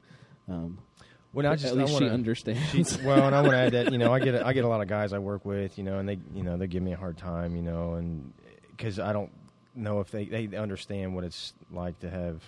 um, 0.49 0.77
Well, 1.33 1.47
I 1.47 1.53
at 1.53 1.61
least 1.61 1.75
I 1.77 1.85
she 1.85 1.93
wanna- 1.93 2.07
understands. 2.09 2.69
she- 2.91 3.05
well, 3.05 3.25
and 3.25 3.33
I 3.33 3.39
want 3.41 3.53
to 3.53 3.57
add 3.57 3.71
that 3.71 3.91
you 3.93 3.97
know 3.97 4.13
I 4.13 4.19
get 4.19 4.35
a, 4.35 4.45
I 4.45 4.51
get 4.53 4.65
a 4.65 4.67
lot 4.67 4.81
of 4.81 4.89
guys 4.89 5.13
I 5.13 5.19
work 5.19 5.45
with, 5.45 5.77
you 5.77 5.85
know, 5.85 5.97
and 5.97 6.07
they 6.07 6.19
you 6.35 6.43
know 6.43 6.57
they 6.57 6.67
give 6.67 6.83
me 6.83 6.91
a 6.91 6.97
hard 6.97 7.17
time, 7.17 7.55
you 7.55 7.61
know, 7.63 7.93
and 7.93 8.31
because 8.75 8.99
I 8.99 9.13
don't 9.13 9.31
know 9.75 9.99
if 9.99 10.11
they 10.11 10.25
they 10.25 10.55
understand 10.57 11.15
what 11.15 11.23
it's 11.23 11.53
like 11.71 11.99
to 12.01 12.09
have 12.09 12.41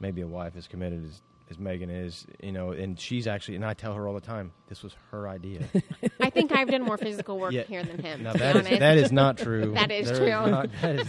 maybe 0.00 0.20
a 0.22 0.26
wife 0.26 0.54
as 0.56 0.66
committed 0.66 1.04
as 1.04 1.20
as 1.50 1.58
Megan 1.58 1.90
is, 1.90 2.26
you 2.42 2.50
know, 2.52 2.70
and 2.70 2.98
she's 2.98 3.26
actually 3.26 3.56
and 3.56 3.64
I 3.64 3.74
tell 3.74 3.92
her 3.94 4.06
all 4.08 4.14
the 4.14 4.20
time 4.20 4.52
this 4.68 4.82
was 4.82 4.94
her 5.10 5.28
idea. 5.28 5.60
I 6.20 6.30
think 6.30 6.50
I've 6.52 6.68
done 6.70 6.82
more 6.82 6.96
physical 6.96 7.38
work 7.38 7.52
Yeah. 7.52 7.64
here 7.64 7.84
than 7.84 7.98
him. 7.98 8.20
Be 8.20 8.38
that, 8.38 8.56
is, 8.56 8.78
that 8.78 8.96
is 8.98 9.12
not 9.12 9.36
true. 9.38 9.72
that 9.74 9.90
is 9.90 10.06
There 10.08 10.16
true. 10.40 10.50
not- 10.50 10.70
that 10.80 10.96
is, 11.00 11.06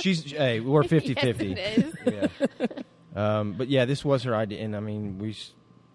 she's 0.00 0.30
hey, 0.30 0.60
we're 0.60 0.82
50-50. 0.84 1.56
Yes, 1.56 1.78
it 2.06 2.14
is. 2.14 2.34
yeah. 3.14 3.38
Um, 3.40 3.54
but 3.54 3.68
yeah, 3.68 3.84
this 3.84 4.04
was 4.04 4.22
her 4.22 4.34
idea, 4.34 4.62
and 4.64 4.74
I 4.76 4.80
mean, 4.80 5.18
we, 5.18 5.36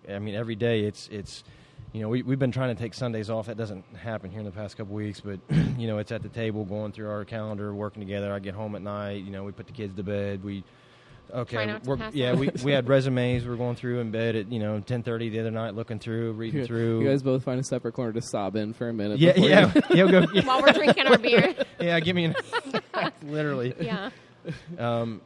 I 0.07 0.19
mean, 0.19 0.35
every 0.35 0.55
day 0.55 0.81
it's 0.81 1.07
it's, 1.07 1.43
you 1.97 2.03
know, 2.03 2.09
we 2.09 2.21
we've 2.21 2.37
been 2.37 2.51
trying 2.51 2.75
to 2.75 2.79
take 2.79 2.93
Sundays 2.93 3.27
off. 3.27 3.47
That 3.47 3.57
doesn't 3.57 3.83
happen 3.95 4.29
here 4.29 4.39
in 4.39 4.45
the 4.45 4.51
past 4.51 4.77
couple 4.77 4.93
weeks, 4.93 5.19
but 5.19 5.39
you 5.79 5.87
know, 5.87 5.97
it's 5.97 6.11
at 6.11 6.21
the 6.21 6.29
table 6.29 6.63
going 6.63 6.91
through 6.91 7.09
our 7.09 7.25
calendar, 7.25 7.73
working 7.73 8.01
together. 8.01 8.31
I 8.31 8.37
get 8.37 8.53
home 8.53 8.75
at 8.75 8.83
night. 8.83 9.23
You 9.23 9.31
know, 9.31 9.43
we 9.43 9.51
put 9.51 9.65
the 9.65 9.73
kids 9.73 9.95
to 9.95 10.03
bed. 10.03 10.43
We. 10.43 10.63
Okay, 11.33 11.57
Try 11.57 11.65
not 11.65 11.83
to 11.83 11.89
we're, 11.89 12.09
yeah, 12.13 12.35
we 12.35 12.49
we 12.63 12.71
had 12.71 12.87
resumes. 12.87 13.43
We 13.45 13.51
are 13.51 13.57
going 13.57 13.75
through 13.75 13.99
in 13.99 14.11
bed 14.11 14.37
at 14.37 14.49
you 14.49 14.59
know 14.59 14.79
ten 14.79 15.03
thirty 15.03 15.27
the 15.27 15.39
other 15.41 15.51
night, 15.51 15.75
looking 15.75 15.99
through, 15.99 16.33
reading 16.33 16.61
you, 16.61 16.65
through. 16.65 17.01
you 17.01 17.09
guys 17.09 17.21
both 17.21 17.43
find 17.43 17.59
a 17.59 17.63
separate 17.65 17.93
corner 17.95 18.13
to 18.13 18.21
sob 18.21 18.55
in 18.55 18.73
for 18.73 18.87
a 18.87 18.93
minute. 18.93 19.19
Yeah, 19.19 19.33
yeah, 19.35 19.73
you- 19.75 19.81
yeah. 20.05 20.11
Go, 20.11 20.25
yeah. 20.33 20.45
While 20.45 20.61
we're 20.61 20.71
drinking 20.71 21.07
our 21.07 21.17
beer. 21.17 21.53
yeah, 21.81 21.99
give 21.99 22.15
me 22.15 22.25
an 22.25 22.35
literally. 23.23 23.73
Yeah. 23.81 24.11
Um, 24.77 25.19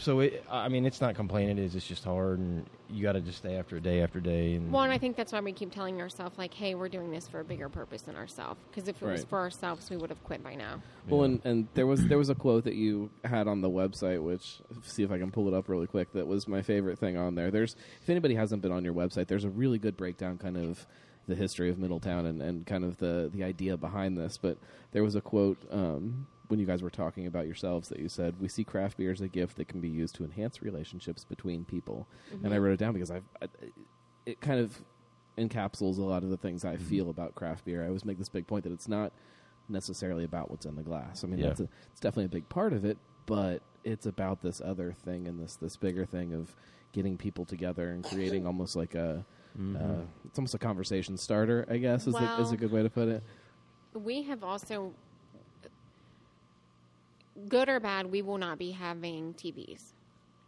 so 0.00 0.20
it, 0.20 0.44
I 0.50 0.68
mean, 0.68 0.86
it's 0.86 1.00
not 1.00 1.14
complaining. 1.14 1.58
It 1.58 1.64
is. 1.64 1.74
It's 1.74 1.86
just 1.86 2.04
hard, 2.04 2.38
and 2.38 2.66
you 2.88 3.02
got 3.02 3.12
to 3.12 3.20
just 3.20 3.38
stay 3.38 3.56
after 3.56 3.78
day 3.80 4.00
after 4.02 4.20
day. 4.20 4.54
And 4.54 4.72
Well, 4.72 4.82
and 4.82 4.92
I 4.92 4.98
think 4.98 5.16
that's 5.16 5.32
why 5.32 5.40
we 5.40 5.52
keep 5.52 5.72
telling 5.72 6.00
ourselves, 6.00 6.38
like, 6.38 6.54
hey, 6.54 6.74
we're 6.74 6.88
doing 6.88 7.10
this 7.10 7.28
for 7.28 7.40
a 7.40 7.44
bigger 7.44 7.68
purpose 7.68 8.02
than 8.02 8.16
ourselves. 8.16 8.60
Because 8.70 8.88
if 8.88 9.02
it 9.02 9.06
was 9.06 9.20
Right. 9.20 9.28
for 9.28 9.38
ourselves, 9.38 9.90
we 9.90 9.96
would 9.96 10.10
have 10.10 10.22
quit 10.24 10.42
by 10.42 10.54
now. 10.54 10.80
Well, 11.08 11.24
and, 11.24 11.40
and 11.44 11.68
there 11.74 11.86
was 11.86 12.06
there 12.06 12.18
was 12.18 12.28
a 12.28 12.34
quote 12.34 12.64
that 12.64 12.74
you 12.74 13.10
had 13.24 13.48
on 13.48 13.60
the 13.60 13.70
website, 13.70 14.22
which 14.22 14.58
see 14.82 15.02
if 15.02 15.10
I 15.10 15.18
can 15.18 15.30
pull 15.30 15.48
it 15.48 15.54
up 15.54 15.68
really 15.68 15.86
quick. 15.86 16.12
That 16.12 16.26
was 16.26 16.46
my 16.48 16.62
favorite 16.62 16.98
thing 16.98 17.16
on 17.16 17.34
there. 17.34 17.50
There's 17.50 17.76
if 18.02 18.10
anybody 18.10 18.34
hasn't 18.34 18.62
been 18.62 18.72
on 18.72 18.84
your 18.84 18.94
website, 18.94 19.26
there's 19.26 19.44
a 19.44 19.50
really 19.50 19.78
good 19.78 19.96
breakdown, 19.96 20.38
kind 20.38 20.56
of 20.56 20.86
the 21.26 21.34
history 21.34 21.68
of 21.68 21.78
Middletown 21.78 22.24
and, 22.26 22.40
and 22.40 22.66
kind 22.66 22.84
of 22.84 22.98
the 22.98 23.30
the 23.32 23.44
idea 23.44 23.76
behind 23.76 24.16
this. 24.16 24.38
But 24.38 24.58
there 24.92 25.02
was 25.02 25.14
a 25.14 25.20
quote 25.20 25.58
um, 25.70 26.26
when 26.48 26.58
you 26.58 26.66
guys 26.66 26.82
were 26.82 26.90
talking 26.90 27.26
about 27.26 27.46
yourselves 27.46 27.88
that 27.90 27.98
you 28.00 28.08
said, 28.08 28.40
"We 28.40 28.48
see 28.48 28.64
craft 28.64 28.96
beer 28.96 29.12
as 29.12 29.20
a 29.20 29.28
gift 29.28 29.56
that 29.56 29.68
can 29.68 29.80
be 29.80 29.88
used 29.88 30.14
to 30.16 30.24
enhance 30.24 30.62
relationships 30.62 31.24
between 31.24 31.64
people." 31.64 32.06
And 32.42 32.52
I 32.52 32.56
Mhm. 32.58 32.62
wrote 32.62 32.72
it 32.72 32.78
down 32.78 32.92
because 32.94 33.10
I've 33.10 33.24
I, 33.42 33.46
it 34.26 34.40
kind 34.40 34.60
of 34.60 34.82
encapsulates 35.36 35.98
a 35.98 36.02
lot 36.02 36.24
of 36.24 36.30
the 36.30 36.36
things 36.36 36.64
I 36.64 36.76
feel 36.76 37.10
about 37.10 37.34
craft 37.34 37.64
beer. 37.64 37.84
I 37.84 37.86
always 37.86 38.04
make 38.04 38.18
this 38.18 38.28
big 38.28 38.46
point 38.46 38.64
that 38.64 38.72
it's 38.72 38.88
not 38.88 39.12
necessarily 39.68 40.24
about 40.24 40.50
what's 40.50 40.66
in 40.66 40.74
the 40.74 40.82
glass. 40.82 41.22
I 41.22 41.26
mean, 41.28 41.38
Yeah. 41.38 41.48
that's 41.48 41.60
a, 41.60 41.68
it's 41.92 42.00
definitely 42.00 42.24
a 42.24 42.28
big 42.30 42.48
part 42.48 42.72
of 42.72 42.84
it, 42.84 42.98
but 43.26 43.62
it's 43.84 44.06
about 44.06 44.40
this 44.42 44.60
other 44.60 44.92
thing 44.92 45.28
and 45.28 45.38
this 45.40 45.56
this 45.56 45.76
bigger 45.76 46.04
thing 46.04 46.34
of 46.34 46.54
getting 46.92 47.16
people 47.16 47.44
together 47.44 47.90
and 47.90 48.02
creating 48.04 48.46
almost 48.50 48.74
like 48.76 48.94
a 48.94 49.24
Mhm. 49.58 49.76
uh, 49.76 50.04
it's 50.24 50.38
almost 50.38 50.54
a 50.54 50.58
conversation 50.58 51.16
starter. 51.16 51.66
I 51.70 51.76
guess 51.78 52.06
is, 52.06 52.14
the, 52.16 52.40
is 52.40 52.52
a 52.52 52.56
good 52.56 52.72
way 52.72 52.82
to 52.82 52.90
put 52.90 53.08
it. 53.08 53.22
We 53.94 54.22
have 54.22 54.44
also, 54.44 54.92
good 57.48 57.68
or 57.68 57.80
bad, 57.80 58.06
we 58.10 58.22
will 58.22 58.38
not 58.38 58.58
be 58.58 58.70
having 58.70 59.34
TVs. 59.34 59.92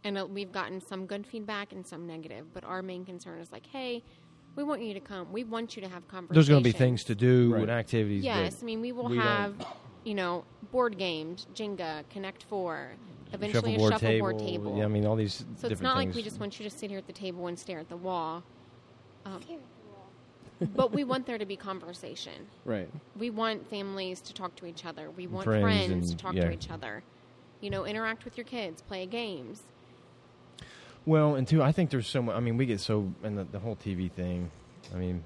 And 0.03 0.17
uh, 0.17 0.25
we've 0.25 0.51
gotten 0.51 0.81
some 0.81 1.05
good 1.05 1.25
feedback 1.27 1.73
and 1.73 1.85
some 1.85 2.07
negative. 2.07 2.53
But 2.53 2.63
our 2.63 2.81
main 2.81 3.05
concern 3.05 3.39
is 3.39 3.51
like, 3.51 3.65
hey, 3.67 4.03
we 4.55 4.63
want 4.63 4.81
you 4.81 4.93
to 4.93 4.99
come. 4.99 5.31
We 5.31 5.43
want 5.43 5.75
you 5.75 5.81
to 5.83 5.87
have 5.87 6.07
conversations. 6.07 6.35
there's 6.35 6.49
going 6.49 6.63
to 6.63 6.67
be 6.67 6.77
things 6.77 7.03
to 7.05 7.15
do 7.15 7.53
Right. 7.53 7.61
and 7.61 7.71
activities. 7.71 8.23
Yes, 8.23 8.59
I 8.61 8.65
mean 8.65 8.81
we 8.81 8.91
will 8.91 9.07
we 9.07 9.17
don't- 9.17 9.25
have, 9.25 9.55
you 10.03 10.13
know, 10.15 10.43
board 10.71 10.97
games, 10.97 11.47
Jenga, 11.53 12.03
Connect 12.09 12.43
Four, 12.43 12.91
eventually 13.31 13.73
shuffleboard 13.77 13.93
a 13.93 13.99
shuffleboard 13.99 14.39
table. 14.39 14.49
table. 14.71 14.77
Yeah, 14.77 14.85
I 14.85 14.87
mean 14.87 15.05
all 15.05 15.15
these. 15.15 15.35
So 15.35 15.43
it's 15.51 15.61
different 15.61 15.81
not 15.83 15.95
like 15.95 16.13
we 16.13 16.21
just 16.23 16.39
want 16.39 16.59
you 16.59 16.67
to 16.69 16.75
sit 16.75 16.89
here 16.89 16.97
at 16.99 17.07
the 17.07 17.13
table 17.13 17.47
and 17.47 17.57
stare 17.57 17.79
at 17.79 17.87
the 17.89 17.97
wall. 17.97 18.43
Um, 19.25 19.39
but 20.75 20.93
we 20.93 21.03
want 21.03 21.25
there 21.25 21.37
to 21.37 21.45
be 21.45 21.55
conversation. 21.55 22.47
Right. 22.65 22.89
We 23.17 23.29
want 23.29 23.69
families 23.69 24.21
to 24.21 24.33
talk 24.33 24.55
to 24.57 24.65
each 24.65 24.85
other. 24.85 25.09
We 25.11 25.27
want 25.27 25.45
Friends 25.45 25.63
friends, 25.63 26.11
to 26.11 26.17
talk 26.17 26.35
yeah. 26.35 26.45
to 26.45 26.51
each 26.51 26.69
other. 26.69 27.03
You 27.61 27.69
know, 27.69 27.85
interact 27.85 28.25
with 28.25 28.37
your 28.37 28.45
kids, 28.45 28.81
play 28.81 29.05
games. 29.05 29.63
Well, 31.05 31.35
and 31.35 31.47
two, 31.47 31.63
I 31.63 31.71
think 31.71 31.89
there's 31.89 32.07
so 32.07 32.21
much. 32.21 32.35
I 32.35 32.39
mean, 32.39 32.57
we 32.57 32.65
get 32.65 32.79
so 32.79 33.11
and 33.23 33.37
the, 33.37 33.43
the 33.43 33.59
whole 33.59 33.75
TV 33.75 34.11
thing. 34.11 34.51
I 34.93 34.97
mean, 34.97 35.23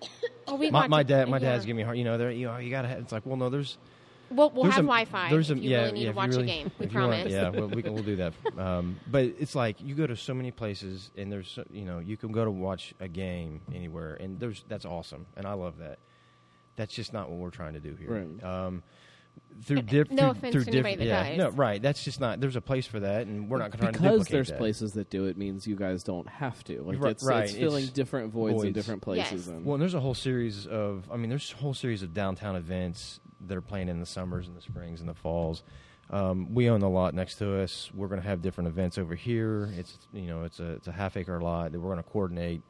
Well, 0.00 0.10
oh, 0.48 0.54
we 0.56 0.70
my, 0.70 0.88
my 0.88 1.02
to- 1.02 1.08
dad, 1.08 1.28
my 1.28 1.38
yeah. 1.38 1.50
dad's 1.50 1.64
giving 1.64 1.76
me 1.76 1.82
a 1.82 1.86
hard. 1.86 1.98
You 1.98 2.04
know, 2.04 2.28
you 2.28 2.46
know, 2.46 2.56
you 2.58 2.70
gotta. 2.70 2.88
Have, 2.88 3.00
it's 3.00 3.12
like, 3.12 3.26
well, 3.26 3.36
no, 3.36 3.50
there's. 3.50 3.76
We'll, 4.30 4.50
we'll 4.50 4.64
have 4.64 4.76
Wi-Fi 4.84 5.30
There's 5.30 5.50
a, 5.50 5.54
if 5.54 5.62
you 5.62 5.70
yeah, 5.70 5.78
really 5.82 5.92
need 5.92 6.00
yeah, 6.04 6.10
to 6.10 6.16
watch 6.16 6.34
you 6.34 6.40
a 6.40 6.44
game. 6.44 6.70
We 6.78 6.86
if 6.86 6.92
you 6.92 6.98
want- 7.00 7.12
promise. 7.12 7.32
yeah, 7.32 7.48
well, 7.48 7.68
we 7.68 7.82
can 7.82 7.94
we'll 7.94 8.02
do 8.02 8.16
that. 8.16 8.32
Um, 8.58 8.98
but 9.10 9.24
it's 9.24 9.54
like 9.54 9.80
you 9.80 9.94
go 9.94 10.06
to 10.06 10.16
so 10.16 10.34
many 10.34 10.50
places, 10.50 11.10
and 11.16 11.30
there's 11.32 11.48
so- 11.50 11.64
you 11.70 11.84
know 11.84 11.98
you 12.00 12.16
can 12.16 12.32
go 12.32 12.44
to 12.44 12.50
watch 12.50 12.94
a 13.00 13.08
game 13.08 13.60
anywhere, 13.74 14.14
and 14.14 14.38
there's 14.40 14.64
that's 14.68 14.84
awesome, 14.84 15.26
and 15.36 15.46
I 15.46 15.52
love 15.54 15.78
that. 15.78 15.98
That's 16.76 16.94
just 16.94 17.12
not 17.12 17.28
what 17.30 17.38
we're 17.38 17.50
trying 17.50 17.74
to 17.74 17.80
do 17.80 17.94
here. 17.96 18.26
Right. 18.42 18.44
Um, 18.44 18.82
through 19.64 19.82
diff- 19.82 20.10
no 20.10 20.16
through, 20.22 20.30
offense 20.30 20.52
through 20.52 20.64
to 20.64 20.70
anybody 20.70 20.96
diff- 20.96 21.08
that 21.08 21.30
yeah, 21.30 21.36
does. 21.36 21.52
no, 21.52 21.56
right. 21.56 21.80
That's 21.80 22.02
just 22.04 22.20
not. 22.20 22.40
There's 22.40 22.56
a 22.56 22.60
place 22.60 22.86
for 22.86 23.00
that, 23.00 23.26
and 23.26 23.48
we're 23.48 23.58
not 23.58 23.72
trying 23.72 23.92
to 23.92 23.98
because 23.98 24.12
duplicate 24.18 24.32
there's 24.32 24.48
that. 24.48 24.58
places 24.58 24.92
that 24.94 25.10
do 25.10 25.26
it 25.26 25.36
means 25.36 25.66
you 25.66 25.76
guys 25.76 26.02
don't 26.02 26.28
have 26.28 26.62
to. 26.64 26.82
Like 26.82 27.00
Right, 27.00 27.12
it's, 27.12 27.24
right, 27.24 27.44
it's 27.44 27.54
filling 27.54 27.84
it's 27.84 27.92
different 27.92 28.32
voids, 28.32 28.62
in 28.64 28.72
different 28.72 29.02
places. 29.02 29.46
Yes. 29.46 29.54
And 29.54 29.64
Well, 29.64 29.74
and 29.74 29.82
there's 29.82 29.94
a 29.94 30.00
whole 30.00 30.14
series 30.14 30.66
of. 30.66 31.08
I 31.12 31.16
mean, 31.16 31.30
there's 31.30 31.52
a 31.52 31.56
whole 31.56 31.74
series 31.74 32.02
of 32.02 32.12
downtown 32.12 32.56
events 32.56 33.20
that 33.46 33.56
are 33.56 33.62
playing 33.62 33.88
in 33.88 34.00
the 34.00 34.06
summers 34.06 34.46
and 34.46 34.56
the 34.56 34.60
springs 34.62 35.00
and 35.00 35.08
the 35.08 35.14
falls. 35.14 35.62
Um, 36.10 36.54
we 36.54 36.70
own 36.70 36.80
the 36.80 36.88
lot 36.88 37.14
next 37.14 37.36
to 37.36 37.60
us. 37.60 37.90
We're 37.94 38.08
going 38.08 38.20
to 38.20 38.26
have 38.26 38.40
different 38.40 38.68
events 38.68 38.96
over 38.98 39.14
here. 39.14 39.70
It's 39.76 39.98
you 40.12 40.26
know 40.26 40.44
it's 40.44 40.58
a 40.58 40.72
it's 40.72 40.88
a 40.88 40.92
half 40.92 41.16
acre 41.16 41.40
lot 41.40 41.72
that 41.72 41.80
we're 41.80 41.92
going 41.92 42.02
to 42.02 42.10
coordinate. 42.10 42.62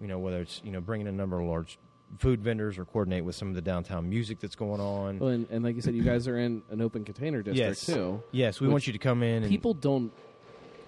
You 0.00 0.06
know 0.08 0.18
whether 0.18 0.40
it's 0.40 0.60
you 0.64 0.70
know 0.70 0.80
bringing 0.80 1.06
a 1.08 1.12
number 1.12 1.40
of 1.40 1.46
large 1.46 1.78
food 2.18 2.42
vendors 2.42 2.78
or 2.78 2.84
coordinate 2.84 3.24
with 3.24 3.34
some 3.34 3.48
of 3.48 3.54
the 3.54 3.62
downtown 3.62 4.08
music 4.08 4.38
that's 4.38 4.54
going 4.54 4.80
on. 4.80 5.18
Well, 5.18 5.30
and, 5.30 5.48
and 5.50 5.64
like 5.64 5.76
you 5.76 5.82
said, 5.82 5.94
you 5.94 6.02
guys 6.12 6.28
are 6.28 6.38
in 6.38 6.62
an 6.70 6.80
open 6.82 7.04
container 7.04 7.42
district 7.42 7.58
yes, 7.58 7.86
too. 7.86 8.22
yes, 8.30 8.60
we 8.60 8.68
want 8.68 8.86
you 8.86 8.92
to 8.92 8.98
come 8.98 9.22
in. 9.22 9.42
And, 9.42 9.48
people 9.48 9.74
don't. 9.74 10.12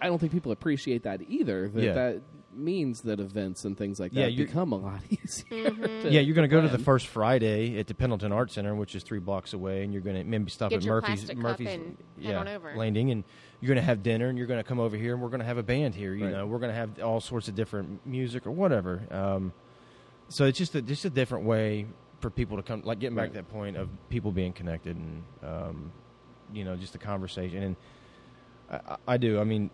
I 0.01 0.09
don't 0.09 0.19
think 0.19 0.33
people 0.33 0.53
appreciate 0.53 1.05
that 1.05 1.23
either. 1.29 1.69
That 1.69 1.83
Yeah. 1.83 1.93
that 1.95 2.23
means 2.57 3.03
that 3.03 3.21
events 3.21 3.65
and 3.65 3.77
things 3.77 3.99
like 4.01 4.13
Yeah, 4.15 4.25
that 4.25 4.33
you're- 4.33 4.47
become 4.47 4.73
a 4.73 4.77
lot 4.77 5.01
easier. 5.11 5.71
to- 5.71 6.09
yeah, 6.11 6.21
you're 6.21 6.35
going 6.35 6.49
to 6.49 6.55
go 6.55 6.61
to 6.63 6.69
the 6.69 6.83
first 6.83 7.07
Friday 7.07 7.79
at 7.79 7.87
the 7.87 7.95
Pendleton 7.95 8.33
Art 8.33 8.51
Center, 8.53 8.75
which 8.75 8.95
is 8.95 9.03
three 9.03 9.19
blocks 9.19 9.53
away, 9.53 9.85
and 9.85 9.93
you're 9.93 10.03
going 10.03 10.17
to 10.17 10.25
maybe 10.25 10.51
stop 10.51 10.71
Get 10.71 10.79
at 10.79 10.83
your 10.85 10.95
Murphy's 10.97 11.21
plastic 11.25 11.37
cup 11.37 11.43
Murphy's 11.43 11.67
and 11.69 11.83
head 11.85 11.97
yeah, 12.19 12.39
on 12.39 12.49
over. 12.49 12.75
landing, 12.77 13.11
and 13.11 13.25
you're 13.61 13.69
going 13.69 13.77
to 13.77 13.83
have 13.87 14.03
dinner, 14.03 14.29
and 14.29 14.37
you're 14.39 14.47
going 14.47 14.61
to 14.63 14.65
come 14.69 14.81
over 14.81 14.97
here, 14.97 15.15
and 15.15 15.23
we're 15.23 15.29
going 15.29 15.41
to 15.41 15.47
have 15.47 15.59
a 15.59 15.63
band 15.63 15.95
here. 15.95 16.15
You 16.15 16.25
Right. 16.27 16.33
know, 16.35 16.47
we're 16.47 16.59
going 16.59 16.71
to 16.73 16.77
have 16.77 17.01
all 17.01 17.21
sorts 17.21 17.49
of 17.49 17.55
different 17.55 18.07
music 18.07 18.47
or 18.47 18.51
whatever. 18.51 19.03
Um, 19.11 19.53
so 20.29 20.45
it's 20.45 20.59
just 20.59 20.75
a, 20.75 20.83
just 20.83 21.05
a 21.05 21.11
different 21.11 21.45
way 21.45 21.87
for 22.21 22.31
people 22.31 22.57
to 22.57 22.63
come, 22.63 22.83
like 22.85 22.99
getting 22.99 23.15
back 23.17 23.25
Right. 23.25 23.29
to 23.33 23.35
that 23.39 23.49
point 23.51 23.77
of 23.77 23.89
people 24.09 24.33
being 24.33 24.53
connected 24.53 24.97
and, 24.97 25.23
um, 25.45 25.93
you 26.53 26.65
know, 26.65 26.77
just 26.77 26.95
a 26.95 26.99
conversation. 26.99 27.63
And 27.63 27.77
I, 28.71 28.77
I- 28.77 28.97
I 29.09 29.17
do. 29.19 29.39
I 29.41 29.45
mean, 29.45 29.71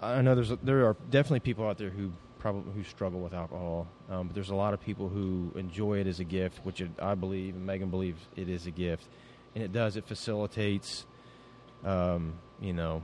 I 0.00 0.22
know 0.22 0.34
there's 0.34 0.52
there 0.62 0.86
are 0.86 0.96
definitely 1.10 1.40
people 1.40 1.66
out 1.66 1.78
there 1.78 1.90
who 1.90 2.12
probably 2.38 2.72
who 2.72 2.84
struggle 2.84 3.20
with 3.20 3.34
alcohol, 3.34 3.88
um, 4.08 4.28
but 4.28 4.34
there's 4.34 4.50
a 4.50 4.54
lot 4.54 4.74
of 4.74 4.80
people 4.80 5.08
who 5.08 5.52
enjoy 5.56 5.98
it 5.98 6.06
as 6.06 6.20
a 6.20 6.24
gift, 6.24 6.60
which 6.64 6.80
it, 6.80 6.90
I 7.00 7.14
believe 7.14 7.56
and 7.56 7.66
Megan 7.66 7.90
believes 7.90 8.20
it 8.36 8.48
is 8.48 8.66
a 8.66 8.70
gift, 8.70 9.08
and 9.54 9.64
it 9.64 9.72
does. 9.72 9.96
It 9.96 10.06
facilitates, 10.06 11.04
um, 11.84 12.34
you 12.60 12.72
know, 12.72 13.02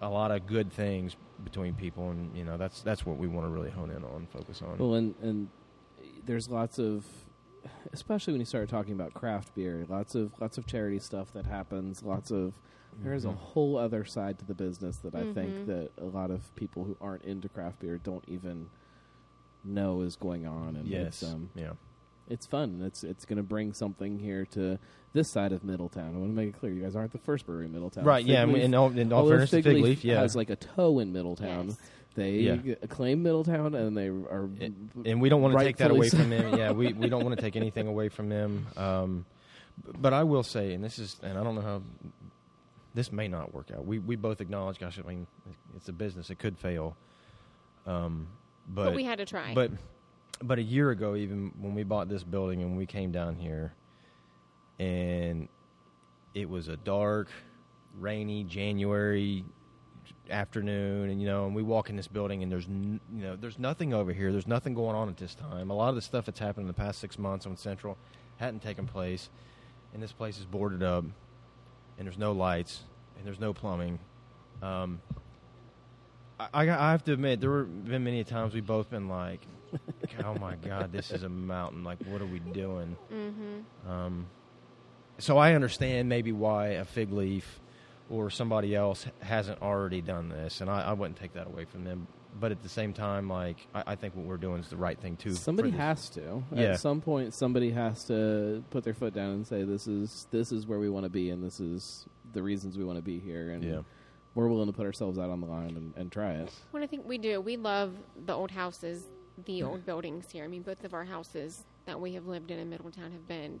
a 0.00 0.08
lot 0.08 0.30
of 0.30 0.46
good 0.46 0.72
things 0.72 1.16
between 1.42 1.74
people, 1.74 2.10
and 2.10 2.36
you 2.36 2.44
know 2.44 2.56
that's 2.56 2.82
that's 2.82 3.04
what 3.04 3.18
we 3.18 3.26
want 3.26 3.46
to 3.46 3.50
really 3.50 3.70
hone 3.70 3.90
in 3.90 4.04
on, 4.04 4.28
focus 4.32 4.62
on. 4.62 4.78
Well, 4.78 4.94
and 4.94 5.14
and 5.20 5.48
there's 6.24 6.48
lots 6.48 6.78
of, 6.78 7.04
especially 7.92 8.34
when 8.34 8.40
you 8.40 8.46
start 8.46 8.68
talking 8.68 8.92
about 8.92 9.14
craft 9.14 9.54
beer, 9.54 9.84
lots 9.88 10.14
of 10.14 10.32
lots 10.40 10.58
of 10.58 10.66
charity 10.66 11.00
stuff 11.00 11.32
that 11.32 11.46
happens. 11.46 12.04
Lots 12.04 12.30
of 12.30 12.52
there's 13.02 13.24
a 13.24 13.28
Mhm. 13.28 13.36
whole 13.36 13.76
other 13.76 14.04
side 14.04 14.38
to 14.38 14.44
the 14.44 14.54
business 14.54 14.96
that 14.98 15.14
I 15.14 15.32
think 15.32 15.54
Mhm. 15.54 15.66
that 15.66 15.90
a 15.98 16.04
lot 16.06 16.30
of 16.30 16.54
people 16.56 16.84
who 16.84 16.96
aren't 17.00 17.24
into 17.24 17.48
craft 17.48 17.80
beer 17.80 17.98
don't 18.02 18.24
even 18.28 18.66
know 19.64 20.02
is 20.02 20.16
going 20.16 20.46
on. 20.46 20.76
And 20.76 20.86
Yes, 20.86 21.22
it's, 21.22 21.32
um, 21.32 21.50
yeah. 21.54 21.72
it's 22.28 22.46
fun. 22.46 22.82
It's 22.82 23.02
it's 23.04 23.24
going 23.24 23.38
to 23.38 23.42
bring 23.42 23.72
something 23.72 24.18
here 24.18 24.44
to 24.52 24.78
this 25.12 25.30
side 25.30 25.52
of 25.52 25.64
Middletown. 25.64 26.14
I 26.14 26.18
want 26.18 26.30
to 26.30 26.36
make 26.36 26.48
it 26.50 26.58
clear, 26.58 26.72
you 26.72 26.82
guys 26.82 26.96
aren't 26.96 27.12
the 27.12 27.18
first 27.18 27.46
brewery 27.46 27.66
in 27.66 27.72
Middletown. 27.72 28.04
Right, 28.04 28.24
yeah, 28.24 28.40
Fig 28.40 28.42
and 28.44 28.52
Leaf- 28.52 28.62
in 28.64 28.74
all- 28.74 28.98
in 28.98 29.12
all 29.12 29.18
although 29.20 29.30
fairness 29.32 29.50
to 29.50 29.62
Fig 29.62 29.82
Leaf, 29.82 30.04
yeah. 30.04 30.20
has 30.20 30.34
like 30.36 30.50
a 30.50 30.56
toe 30.56 30.98
in 30.98 31.12
Middletown. 31.12 31.68
Yes. 31.68 31.78
They 32.16 32.38
Yeah. 32.42 32.74
claim 32.88 33.22
Middletown, 33.24 33.74
and 33.74 33.96
they 33.96 34.06
are, 34.08 34.48
and 35.04 35.20
we 35.20 35.28
don't 35.28 35.42
want 35.42 35.58
to 35.58 35.64
take 35.64 35.78
that 35.78 35.90
rightfully 35.90 35.98
away 35.98 36.08
so. 36.10 36.16
from 36.18 36.30
them. 36.30 36.58
Yeah, 36.58 36.70
we, 36.72 36.92
we 36.92 37.08
don't 37.08 37.24
want 37.24 37.34
to 37.36 37.42
take 37.42 37.56
anything 37.56 37.88
away 37.88 38.08
from 38.08 38.28
them. 38.28 38.66
Um, 38.76 39.26
b- 39.84 39.92
but 40.00 40.12
I 40.12 40.22
will 40.22 40.44
say, 40.44 40.74
and 40.74 40.84
this 40.84 41.00
is, 41.00 41.16
and 41.24 41.36
I 41.36 41.42
don't 41.42 41.56
know 41.56 41.60
how 41.60 41.82
this 42.94 43.12
may 43.12 43.28
not 43.28 43.52
work 43.52 43.70
out. 43.74 43.84
We 43.84 43.98
we 43.98 44.16
both 44.16 44.40
acknowledge, 44.40 44.78
gosh, 44.78 44.98
I 44.98 45.06
mean, 45.08 45.26
it's 45.76 45.88
a 45.88 45.92
business; 45.92 46.30
it 46.30 46.38
could 46.38 46.58
fail. 46.58 46.96
Um, 47.86 48.28
but, 48.68 48.86
But 48.86 48.94
we 48.94 49.04
had 49.04 49.18
to 49.18 49.26
try. 49.26 49.52
But 49.54 49.72
but 50.42 50.58
a 50.58 50.62
year 50.62 50.90
ago, 50.90 51.16
even 51.16 51.52
when 51.60 51.74
we 51.74 51.82
bought 51.82 52.08
this 52.08 52.22
building 52.24 52.62
and 52.62 52.76
we 52.76 52.86
came 52.86 53.12
down 53.12 53.36
here, 53.36 53.72
and 54.78 55.48
it 56.34 56.48
was 56.48 56.68
a 56.68 56.76
dark, 56.78 57.28
rainy 57.98 58.44
January 58.44 59.44
afternoon, 60.30 61.10
and 61.10 61.20
you 61.20 61.26
know, 61.26 61.46
and 61.46 61.54
we 61.54 61.62
walk 61.62 61.90
in 61.90 61.96
this 61.96 62.08
building, 62.08 62.42
and 62.42 62.50
there's 62.50 62.66
n- 62.66 63.00
you 63.14 63.22
know, 63.22 63.36
there's 63.36 63.58
nothing 63.58 63.92
over 63.92 64.12
here. 64.12 64.32
There's 64.32 64.46
nothing 64.46 64.74
going 64.74 64.96
on 64.96 65.08
at 65.08 65.16
this 65.16 65.34
time. 65.34 65.70
A 65.70 65.74
lot 65.74 65.90
of 65.90 65.94
the 65.94 66.02
stuff 66.02 66.24
that's 66.26 66.38
happened 66.38 66.64
in 66.64 66.68
the 66.68 66.72
past 66.74 66.98
six 67.00 67.18
months 67.18 67.46
on 67.46 67.56
Central 67.56 67.96
hadn't 68.38 68.62
taken 68.62 68.86
place, 68.86 69.28
and 69.92 70.02
this 70.02 70.12
place 70.12 70.38
is 70.38 70.44
boarded 70.46 70.82
up, 70.82 71.04
and 71.98 72.06
there's 72.06 72.18
no 72.18 72.32
lights, 72.32 72.82
and 73.16 73.26
there's 73.26 73.40
no 73.40 73.52
plumbing. 73.52 73.98
Um, 74.62 75.00
I, 76.38 76.48
I 76.52 76.62
I 76.70 76.90
have 76.92 77.04
to 77.04 77.12
admit, 77.12 77.40
there 77.40 77.58
have 77.58 77.84
been 77.86 78.04
many 78.04 78.24
times 78.24 78.54
we've 78.54 78.66
both 78.66 78.90
been 78.90 79.08
like, 79.08 79.40
"Oh 80.24 80.34
my 80.38 80.56
God, 80.56 80.92
this 80.92 81.10
is 81.10 81.22
a 81.22 81.28
mountain! 81.28 81.84
Like, 81.84 81.98
what 82.06 82.20
are 82.22 82.26
we 82.26 82.38
doing?" 82.40 82.96
Mhm. 83.12 83.90
Um, 83.90 84.26
so 85.18 85.38
I 85.38 85.54
understand 85.54 86.08
maybe 86.08 86.32
why 86.32 86.68
a 86.68 86.84
fig 86.84 87.12
leaf 87.12 87.60
or 88.10 88.30
somebody 88.30 88.74
else 88.74 89.06
hasn't 89.20 89.62
already 89.62 90.00
done 90.00 90.28
this, 90.28 90.60
and 90.60 90.68
I, 90.68 90.82
I 90.82 90.92
wouldn't 90.92 91.18
take 91.18 91.34
that 91.34 91.46
away 91.46 91.64
from 91.64 91.84
them. 91.84 92.06
But 92.40 92.50
at 92.50 92.62
the 92.62 92.68
same 92.68 92.92
time, 92.92 93.28
like 93.28 93.66
I, 93.74 93.82
I 93.88 93.94
think 93.94 94.16
what 94.16 94.26
we're 94.26 94.36
doing 94.36 94.60
is 94.60 94.68
the 94.68 94.76
right 94.76 94.98
thing 94.98 95.16
too. 95.16 95.34
Somebody 95.34 95.70
has 95.70 96.08
to. 96.10 96.42
Yeah. 96.52 96.62
At 96.72 96.80
some 96.80 97.00
point, 97.00 97.32
somebody 97.32 97.70
has 97.70 98.04
to 98.04 98.64
put 98.70 98.82
their 98.84 98.94
foot 98.94 99.14
down 99.14 99.30
and 99.30 99.46
say, 99.46 99.62
"This 99.62 99.86
is 99.86 100.26
this 100.30 100.50
is 100.50 100.66
where 100.66 100.78
we 100.80 100.88
want 100.88 101.04
to 101.04 101.10
be, 101.10 101.30
and 101.30 101.42
this 101.44 101.60
is 101.60 102.06
the 102.32 102.42
reasons 102.42 102.76
we 102.76 102.84
want 102.84 102.98
to 102.98 103.02
be 103.02 103.18
here." 103.20 103.50
And 103.50 103.62
Yeah. 103.62 103.80
we're 104.34 104.48
willing 104.48 104.66
to 104.66 104.72
put 104.72 104.84
ourselves 104.84 105.16
out 105.18 105.30
on 105.30 105.40
the 105.40 105.46
line 105.46 105.76
and, 105.76 105.92
and 105.96 106.10
try 106.10 106.32
it. 106.32 106.50
What 106.72 106.82
I 106.82 106.86
think 106.88 107.06
we 107.06 107.18
do, 107.18 107.40
we 107.40 107.56
love 107.56 107.92
the 108.26 108.34
old 108.34 108.50
houses, 108.50 109.04
the 109.44 109.62
old 109.62 109.86
buildings 109.86 110.30
here. 110.32 110.44
I 110.44 110.48
mean, 110.48 110.62
both 110.62 110.84
of 110.84 110.92
our 110.92 111.04
houses 111.04 111.62
that 111.86 112.00
we 112.00 112.14
have 112.14 112.26
lived 112.26 112.50
in 112.50 112.58
in 112.58 112.68
Middletown 112.68 113.12
have 113.12 113.28
been 113.28 113.60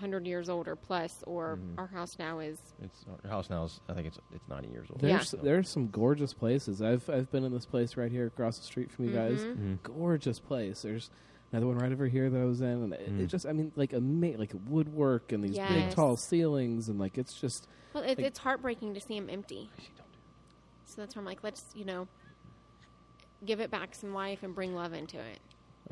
100 0.00 0.26
years 0.26 0.48
old 0.48 0.66
or 0.66 0.76
plus, 0.76 1.22
or 1.26 1.56
Mhm. 1.58 1.78
our 1.78 1.86
house 1.86 2.18
now 2.18 2.38
is. 2.40 2.58
It's 2.82 3.04
our 3.24 3.30
house 3.30 3.50
now 3.50 3.64
is 3.64 3.80
I 3.88 3.92
think 3.94 4.06
it's 4.06 4.18
it's 4.34 4.48
ninety 4.48 4.68
years 4.70 4.88
old. 4.90 5.00
There's 5.00 5.30
there's 5.32 5.68
some 5.68 5.88
gorgeous 5.88 6.32
places. 6.32 6.80
I've 6.82 7.08
I've 7.10 7.30
been 7.30 7.44
in 7.44 7.52
this 7.52 7.66
place 7.66 7.96
right 7.96 8.10
here 8.10 8.26
across 8.26 8.58
the 8.58 8.64
street 8.64 8.90
from 8.90 9.04
you 9.06 9.12
guys. 9.12 9.40
Mhm. 9.40 9.56
Mhm. 9.56 9.82
Gorgeous 9.82 10.40
place. 10.40 10.82
There's 10.82 11.10
another 11.52 11.66
one 11.66 11.78
right 11.78 11.92
over 11.92 12.06
here 12.06 12.30
that 12.30 12.40
I 12.40 12.44
was 12.44 12.60
in, 12.60 12.66
and 12.84 12.92
it, 12.94 13.10
Mm. 13.10 13.20
it 13.20 13.26
just 13.26 13.44
I 13.46 13.52
mean 13.52 13.72
like 13.76 13.92
ama- 13.92 14.36
like 14.38 14.52
woodwork 14.68 15.32
and 15.32 15.44
these 15.44 15.52
big 15.52 15.58
Yes. 15.58 15.94
tall 15.94 16.16
ceilings 16.16 16.88
and 16.88 16.98
like 16.98 17.18
it's 17.18 17.38
just 17.40 17.68
Well, 17.92 18.02
it, 18.04 18.16
like, 18.18 18.20
it's 18.20 18.38
heartbreaking 18.38 18.94
to 18.94 19.00
see 19.00 19.18
them 19.18 19.28
empty. 19.28 19.70
So 20.86 21.00
that's 21.02 21.14
why 21.14 21.20
I'm 21.20 21.26
like, 21.26 21.42
let's, 21.44 21.64
you 21.76 21.84
know, 21.84 22.08
give 23.44 23.60
it 23.60 23.70
back 23.70 23.94
some 23.94 24.12
life 24.14 24.42
and 24.42 24.54
bring 24.54 24.74
love 24.74 24.92
into 24.92 25.18
it. 25.18 25.38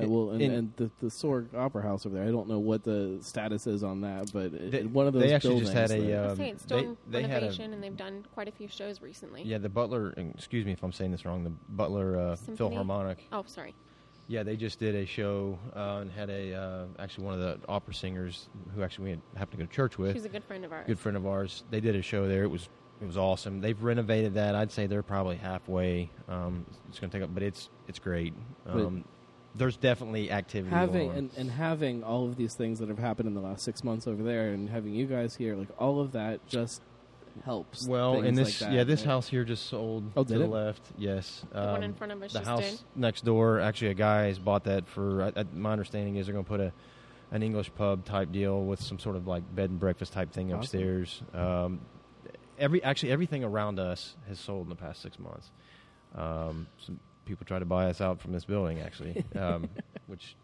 Uh, 0.01 0.07
well, 0.09 0.31
and, 0.31 0.41
in- 0.43 0.51
and 0.53 0.73
the 0.77 0.91
the 1.01 1.09
Sorg 1.09 1.53
Opera 1.55 1.83
House 1.83 2.07
over 2.07 2.15
there. 2.15 2.25
I 2.25 2.31
don't 2.31 2.49
know 2.49 2.59
what 2.59 2.85
the 2.85 3.19
status 3.21 3.67
is 3.67 3.83
on 3.83 4.01
that, 4.03 4.31
but 4.33 4.53
it, 4.55 4.71
They- 4.71 4.83
one 4.85 5.07
of 5.07 5.13
those 5.13 5.23
they 5.23 5.35
actually 5.35 5.61
buildings. 5.61 5.71
just 5.73 5.91
had 5.91 5.99
a, 5.99 6.03
that- 6.07 6.31
Um, 6.31 6.37
say 6.37 6.51
it's 6.51 6.63
still 6.63 6.79
they- 6.79 6.85
in 6.85 6.97
they 7.11 7.23
had 7.23 7.31
a- 7.31 7.35
renovation, 7.47 7.73
and 7.73 7.83
they've 7.83 7.97
done 7.97 8.25
quite 8.35 8.49
a 8.49 8.53
few 8.53 8.69
shows 8.69 9.03
recently. 9.03 9.43
Yeah, 9.43 9.59
the 9.59 9.69
Butler. 9.69 10.11
and 10.17 10.35
Excuse 10.35 10.65
me 10.65 10.73
if 10.73 10.83
I'm 10.83 10.93
saying 10.93 11.11
this 11.11 11.25
wrong. 11.25 11.43
The 11.45 11.53
Butler 11.71 12.17
uh, 12.17 12.37
Symphony? 12.37 12.57
Philharmonic. 12.57 13.25
Oh, 13.33 13.43
sorry. 13.47 13.75
Yeah, 14.29 14.43
they 14.43 14.57
just 14.57 14.79
did 14.79 14.95
a 14.95 15.07
show 15.07 15.59
uh, 15.75 15.99
and 16.03 16.11
had 16.13 16.29
a 16.29 16.53
uh, 16.55 16.85
actually 16.99 17.25
one 17.25 17.35
of 17.35 17.41
the 17.41 17.59
opera 17.69 17.95
singers 17.95 18.51
who 18.75 18.83
actually 18.83 19.05
we 19.05 19.11
had, 19.13 19.21
happened 19.37 19.59
to 19.61 19.65
go 19.65 19.69
to 19.71 19.75
church 19.75 19.97
with. 19.99 20.13
She's 20.15 20.27
a 20.27 20.29
good 20.29 20.45
friend 20.45 20.65
of 20.67 20.73
ours. 20.73 20.85
Good 20.87 20.99
friend 20.99 21.17
of 21.17 21.27
ours. 21.27 21.65
They 21.71 21.81
did 21.81 21.97
a 21.97 22.03
show 22.03 22.29
there. 22.29 22.43
It 22.45 22.51
was 22.51 22.69
it 23.01 23.07
was 23.07 23.17
awesome. 23.17 23.61
They've 23.61 23.81
renovated 23.83 24.35
that. 24.35 24.55
I'd 24.55 24.71
say 24.71 24.87
they're 24.87 25.03
probably 25.03 25.37
halfway. 25.37 26.11
Um, 26.29 26.67
it's 26.89 26.99
going 26.99 27.09
to 27.11 27.17
take 27.19 27.25
up, 27.25 27.33
but 27.33 27.43
it's 27.43 27.71
it's 27.89 27.99
great. 27.99 28.35
But- 28.67 28.75
Um, 28.85 29.05
there's 29.59 29.77
definitely 29.77 30.31
activity. 30.31 30.75
having 30.75 30.93
going 30.93 31.11
on. 31.11 31.17
and, 31.17 31.31
and 31.37 31.51
having 31.51 32.03
all 32.03 32.25
of 32.27 32.37
these 32.37 32.55
things 32.55 32.79
that 32.79 32.89
have 32.89 32.99
happened 32.99 33.29
in 33.29 33.35
the 33.35 33.41
last 33.41 33.65
six 33.65 33.85
months 33.85 34.07
over 34.07 34.23
there, 34.23 34.53
and 34.53 34.71
having 34.71 34.95
you 34.95 35.07
guys 35.07 35.35
here, 35.37 35.55
like 35.57 35.69
all 35.79 36.01
of 36.01 36.13
that 36.13 36.47
just 36.47 36.81
helps. 37.45 37.87
Well, 37.87 38.15
things 38.15 38.27
and 38.29 38.37
like 38.37 38.47
this 38.47 38.59
that. 38.61 38.73
yeah, 38.73 38.85
this 38.85 39.03
And- 39.03 39.11
house 39.11 39.29
here 39.29 39.45
just 39.45 39.67
sold 39.67 40.11
Oh, 40.17 40.25
to 40.25 40.29
did 40.29 40.41
the 40.41 40.45
it? 40.45 40.51
left. 40.51 40.83
Yes, 40.97 41.45
Um, 41.53 41.67
The 41.67 41.73
one 41.73 41.83
in 41.85 41.95
front 41.95 42.13
of 42.13 42.23
us 42.23 42.33
The 42.33 42.39
just 42.41 42.49
house 42.51 42.71
did? 42.71 42.81
next 42.97 43.25
door. 43.25 43.61
Actually, 43.61 43.91
a 43.91 43.95
guy 43.95 44.27
has 44.27 44.39
bought 44.39 44.65
that 44.65 44.89
for. 44.89 45.25
I, 45.37 45.41
I, 45.41 45.45
my 45.55 45.73
understanding 45.73 46.17
is 46.17 46.27
they're 46.27 46.33
going 46.33 46.45
to 46.45 46.49
put 46.49 46.61
a 46.61 46.73
an 47.31 47.43
English 47.43 47.71
pub 47.75 48.07
type 48.07 48.33
deal 48.33 48.65
with 48.65 48.81
some 48.83 48.99
sort 48.99 49.15
of 49.15 49.27
like 49.27 49.43
bed 49.55 49.69
and 49.69 49.79
breakfast 49.79 50.15
type 50.15 50.33
thing 50.33 50.47
Awesome. 50.51 50.61
upstairs. 50.61 51.23
Um, 51.35 51.81
every 52.59 52.83
actually 52.83 53.13
everything 53.13 53.45
around 53.45 53.79
us 53.79 54.17
has 54.29 54.41
sold 54.41 54.63
in 54.65 54.71
the 54.71 54.75
past 54.77 55.03
six 55.03 55.19
months. 55.19 55.51
Um, 56.15 56.67
some 56.79 56.99
people 57.29 57.47
try 57.47 57.59
to 57.61 57.65
buy 57.65 57.87
us 57.87 58.01
out 58.01 58.21
from 58.21 58.33
this 58.33 58.45
building 58.45 58.81
actually, 58.81 59.25
um, 59.37 59.69
which. 60.09 60.35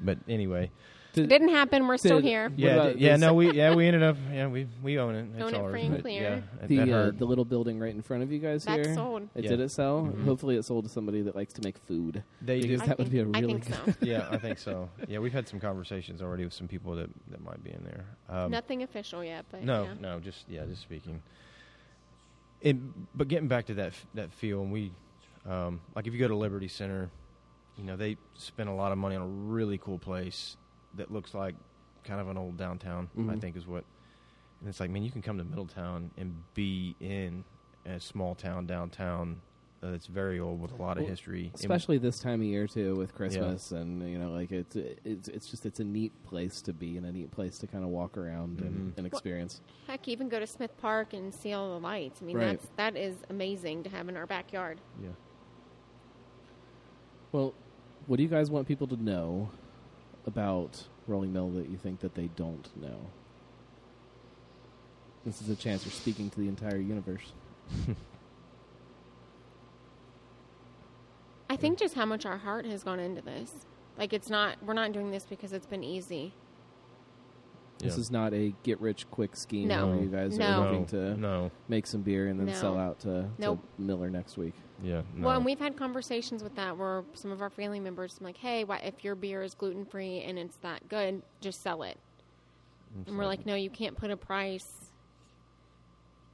But 0.00 0.18
anyway, 0.28 0.72
It 1.14 1.28
didn't 1.28 1.50
happen. 1.50 1.86
We're 1.86 1.96
still 1.98 2.18
here. 2.20 2.50
yeah, 2.56 2.70
about 2.74 2.98
yeah, 2.98 3.14
no, 3.16 3.32
we 3.32 3.52
yeah 3.60 3.74
we 3.76 3.86
ended 3.86 4.02
up 4.02 4.16
yeah 4.32 4.48
we 4.48 4.66
we 4.82 4.98
own 4.98 5.14
it. 5.14 5.26
It's 5.34 5.42
Own 5.42 5.54
it 5.54 5.60
ours. 5.60 5.70
free 5.70 5.82
and 5.86 6.00
clear. 6.02 6.42
Yeah, 6.60 6.66
the 6.66 6.92
uh, 6.92 7.10
the 7.12 7.24
little 7.24 7.44
building 7.44 7.78
right 7.78 7.94
in 7.94 8.02
front 8.02 8.24
of 8.24 8.32
you 8.32 8.40
guys 8.40 8.64
That's 8.64 8.86
here. 8.88 8.94
sold. 8.96 9.22
Uh, 9.22 9.40
Yeah. 9.40 9.50
Did 9.50 9.60
it 9.60 9.70
sell? 9.70 10.02
Mhm. 10.12 10.24
Hopefully, 10.24 10.56
it 10.56 10.64
sold 10.64 10.84
to 10.84 10.90
somebody 10.90 11.22
that 11.22 11.36
likes 11.36 11.52
to 11.54 11.62
make 11.62 11.78
food. 11.78 12.24
They 12.42 12.60
do. 12.60 12.68
because 12.68 12.82
I 12.82 12.86
that 12.86 12.98
would 12.98 13.10
be 13.12 13.20
a 13.20 13.24
think- 13.24 13.36
I 13.36 13.40
really 13.40 13.60
think 13.60 13.84
good. 13.84 13.94
so. 14.00 14.06
yeah, 14.06 14.26
I 14.32 14.36
think 14.36 14.58
so. 14.58 14.90
Yeah, 15.08 15.20
we've 15.20 15.32
had 15.32 15.46
some 15.48 15.60
conversations 15.60 16.20
already 16.20 16.42
with 16.44 16.52
some 16.54 16.66
people 16.66 16.96
that, 16.96 17.08
that 17.30 17.40
might 17.44 17.62
be 17.62 17.70
in 17.70 17.84
there. 17.84 18.04
Um, 18.28 18.50
Nothing 18.50 18.82
official 18.82 19.22
yet, 19.24 19.44
but 19.52 19.62
no, 19.62 19.84
yeah. 19.84 19.94
no, 20.00 20.18
just 20.18 20.44
yeah, 20.48 20.64
just 20.66 20.82
speaking. 20.82 21.22
And 22.62 23.06
but 23.14 23.28
getting 23.28 23.48
back 23.48 23.66
to 23.66 23.74
that 23.74 23.88
f- 23.88 24.06
that 24.14 24.32
feel, 24.32 24.62
and 24.62 24.72
we 24.72 24.90
um, 25.46 25.80
like 25.94 26.06
if 26.06 26.12
you 26.12 26.18
go 26.18 26.28
to 26.28 26.36
Liberty 26.36 26.68
Center, 26.68 27.10
you 27.76 27.84
know 27.84 27.96
they 27.96 28.16
spend 28.34 28.68
a 28.68 28.72
lot 28.72 28.92
of 28.92 28.98
money 28.98 29.16
on 29.16 29.22
a 29.22 29.26
really 29.26 29.78
cool 29.78 29.98
place 29.98 30.56
that 30.96 31.10
looks 31.12 31.34
like 31.34 31.54
kind 32.04 32.20
of 32.20 32.28
an 32.28 32.36
old 32.36 32.56
downtown. 32.56 33.08
I 33.16 33.20
Mhm. 33.20 33.40
think 33.40 33.56
is 33.56 33.66
what. 33.66 33.84
And 34.60 34.68
it's 34.68 34.80
like, 34.80 34.90
man, 34.90 35.02
you 35.02 35.10
can 35.10 35.20
come 35.22 35.36
to 35.38 35.44
Middletown 35.44 36.10
and 36.16 36.34
be 36.54 36.94
in 37.00 37.44
a 37.84 37.98
small 38.00 38.34
town 38.34 38.66
downtown 38.66 39.40
uh, 39.82 39.90
that's 39.90 40.06
very 40.06 40.40
old 40.40 40.58
with 40.62 40.72
a 40.72 40.76
lot 40.76 40.96
of 40.96 41.02
Well, 41.02 41.10
history, 41.10 41.46
And- 41.46 41.54
especially 41.56 41.98
this 41.98 42.18
time 42.18 42.40
of 42.40 42.46
year 42.46 42.66
too, 42.66 42.94
with 42.94 43.14
Christmas, 43.14 43.70
and 43.72 44.00
you 44.10 44.18
know, 44.18 44.30
like 44.30 44.50
it's 44.50 44.74
it's 44.76 45.28
it's 45.28 45.50
just 45.50 45.66
it's 45.66 45.80
a 45.80 45.84
neat 45.84 46.12
place 46.24 46.62
to 46.62 46.72
be 46.72 46.96
and 46.96 47.04
a 47.04 47.12
neat 47.12 47.30
place 47.32 47.58
to 47.58 47.66
kind 47.66 47.84
of 47.84 47.90
walk 47.90 48.16
around 48.16 48.60
and, 48.62 48.92
Mhm. 48.94 48.98
and 48.98 49.06
experience. 49.06 49.60
Heck, 49.86 50.08
even 50.08 50.30
go 50.30 50.38
to 50.40 50.46
Smith 50.46 50.74
Park 50.78 51.12
and 51.12 51.34
see 51.34 51.52
all 51.52 51.74
the 51.78 51.80
lights. 51.84 52.22
I 52.22 52.24
mean, 52.24 52.36
Right. 52.38 52.58
that's 52.58 52.66
that 52.76 52.96
is 52.96 53.16
amazing 53.28 53.82
to 53.82 53.90
have 53.90 54.08
in 54.08 54.16
our 54.16 54.26
backyard. 54.26 54.80
Yeah. 55.02 55.10
Well, 57.34 57.52
what 58.06 58.18
do 58.18 58.22
you 58.22 58.28
guys 58.28 58.48
want 58.48 58.68
people 58.68 58.86
to 58.86 58.96
know 58.96 59.50
about 60.24 60.84
Rolling 61.08 61.32
Mill 61.32 61.50
that 61.50 61.68
you 61.68 61.76
think 61.76 61.98
that 61.98 62.14
they 62.14 62.28
don't 62.36 62.68
know? 62.80 63.10
This 65.26 65.42
is 65.42 65.48
a 65.48 65.56
chance 65.56 65.82
for 65.82 65.90
speaking 65.90 66.30
to 66.30 66.38
the 66.38 66.46
entire 66.46 66.76
universe. 66.76 67.32
I 71.50 71.56
think 71.56 71.76
just 71.76 71.94
how 71.96 72.04
much 72.06 72.24
our 72.24 72.38
heart 72.38 72.66
has 72.66 72.84
gone 72.84 73.00
into 73.00 73.20
this. 73.20 73.50
Like 73.98 74.12
it's 74.12 74.30
not. 74.30 74.62
We're 74.62 74.74
not 74.74 74.92
doing 74.92 75.10
this 75.10 75.24
because 75.24 75.52
it's 75.52 75.66
been 75.66 75.82
easy. 75.82 76.34
This 77.78 77.94
Yeah. 77.96 78.00
is 78.00 78.10
not 78.12 78.32
a 78.32 78.54
get 78.62 78.80
rich 78.80 79.10
quick 79.10 79.34
scheme 79.34 79.66
No. 79.66 79.88
where 79.88 79.96
you 80.00 80.08
guys 80.08 80.38
No. 80.38 80.46
are 80.46 80.70
looking 80.70 80.86
to 80.86 81.16
No. 81.16 81.50
make 81.68 81.88
some 81.88 82.02
beer 82.02 82.28
and 82.28 82.38
then 82.38 82.46
No. 82.46 82.52
sell 82.52 82.78
out 82.78 83.00
to, 83.00 83.28
Nope. 83.38 83.58
to 83.76 83.82
Miller 83.82 84.08
next 84.08 84.36
week. 84.38 84.54
Yeah. 84.82 85.02
Well, 85.18 85.36
and 85.36 85.44
we've 85.44 85.58
had 85.58 85.76
conversations 85.76 86.42
with 86.42 86.54
that 86.56 86.76
where 86.76 87.04
some 87.14 87.30
of 87.30 87.40
our 87.40 87.50
family 87.50 87.80
members 87.80 88.18
are 88.20 88.24
like, 88.24 88.36
"Hey, 88.36 88.64
why, 88.64 88.78
if 88.78 89.04
your 89.04 89.14
beer 89.14 89.42
is 89.42 89.54
gluten 89.54 89.84
free 89.84 90.20
and 90.22 90.38
it's 90.38 90.56
that 90.56 90.88
good, 90.88 91.22
just 91.40 91.62
sell 91.62 91.82
it." 91.82 91.98
And 93.06 93.18
we're 93.18 93.26
like, 93.26 93.46
"No, 93.46 93.54
you 93.54 93.70
can't 93.70 93.96
put 93.96 94.10
a 94.10 94.16
price." 94.16 94.90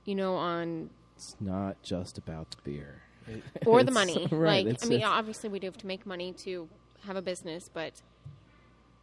You 0.05 0.15
know, 0.15 0.35
on 0.35 0.91
It's 1.17 1.37
not 1.41 1.83
just 1.83 2.19
about 2.19 2.51
the 2.51 2.57
beer. 2.65 3.03
or 3.67 3.85
the 3.85 3.91
money. 3.91 4.27
right, 4.33 4.67
Like, 4.67 4.85
I 4.85 4.87
mean, 4.87 5.03
obviously 5.05 5.49
we 5.49 5.59
do 5.59 5.67
have 5.67 5.79
to 5.79 5.87
make 5.87 6.07
money 6.07 6.33
to 6.33 6.69
have 7.07 7.17
a 7.17 7.23
business, 7.23 7.71
but 7.73 7.93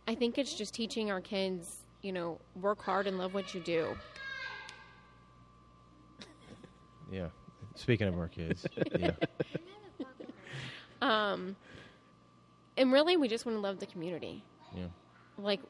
I 0.07 0.15
think 0.15 0.37
it's 0.37 0.53
just 0.53 0.73
teaching 0.73 1.11
our 1.11 1.21
kids, 1.21 1.83
you 2.01 2.11
know, 2.11 2.39
work 2.59 2.81
hard 2.81 3.07
and 3.07 3.17
love 3.17 3.33
what 3.33 3.53
you 3.53 3.59
do. 3.61 3.95
Yeah. 7.11 7.27
Speaking 7.77 8.07
of 8.07 8.17
our 8.17 8.27
kids, 8.27 8.65
yeah. 8.99 9.11
Um, 11.01 11.55
and 12.75 12.91
really, 12.91 13.17
we 13.17 13.27
just 13.27 13.45
want 13.45 13.55
to 13.55 13.61
love 13.61 13.79
the 13.79 13.85
community. 13.85 14.43
Yeah. 14.75 14.85
Like, 15.37 15.61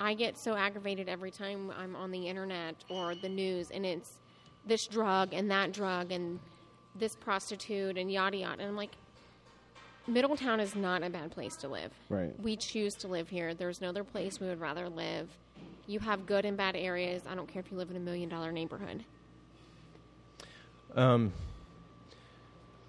I 0.00 0.14
get 0.14 0.36
so 0.36 0.54
aggravated 0.56 1.08
every 1.08 1.30
time 1.30 1.72
I'm 1.78 1.94
on 1.96 2.10
the 2.10 2.28
internet 2.28 2.74
or 2.90 3.14
the 3.14 3.28
news, 3.28 3.70
and 3.70 3.86
it's 3.86 4.14
this 4.66 4.86
drug 4.86 5.32
and 5.32 5.50
that 5.50 5.72
drug 5.72 6.10
and 6.12 6.40
this 6.96 7.14
prostitute 7.14 7.96
and 7.96 8.10
yada 8.10 8.36
yada. 8.38 8.60
And 8.60 8.70
I'm 8.70 8.76
like, 8.76 8.92
Middletown 10.08 10.60
is 10.60 10.76
not 10.76 11.02
a 11.02 11.10
bad 11.10 11.30
place 11.30 11.56
to 11.56 11.68
live. 11.68 11.92
Right. 12.08 12.38
We 12.40 12.56
choose 12.56 12.94
to 12.96 13.08
live 13.08 13.28
here. 13.28 13.54
There's 13.54 13.80
no 13.80 13.88
other 13.88 14.04
place 14.04 14.40
we 14.40 14.46
would 14.48 14.60
rather 14.60 14.88
live. 14.88 15.28
You 15.86 16.00
have 16.00 16.26
good 16.26 16.44
and 16.44 16.56
bad 16.56 16.76
areas. 16.76 17.22
I 17.28 17.34
don't 17.34 17.48
care 17.48 17.60
if 17.60 17.70
you 17.70 17.76
live 17.76 17.90
in 17.90 17.96
a 17.96 18.00
million 18.00 18.28
dollar 18.28 18.52
neighborhood. 18.52 19.04
Um, 20.94 21.32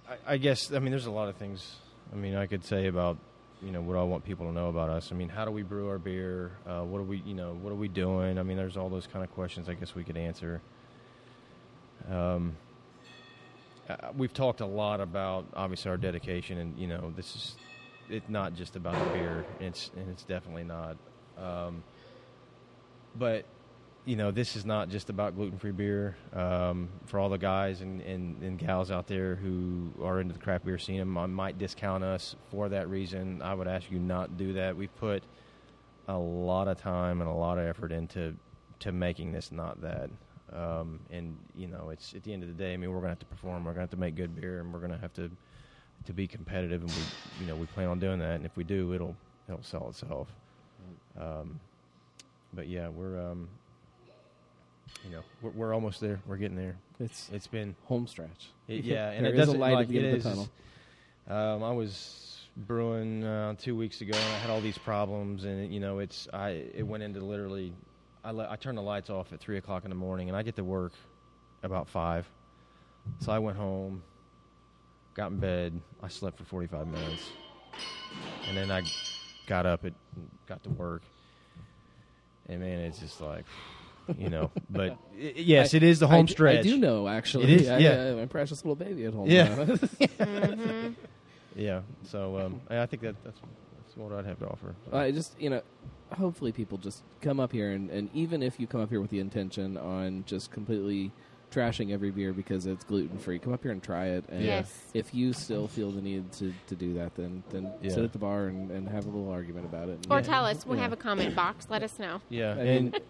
I, 0.08 0.34
I 0.34 0.38
guess 0.38 0.72
I 0.72 0.80
mean 0.80 0.92
there's 0.92 1.06
a 1.06 1.12
lot 1.12 1.30
of 1.30 1.36
things. 1.36 1.76
I 2.12 2.16
mean 2.16 2.36
I 2.36 2.46
could 2.46 2.64
say 2.64 2.88
about 2.88 3.18
you 3.62 3.72
know 3.72 3.82
what 3.82 3.98
I 3.98 4.04
want 4.04 4.24
people 4.24 4.46
to 4.46 4.52
know 4.54 4.70
about 4.70 4.90
us. 4.90 5.12
I 5.12 5.16
mean 5.16 5.30
how 5.30 5.46
do 5.46 5.52
we 5.52 5.64
brew 5.64 5.90
our 5.90 5.98
beer? 5.98 6.52
Uh, 6.66 6.82
what 6.82 7.00
are 7.00 7.04
we 7.04 7.22
you 7.26 7.34
know 7.34 7.58
what 7.62 7.72
are 7.72 7.76
we 7.76 7.88
doing? 7.88 8.40
I 8.40 8.44
mean 8.44 8.58
there's 8.58 8.78
all 8.78 8.90
those 8.90 9.08
kind 9.08 9.24
of 9.24 9.32
questions 9.34 9.68
I 9.70 9.74
guess 9.74 9.96
we 9.96 10.04
could 10.04 10.18
answer. 10.18 10.62
Um, 12.10 12.56
uh, 13.90 13.96
we've 14.16 14.34
talked 14.34 14.62
a 14.62 14.66
lot 14.66 15.02
about 15.02 15.46
obviously 15.54 15.92
our 15.92 15.98
dedication 15.98 16.58
and 16.58 16.78
you 16.78 16.88
know 16.88 17.12
this 17.16 17.36
is 17.36 17.56
it's 18.10 18.30
not 18.30 18.56
just 18.56 18.76
about 18.76 18.94
the 18.94 19.18
beer. 19.18 19.46
It's 19.60 19.92
and 19.96 20.10
it's 20.10 20.24
definitely 20.24 20.64
not. 20.64 20.98
Um, 21.38 21.84
but 23.16 23.46
you 24.08 24.16
know, 24.16 24.32
this 24.32 24.56
is 24.56 24.66
not 24.66 24.88
just 24.88 25.10
about 25.10 25.36
gluten 25.36 25.60
free 25.60 25.72
beer. 25.72 26.16
Um, 26.32 26.88
for 27.08 27.20
all 27.20 27.28
the 27.28 27.38
guys 27.38 27.82
and, 27.82 28.00
and, 28.02 28.42
and 28.42 28.58
gals 28.58 28.90
out 28.90 29.06
there 29.06 29.36
who 29.36 29.92
are 30.02 30.22
into 30.22 30.34
the 30.34 30.40
craft 30.40 30.64
beer 30.64 30.78
scene 30.78 31.06
mi- 31.12 31.28
might 31.28 31.58
discount 31.58 32.06
us 32.06 32.38
for 32.50 32.70
that 32.70 32.88
reason, 32.88 33.42
I 33.42 33.54
would 33.54 33.68
ask 33.68 33.92
you 33.92 34.00
not 34.00 34.30
to 34.30 34.46
do 34.46 34.54
that. 34.54 34.78
We've 34.78 34.96
put 34.96 35.24
a 36.08 36.18
lot 36.18 36.70
of 36.70 36.80
time 36.80 37.20
and 37.20 37.30
a 37.30 37.34
lot 37.34 37.58
of 37.58 37.66
effort 37.66 37.92
into 37.92 38.34
to 38.80 38.94
making 38.94 39.34
this 39.34 39.52
not 39.52 39.82
that. 39.82 40.10
Um, 40.54 41.02
and 41.12 41.38
you 41.58 41.68
know, 41.68 41.90
it's 41.90 42.14
at 42.14 42.24
the 42.24 42.32
end 42.32 42.44
of 42.44 42.50
the 42.50 42.56
day. 42.56 42.74
I 42.74 42.78
mean, 42.78 42.90
we're 42.92 43.00
gonna 43.00 43.10
have 43.10 43.20
to 43.20 43.26
perform. 43.26 43.66
We're 43.66 43.72
gonna 43.72 43.82
have 43.82 43.90
to 43.90 43.98
make 43.98 44.16
good 44.16 44.40
beer, 44.40 44.62
and 44.62 44.74
we're 44.74 44.80
gonna 44.80 44.98
have 44.98 45.14
to 45.16 45.30
to 46.06 46.14
be 46.14 46.26
competitive. 46.28 46.82
And 46.82 46.90
we, 46.90 47.42
you 47.42 47.48
know, 47.48 47.58
we 47.58 47.66
plan 47.66 47.90
on 47.90 48.00
doing 48.00 48.20
that. 48.20 48.36
And 48.36 48.46
if 48.46 48.56
we 48.56 48.64
do, 48.64 48.94
it'll 48.94 49.18
it'll 49.50 49.64
sell 49.64 49.90
itself. 49.90 50.30
Um, 51.20 51.60
but 52.54 52.70
yeah, 52.70 52.88
we're 52.88 53.20
um, 53.20 53.50
you 55.06 55.12
know, 55.12 55.22
we're, 55.42 55.52
we're 55.52 55.74
almost 55.74 56.00
there. 56.02 56.20
We're 56.28 56.38
getting 56.38 56.58
there. 56.58 56.76
It's 57.00 57.30
it's 57.32 57.48
been 57.48 57.76
home 57.86 58.08
stretch. 58.08 58.50
It, 58.68 58.84
yeah, 58.84 59.12
and 59.12 59.26
it 59.26 59.32
doesn't 59.34 59.60
light 59.60 59.72
at 59.72 59.76
like 59.76 59.88
the 59.90 59.98
end 60.00 60.16
of 60.18 60.24
the 60.24 60.30
is- 60.30 60.50
Um, 61.28 61.64
I 61.64 61.72
was 61.72 62.38
brewing 62.56 63.24
uh, 63.24 63.54
two 63.60 63.76
weeks 63.76 64.02
ago, 64.02 64.18
and 64.18 64.36
I 64.36 64.38
had 64.40 64.50
all 64.50 64.62
these 64.62 64.78
problems, 64.78 65.44
and 65.44 65.74
you 65.74 65.80
know, 65.80 66.00
it's 66.00 66.28
I 66.34 66.50
it 66.74 66.84
went 66.88 67.04
into 67.04 67.20
literally. 67.20 67.74
I 68.24 68.32
let, 68.32 68.50
I 68.52 68.56
turned 68.56 68.78
the 68.78 68.82
lights 68.82 69.10
off 69.10 69.32
at 69.32 69.40
three 69.40 69.58
o'clock 69.58 69.84
in 69.86 69.90
the 69.90 69.96
morning, 69.96 70.28
and 70.30 70.38
I 70.38 70.44
get 70.44 70.56
to 70.58 70.64
work 70.64 70.94
about 71.64 71.88
five. 71.88 72.28
So 73.20 73.32
I 73.32 73.40
went 73.40 73.58
home, 73.58 74.04
got 75.14 75.32
in 75.32 75.38
bed. 75.40 75.80
I 76.04 76.08
slept 76.10 76.38
for 76.38 76.44
forty 76.46 76.68
five 76.68 76.88
minutes, 76.88 77.30
and 78.48 78.58
then 78.58 78.72
I 78.72 78.82
got 79.48 79.66
up 79.66 79.84
and 79.86 79.94
got 80.48 80.64
to 80.64 80.70
work. 80.72 81.04
And 82.50 82.62
man, 82.62 82.80
it's 82.80 83.00
just 83.00 83.20
like, 83.22 83.46
you 84.18 84.30
know. 84.30 84.52
But 84.70 84.92
i- 85.18 85.34
yes, 85.36 85.74
I- 85.74 85.78
it 85.78 85.84
is 85.84 86.00
the 86.00 86.08
home 86.08 86.26
d- 86.26 86.34
stretch. 86.34 86.60
I 86.60 86.62
do 86.62 86.78
know, 86.78 87.08
actually. 87.08 87.46
It 87.54 87.62
is. 87.62 87.70
I- 87.70 87.78
yeah, 87.80 88.12
I- 88.12 88.16
my 88.16 88.26
precious 88.26 88.64
little 88.64 88.76
baby 88.76 89.06
at 89.06 89.14
home. 89.14 89.30
Yeah. 89.30 89.66
now. 90.20 90.90
Yeah. 91.56 91.82
So 92.04 92.38
um, 92.40 92.62
I 92.70 92.82
I 92.82 92.86
think 92.86 93.02
that 93.02 93.16
that's 93.24 93.40
that's 93.84 93.98
what 93.98 94.12
I'd 94.14 94.26
have 94.26 94.40
to 94.40 94.48
offer. 94.48 94.76
I 94.94 95.12
just 95.12 95.40
you 95.42 95.50
know, 95.50 95.62
hopefully 96.16 96.52
people 96.52 96.78
just 96.78 97.02
come 97.22 97.40
up 97.40 97.52
here 97.52 97.72
and, 97.72 97.90
and 97.90 98.10
even 98.14 98.44
if 98.44 98.60
you 98.60 98.68
come 98.68 98.80
up 98.82 98.90
here 98.90 99.02
with 99.02 99.10
the 99.10 99.20
intention 99.20 99.76
on 99.78 100.24
just 100.28 100.52
completely 100.52 101.12
trashing 101.52 101.92
every 101.94 102.12
beer 102.12 102.34
because 102.34 102.66
it's 102.68 102.84
gluten 102.84 103.18
free, 103.18 103.40
come 103.40 103.54
up 103.54 103.64
here 103.64 103.72
and 103.72 103.82
try 103.82 104.08
it. 104.08 104.26
And 104.30 104.44
Yes. 104.44 104.72
if 104.94 105.16
you 105.16 105.32
still 105.34 105.68
feel 105.70 105.92
the 105.92 106.02
need 106.02 106.30
to, 106.34 106.54
to 106.68 106.76
do 106.76 106.94
that, 106.96 107.16
then 107.16 107.42
then 107.50 107.72
Yeah. 107.82 107.90
sit 107.92 108.04
at 108.04 108.12
the 108.14 108.20
bar 108.20 108.48
and, 108.48 108.70
and 108.70 108.88
have 108.90 109.06
a 109.06 109.10
little 109.10 109.32
argument 109.32 109.66
about 109.66 109.90
it. 109.90 110.06
Or 110.12 110.18
And- 110.18 110.26
tell 110.28 110.46
us. 110.46 110.64
We 110.66 110.76
yeah. 110.76 110.84
have 110.84 110.94
a 110.94 110.98
comment 110.98 111.36
box. 111.36 111.66
Let 111.72 111.82
us 111.82 111.98
know. 111.98 112.22
Yeah, 112.30 112.50
I 112.50 112.60
and 112.62 112.92
mean, 112.92 113.02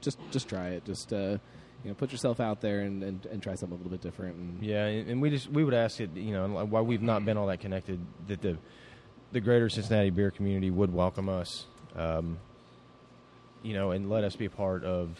just 0.00 0.18
just 0.30 0.48
try 0.48 0.68
it. 0.68 0.84
Just 0.84 1.12
uh, 1.12 1.38
you 1.84 1.90
know, 1.90 1.94
put 1.94 2.12
yourself 2.12 2.40
out 2.40 2.60
there 2.60 2.80
and, 2.80 3.02
and, 3.02 3.26
and 3.26 3.42
try 3.42 3.54
something 3.54 3.74
a 3.74 3.82
little 3.82 3.90
bit 3.90 4.02
different. 4.02 4.36
And 4.36 4.62
Yeah, 4.62 4.84
and 4.84 5.22
we 5.22 5.30
just 5.30 5.48
we 5.50 5.64
would 5.64 5.74
ask 5.74 6.00
it, 6.00 6.10
you 6.14 6.32
know, 6.32 6.64
while 6.66 6.84
we've 6.84 7.02
not 7.02 7.24
been 7.24 7.36
all 7.36 7.46
that 7.46 7.60
connected, 7.60 8.00
that 8.26 8.42
the 8.42 8.58
the 9.32 9.40
greater 9.40 9.68
Cincinnati 9.68 10.10
beer 10.10 10.30
community 10.30 10.70
would 10.70 10.92
welcome 10.92 11.28
us, 11.28 11.66
um, 11.94 12.38
you 13.62 13.74
know, 13.74 13.92
and 13.92 14.10
let 14.10 14.24
us 14.24 14.36
be 14.36 14.48
part 14.48 14.84
of 14.84 15.18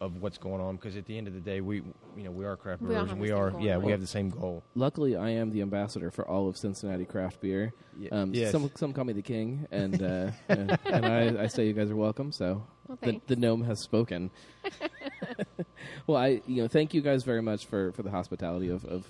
of 0.00 0.16
what's 0.20 0.38
going 0.38 0.60
on. 0.60 0.76
Because 0.76 0.96
at 0.96 1.06
the 1.06 1.16
end 1.16 1.28
of 1.28 1.34
the 1.34 1.40
day, 1.40 1.60
we 1.60 1.76
you 2.16 2.22
know 2.24 2.30
we 2.30 2.44
are 2.44 2.56
craft 2.56 2.82
We 2.82 2.88
all 2.88 3.04
brewers, 3.04 3.08
have 3.10 3.18
and 3.18 3.20
the 3.20 3.22
we 3.22 3.28
same 3.28 3.38
are 3.38 3.50
goal. 3.50 3.60
yeah 3.62 3.76
we 3.78 3.90
have 3.92 4.00
the 4.00 4.06
same 4.06 4.30
goal. 4.30 4.64
Luckily, 4.74 5.16
I 5.16 5.30
am 5.30 5.50
the 5.50 5.62
ambassador 5.62 6.10
for 6.10 6.26
all 6.28 6.48
of 6.48 6.56
Cincinnati 6.56 7.04
craft 7.04 7.40
beer. 7.40 7.72
Ye- 7.98 8.10
Um, 8.10 8.34
yes. 8.34 8.52
Some 8.52 8.70
some 8.74 8.92
call 8.92 9.04
me 9.04 9.12
the 9.12 9.22
king, 9.22 9.66
and 9.70 10.02
uh, 10.02 10.30
and, 10.48 10.78
and 10.84 11.06
I, 11.06 11.44
I 11.44 11.46
say 11.46 11.66
you 11.66 11.72
guys 11.72 11.90
are 11.90 11.96
welcome. 11.96 12.32
So 12.32 12.66
Well, 12.88 12.98
the, 13.00 13.06
thanks. 13.12 13.26
the 13.26 13.36
gnome 13.36 13.62
has 13.64 13.80
spoken. 13.80 14.30
well, 16.06 16.16
I 16.18 16.42
you 16.46 16.62
know 16.62 16.68
thank 16.68 16.94
you 16.94 17.00
guys 17.00 17.24
very 17.24 17.42
much 17.42 17.66
for, 17.66 17.92
for 17.92 18.02
the 18.02 18.10
hospitality 18.10 18.68
of, 18.68 18.84
of 18.84 19.06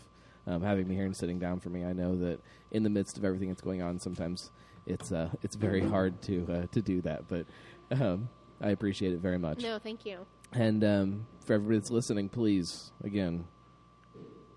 um, 0.47 0.63
having 0.63 0.87
me 0.89 0.95
here 0.95 1.07
and 1.07 1.17
sitting 1.17 1.39
down 1.39 1.61
for 1.61 1.71
me. 1.71 1.85
I 1.85 1.93
know 1.93 2.17
that 2.19 2.41
in 2.71 2.83
the 2.83 2.91
midst 2.91 3.17
of 3.19 3.25
everything 3.25 3.49
that's 3.49 3.63
going 3.63 3.83
on, 3.83 3.99
sometimes 3.99 4.51
it's 4.87 5.13
uh, 5.13 5.31
it's 5.43 5.57
very 5.57 5.81
hard 5.81 6.21
to 6.23 6.47
uh, 6.51 6.67
to 6.73 6.83
do 6.83 7.01
that, 7.03 7.27
but 7.29 7.47
um, 7.91 8.29
I 8.61 8.71
appreciate 8.71 9.13
it 9.13 9.21
very 9.21 9.39
much. 9.39 9.63
No, 9.63 9.79
thank 9.79 10.05
you. 10.07 10.19
And 10.55 10.85
um, 10.85 11.27
for 11.45 11.55
everybody 11.55 11.79
that's 11.79 11.91
listening, 11.91 12.29
please, 12.29 12.93
again, 13.03 13.45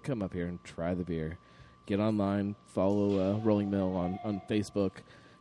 come 0.03 0.21
up 0.21 0.33
here 0.33 0.45
and 0.45 0.63
try 0.63 0.93
the 0.93 1.03
beer. 1.03 1.37
Get 1.85 1.99
online, 1.99 2.55
follow 2.67 3.19
uh, 3.19 3.37
Rolling 3.39 3.69
Mill 3.71 3.95
on, 3.95 4.19
on 4.23 4.41
Facebook. 4.49 4.91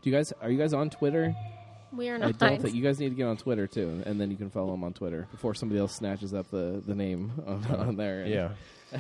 Do 0.01 0.11
you 0.11 0.13
guys 0.13 0.33
are 0.41 0.51
you 0.51 0.59
guys 0.59 0.73
on 0.73 0.91
Twitter? 0.91 1.35
We 1.93 2.09
are 2.09 2.19
not. 2.19 2.43
I 2.43 2.51
don't 2.51 2.63
think 2.63 2.75
you 2.75 2.83
guys 2.83 2.99
need 2.99 3.11
to 3.11 3.15
get 3.15 3.27
on 3.27 3.37
Twitter 3.37 3.67
too, 3.67 4.03
and 4.07 4.21
then 4.21 4.31
you 4.31 4.37
can 4.37 4.51
follow 4.51 4.73
them 4.73 4.85
on 4.85 4.93
Twitter 4.93 5.29
before 5.31 5.55
somebody 5.55 5.81
else 5.81 5.95
snatches 5.95 6.35
up 6.35 6.51
the, 6.51 6.83
the 6.87 6.95
name 6.95 7.33
on, 7.47 7.65
on 7.67 7.97
there. 7.97 8.23
And, 8.23 8.31
Yeah. 8.31 8.51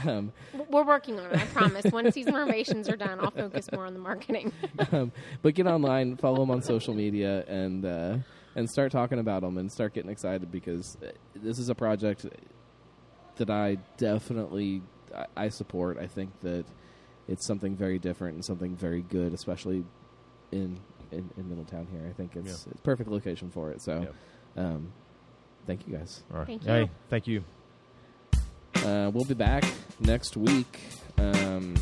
Um, 0.04 0.32
We're 0.68 0.84
working 0.84 1.18
on 1.20 1.30
it. 1.30 1.36
I 1.36 1.44
promise. 1.46 1.84
Once 1.92 2.14
these 2.14 2.26
renovations 2.26 2.88
are 2.88 2.96
done, 2.96 3.20
I'll 3.20 3.30
focus 3.30 3.70
more 3.72 3.86
on 3.86 3.94
the 3.94 4.00
marketing. 4.00 4.52
um, 4.92 5.12
but 5.42 5.54
get 5.54 5.66
online, 5.66 6.16
follow 6.16 6.38
them 6.38 6.50
on 6.50 6.62
social 6.62 6.92
media, 6.94 7.44
and 7.46 7.84
uh, 7.84 8.16
and 8.57 8.68
start 8.68 8.90
talking 8.90 9.20
about 9.20 9.42
them 9.42 9.57
and 9.59 9.70
start 9.70 9.94
getting 9.94 10.11
excited 10.11 10.50
because 10.50 10.96
uh, 11.04 11.11
this 11.36 11.59
is 11.61 11.68
a 11.68 11.74
project 11.74 12.26
that 13.36 13.50
I 13.50 13.76
definitely 13.98 14.82
I, 15.14 15.26
I 15.36 15.48
support. 15.50 15.98
I 15.98 16.07
think 16.09 16.30
that 16.40 16.64
it's 17.28 17.46
something 17.46 17.76
very 17.76 17.98
different 18.00 18.34
and 18.34 18.44
something 18.44 18.74
very 18.74 19.02
good, 19.02 19.32
especially 19.32 19.84
in 20.50 20.80
in, 21.12 21.30
in 21.36 21.48
Middletown 21.48 21.86
here. 21.92 22.04
I 22.09 22.12
think 22.12 22.34
it's 22.34 22.66
Yeah. 22.66 22.72
it's 22.72 22.80
perfect 22.80 23.09
location 23.11 23.50
for 23.50 23.70
it. 23.70 23.80
So, 23.82 24.00
Yep. 24.00 24.14
um, 24.57 24.92
thank 25.66 25.86
you 25.86 25.96
guys. 25.96 26.24
All 26.32 26.38
right. 26.38 26.46
Thank 26.48 26.64
Hey, 26.64 26.80
you. 26.80 26.88
thank 27.11 27.26
you. 27.28 27.44
Uh, 28.84 29.11
we'll 29.14 29.24
be 29.24 29.34
back 29.34 29.64
next 30.00 30.36
week. 30.36 30.80
Um, 31.18 31.74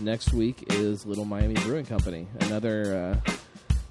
next 0.00 0.32
week 0.32 0.64
is 0.74 1.06
Little 1.06 1.24
Miami 1.24 1.54
Brewing 1.54 1.86
Company, 1.86 2.26
another 2.40 3.20
uh, 3.26 3.30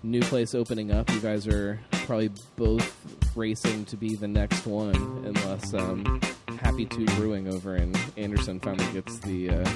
new 0.05 0.21
place 0.21 0.53
opening 0.53 0.91
up. 0.91 1.09
You 1.11 1.19
guys 1.19 1.47
are 1.47 1.79
probably 1.91 2.29
both 2.55 2.95
racing 3.35 3.85
to 3.85 3.97
be 3.97 4.15
the 4.15 4.27
next 4.27 4.65
one, 4.65 4.95
unless 4.95 5.73
um, 5.73 6.21
Happy 6.59 6.85
Two 6.85 7.05
Brewing 7.17 7.47
over 7.47 7.75
in 7.75 7.93
Anderson 8.15 8.59
finally 8.59 8.91
gets 8.93 9.19
the 9.19 9.49
uh, 9.49 9.69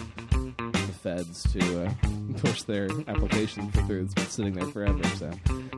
the 0.58 0.94
feds 1.02 1.44
to 1.54 1.86
uh, 1.86 1.94
push 2.38 2.62
their 2.64 2.90
application 3.08 3.72
through. 3.72 4.04
It's 4.04 4.14
been 4.14 4.26
sitting 4.26 4.54
there 4.54 4.68
forever. 4.68 5.04
So 5.16 5.32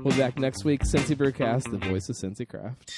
we'll 0.03 0.13
be 0.13 0.19
back 0.19 0.37
next 0.37 0.63
week. 0.65 0.81
Cincy 0.81 1.15
Brewcast, 1.15 1.71
the 1.71 1.77
voice 1.77 2.09
of 2.09 2.15
Cincy 2.15 2.47
Craft. 2.47 2.91